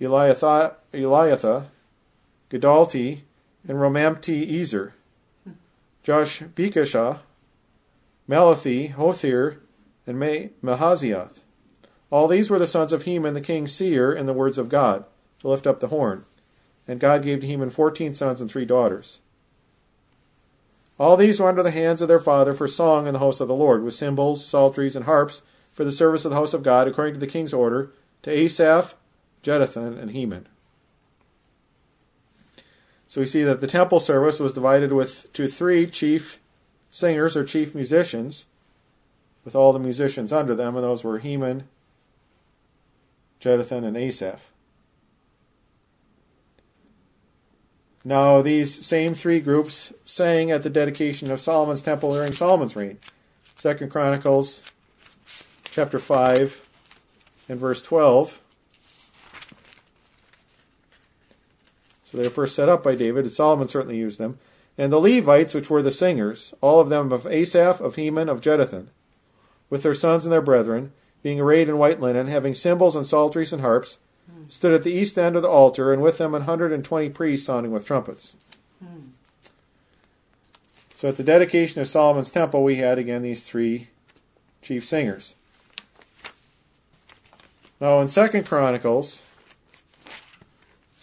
Eliathah, 0.00 0.74
Eliathah 0.92 1.66
Giddalti, 2.50 3.20
and 3.66 3.76
Romamti-ezer, 3.78 4.94
Josh 6.02 6.40
Bekashah, 6.40 7.18
Mallothi, 8.28 8.94
Hothir, 8.94 9.58
and 10.06 10.18
Mahazioth. 10.64 11.40
All 12.10 12.26
these 12.26 12.48
were 12.48 12.58
the 12.58 12.66
sons 12.66 12.92
of 12.92 13.02
Heman 13.02 13.34
the 13.34 13.40
king's 13.42 13.74
seer 13.74 14.10
in 14.12 14.24
the 14.24 14.32
words 14.32 14.56
of 14.56 14.70
God, 14.70 15.04
to 15.40 15.48
lift 15.48 15.66
up 15.66 15.80
the 15.80 15.88
horn. 15.88 16.24
And 16.86 16.98
God 16.98 17.22
gave 17.22 17.40
to 17.40 17.46
Heman 17.46 17.68
fourteen 17.68 18.14
sons 18.14 18.40
and 18.40 18.50
three 18.50 18.64
daughters. 18.64 19.20
All 20.98 21.18
these 21.18 21.38
were 21.38 21.48
under 21.48 21.62
the 21.62 21.70
hands 21.70 22.00
of 22.00 22.08
their 22.08 22.18
father 22.18 22.54
for 22.54 22.66
song 22.66 23.06
in 23.06 23.12
the 23.12 23.20
house 23.20 23.40
of 23.40 23.48
the 23.48 23.54
Lord, 23.54 23.84
with 23.84 23.92
cymbals, 23.92 24.44
psalteries, 24.44 24.96
and 24.96 25.04
harps 25.04 25.42
for 25.70 25.84
the 25.84 25.92
service 25.92 26.24
of 26.24 26.30
the 26.30 26.36
house 26.36 26.54
of 26.54 26.62
God, 26.62 26.88
according 26.88 27.14
to 27.14 27.20
the 27.20 27.26
king's 27.26 27.52
order, 27.52 27.90
to 28.22 28.30
Asaph, 28.30 28.94
Jeduthun, 29.48 29.98
and 29.98 30.10
Heman. 30.10 30.46
So 33.06 33.22
we 33.22 33.26
see 33.26 33.42
that 33.44 33.62
the 33.62 33.66
temple 33.66 33.98
service 33.98 34.38
was 34.38 34.52
divided 34.52 34.92
with 34.92 35.32
to 35.32 35.48
three 35.48 35.86
chief 35.86 36.38
singers 36.90 37.34
or 37.34 37.44
chief 37.44 37.74
musicians, 37.74 38.46
with 39.46 39.56
all 39.56 39.72
the 39.72 39.78
musicians 39.78 40.34
under 40.34 40.54
them, 40.54 40.76
and 40.76 40.84
those 40.84 41.02
were 41.02 41.18
Heman, 41.18 41.66
Jeduthun, 43.40 43.84
and 43.84 43.96
Asaph. 43.96 44.52
Now, 48.04 48.42
these 48.42 48.84
same 48.84 49.14
three 49.14 49.40
groups 49.40 49.94
sang 50.04 50.50
at 50.50 50.62
the 50.62 50.70
dedication 50.70 51.30
of 51.30 51.40
Solomon's 51.40 51.82
temple 51.82 52.10
during 52.10 52.32
Solomon's 52.32 52.76
reign. 52.76 52.98
Second 53.54 53.90
Chronicles 53.90 54.62
chapter 55.70 55.98
5 55.98 56.68
and 57.48 57.58
verse 57.58 57.80
12. 57.80 58.42
So 62.10 62.16
they 62.16 62.24
were 62.24 62.30
first 62.30 62.56
set 62.56 62.70
up 62.70 62.82
by 62.82 62.94
David, 62.94 63.24
and 63.24 63.32
Solomon 63.32 63.68
certainly 63.68 63.98
used 63.98 64.18
them. 64.18 64.38
And 64.78 64.90
the 64.90 64.98
Levites, 64.98 65.54
which 65.54 65.68
were 65.68 65.82
the 65.82 65.90
singers, 65.90 66.54
all 66.62 66.80
of 66.80 66.88
them 66.88 67.12
of 67.12 67.26
Asaph, 67.26 67.80
of 67.80 67.96
Heman, 67.96 68.30
of 68.30 68.40
Jeduthun, 68.40 68.88
with 69.68 69.82
their 69.82 69.92
sons 69.92 70.24
and 70.24 70.32
their 70.32 70.40
brethren, 70.40 70.92
being 71.22 71.38
arrayed 71.38 71.68
in 71.68 71.76
white 71.76 72.00
linen, 72.00 72.28
having 72.28 72.54
cymbals 72.54 72.96
and 72.96 73.06
psalteries 73.06 73.52
and 73.52 73.60
harps, 73.60 73.98
stood 74.46 74.72
at 74.72 74.84
the 74.84 74.92
east 74.92 75.18
end 75.18 75.36
of 75.36 75.42
the 75.42 75.48
altar, 75.48 75.92
and 75.92 76.00
with 76.00 76.16
them 76.16 76.34
an 76.34 76.42
hundred 76.42 76.72
and 76.72 76.84
twenty 76.84 77.10
priests 77.10 77.46
sounding 77.46 77.72
with 77.72 77.86
trumpets. 77.86 78.36
So 80.96 81.08
at 81.08 81.16
the 81.16 81.22
dedication 81.22 81.80
of 81.80 81.86
Solomon's 81.86 82.30
temple, 82.30 82.64
we 82.64 82.76
had 82.76 82.98
again 82.98 83.22
these 83.22 83.42
three 83.42 83.88
chief 84.62 84.84
singers. 84.84 85.34
Now 87.80 88.00
in 88.00 88.08
Second 88.08 88.46
Chronicles, 88.46 89.22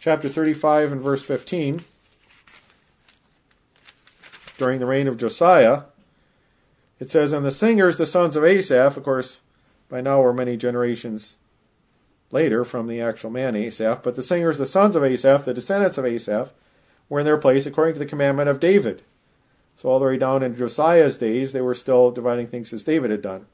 chapter 0.06 0.30
35 0.30 0.91
and 0.91 1.01
verse 1.01 1.26
15, 1.26 1.84
during 4.56 4.80
the 4.80 4.86
reign 4.86 5.08
of 5.08 5.18
Josiah, 5.18 5.82
it 6.99 7.10
says, 7.10 7.34
And 7.34 7.43
the 7.43 7.49
singers, 7.49 7.97
the 7.97 8.06
sons 8.06 8.36
of 8.36 8.43
Asaph, 8.43 8.97
of 8.97 9.03
course, 9.03 9.41
by 9.89 10.01
now 10.01 10.22
we're 10.22 10.32
many 10.32 10.58
generations 10.58 11.38
later 12.30 12.64
from 12.64 12.86
the 12.86 13.01
actual 13.01 13.32
man 13.32 13.56
Asaph, 13.56 14.03
but 14.03 14.16
the 14.16 14.22
singers, 14.22 14.60
the 14.60 14.68
sons 14.68 14.95
of 14.95 15.03
Asaph, 15.03 15.43
the 15.43 15.56
descendants 15.56 15.97
of 15.97 16.06
Asaph, 16.06 16.51
were 17.10 17.22
in 17.22 17.26
their 17.26 17.36
place 17.36 17.66
according 17.66 17.95
to 17.95 17.99
the 17.99 18.06
commandment 18.06 18.47
of 18.47 18.60
David. 18.60 19.01
So 19.76 19.89
all 19.89 19.97
the 19.97 20.06
way 20.06 20.18
down 20.18 20.43
in 20.43 20.56
Josiah's 20.56 21.18
days, 21.18 21.51
they 21.51 21.62
were 21.62 21.74
still 21.74 22.12
dividing 22.12 22.45
things 22.45 22.72
as 22.72 22.84
David 22.84 23.10
had 23.10 23.24
done. 23.24 23.47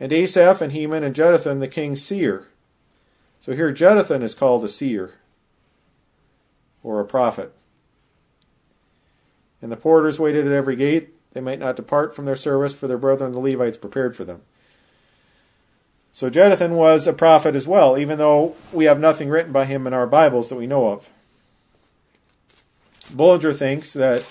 And 0.00 0.12
Asaph 0.12 0.60
and 0.60 0.72
Heman 0.72 1.04
and 1.04 1.14
Jeduthun, 1.14 1.60
the 1.60 1.68
king's 1.68 2.04
seer. 2.04 2.48
So 3.38 3.52
here 3.52 3.72
Jeduthun 3.72 4.22
is 4.22 4.34
called 4.34 4.64
a 4.64 4.68
seer 4.68 5.14
or 6.82 7.00
a 7.00 7.04
prophet. 7.04 7.52
And 9.62 9.70
the 9.70 9.76
porters 9.76 10.18
waited 10.18 10.46
at 10.46 10.52
every 10.52 10.76
gate. 10.76 11.10
They 11.32 11.40
might 11.40 11.58
not 11.58 11.76
depart 11.76 12.14
from 12.14 12.24
their 12.24 12.36
service, 12.36 12.74
for 12.74 12.88
their 12.88 12.98
brethren 12.98 13.32
the 13.32 13.40
Levites 13.40 13.76
prepared 13.76 14.16
for 14.16 14.24
them. 14.24 14.42
So 16.12 16.28
Jeduthun 16.28 16.72
was 16.72 17.06
a 17.06 17.12
prophet 17.12 17.54
as 17.54 17.68
well, 17.68 17.96
even 17.96 18.18
though 18.18 18.56
we 18.72 18.86
have 18.86 18.98
nothing 18.98 19.28
written 19.28 19.52
by 19.52 19.64
him 19.64 19.86
in 19.86 19.94
our 19.94 20.06
Bibles 20.06 20.48
that 20.48 20.56
we 20.56 20.66
know 20.66 20.88
of. 20.88 21.08
Bullinger 23.14 23.52
thinks 23.52 23.92
that 23.92 24.30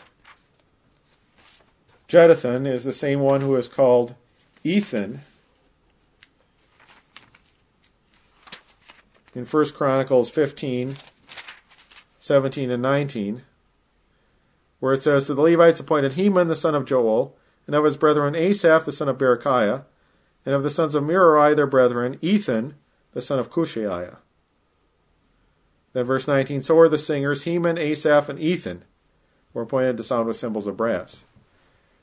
Jeduthun 2.08 2.66
is 2.66 2.84
the 2.84 2.94
same 2.94 3.20
one 3.20 3.42
who 3.42 3.56
is 3.56 3.68
called 3.68 4.16
Ethan 4.64 5.22
in 9.36 9.46
1 9.46 9.70
Chronicles 9.72 10.30
15 10.30 10.98
17 12.30 12.70
and 12.70 12.84
19, 12.84 13.42
where 14.80 14.94
it 14.94 15.02
says, 15.02 15.26
So 15.26 15.34
the 15.34 15.42
Levites 15.42 15.80
appointed 15.80 16.14
Heman 16.14 16.48
the 16.48 16.56
son 16.56 16.76
of 16.76 16.86
Joel, 16.86 17.36
and 17.66 17.76
of 17.76 17.84
his 17.84 17.98
brethren 17.98 18.36
Asaph 18.36 18.86
the 18.86 18.92
son 18.92 19.10
of 19.10 19.18
Berechiah, 19.18 19.86
and 20.46 20.54
of 20.54 20.62
the 20.62 20.70
sons 20.70 20.94
of 20.94 21.04
Merari 21.04 21.56
their 21.56 21.66
brethren 21.66 22.20
Ethan 22.22 22.76
the 23.14 23.22
son 23.24 23.40
of 23.40 23.50
Kushaiah. 23.50 24.18
Then 25.94 26.06
verse 26.06 26.28
19, 26.28 26.62
So 26.62 26.76
were 26.76 26.88
the 26.88 27.00
singers 27.00 27.46
Heman, 27.46 27.80
Asaph, 27.80 28.30
and 28.30 28.40
Ethan 28.40 28.84
were 29.52 29.64
appointed 29.64 29.98
to 29.98 30.04
sound 30.04 30.28
with 30.28 30.38
cymbals 30.38 30.68
of 30.68 30.78
brass. 30.78 31.26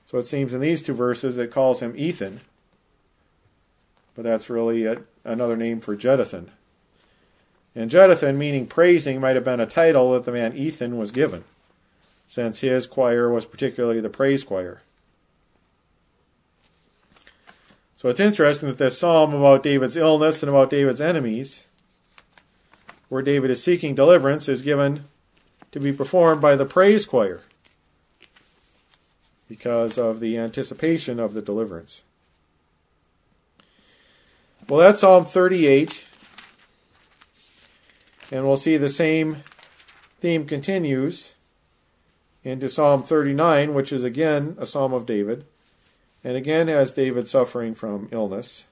So 0.06 0.18
it 0.18 0.26
seems 0.26 0.52
in 0.52 0.60
these 0.60 0.82
two 0.82 0.94
verses 0.94 1.38
it 1.38 1.52
calls 1.52 1.80
him 1.80 1.94
Ethan, 1.96 2.40
but 4.16 4.24
that's 4.24 4.50
really 4.50 4.86
a, 4.86 5.02
another 5.22 5.56
name 5.56 5.78
for 5.78 5.94
Jeduthun. 5.94 6.48
And 7.76 7.90
Jeduthun, 7.90 8.36
meaning 8.36 8.66
praising, 8.66 9.20
might 9.20 9.36
have 9.36 9.44
been 9.44 9.60
a 9.60 9.66
title 9.66 10.12
that 10.12 10.24
the 10.24 10.32
man 10.32 10.56
Ethan 10.56 10.96
was 10.96 11.12
given, 11.12 11.44
since 12.26 12.60
his 12.60 12.86
choir 12.86 13.30
was 13.30 13.44
particularly 13.44 14.00
the 14.00 14.08
praise 14.08 14.42
choir. 14.42 14.80
So 17.96 18.08
it's 18.08 18.20
interesting 18.20 18.70
that 18.70 18.78
this 18.78 18.98
psalm 18.98 19.34
about 19.34 19.62
David's 19.62 19.96
illness 19.96 20.42
and 20.42 20.48
about 20.48 20.70
David's 20.70 21.02
enemies, 21.02 21.64
where 23.10 23.22
David 23.22 23.50
is 23.50 23.62
seeking 23.62 23.94
deliverance, 23.94 24.48
is 24.48 24.62
given 24.62 25.04
to 25.70 25.78
be 25.78 25.92
performed 25.92 26.40
by 26.40 26.56
the 26.56 26.64
praise 26.64 27.04
choir 27.04 27.42
because 29.48 29.98
of 29.98 30.20
the 30.20 30.38
anticipation 30.38 31.20
of 31.20 31.34
the 31.34 31.42
deliverance. 31.42 32.02
Well, 34.66 34.80
that's 34.80 35.00
Psalm 35.00 35.26
38. 35.26 36.06
And 38.30 38.46
we'll 38.46 38.56
see 38.56 38.76
the 38.76 38.88
same 38.88 39.44
theme 40.20 40.46
continues 40.46 41.34
into 42.42 42.68
Psalm 42.68 43.02
39, 43.02 43.74
which 43.74 43.92
is 43.92 44.04
again 44.04 44.56
a 44.58 44.66
Psalm 44.66 44.92
of 44.92 45.06
David, 45.06 45.44
and 46.24 46.36
again 46.36 46.68
has 46.68 46.92
David 46.92 47.28
suffering 47.28 47.74
from 47.74 48.08
illness. 48.10 48.66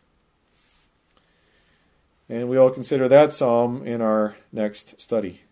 And 2.28 2.48
we'll 2.48 2.70
consider 2.70 3.06
that 3.08 3.32
psalm 3.32 3.86
in 3.86 4.00
our 4.00 4.36
next 4.52 5.00
study. 5.00 5.43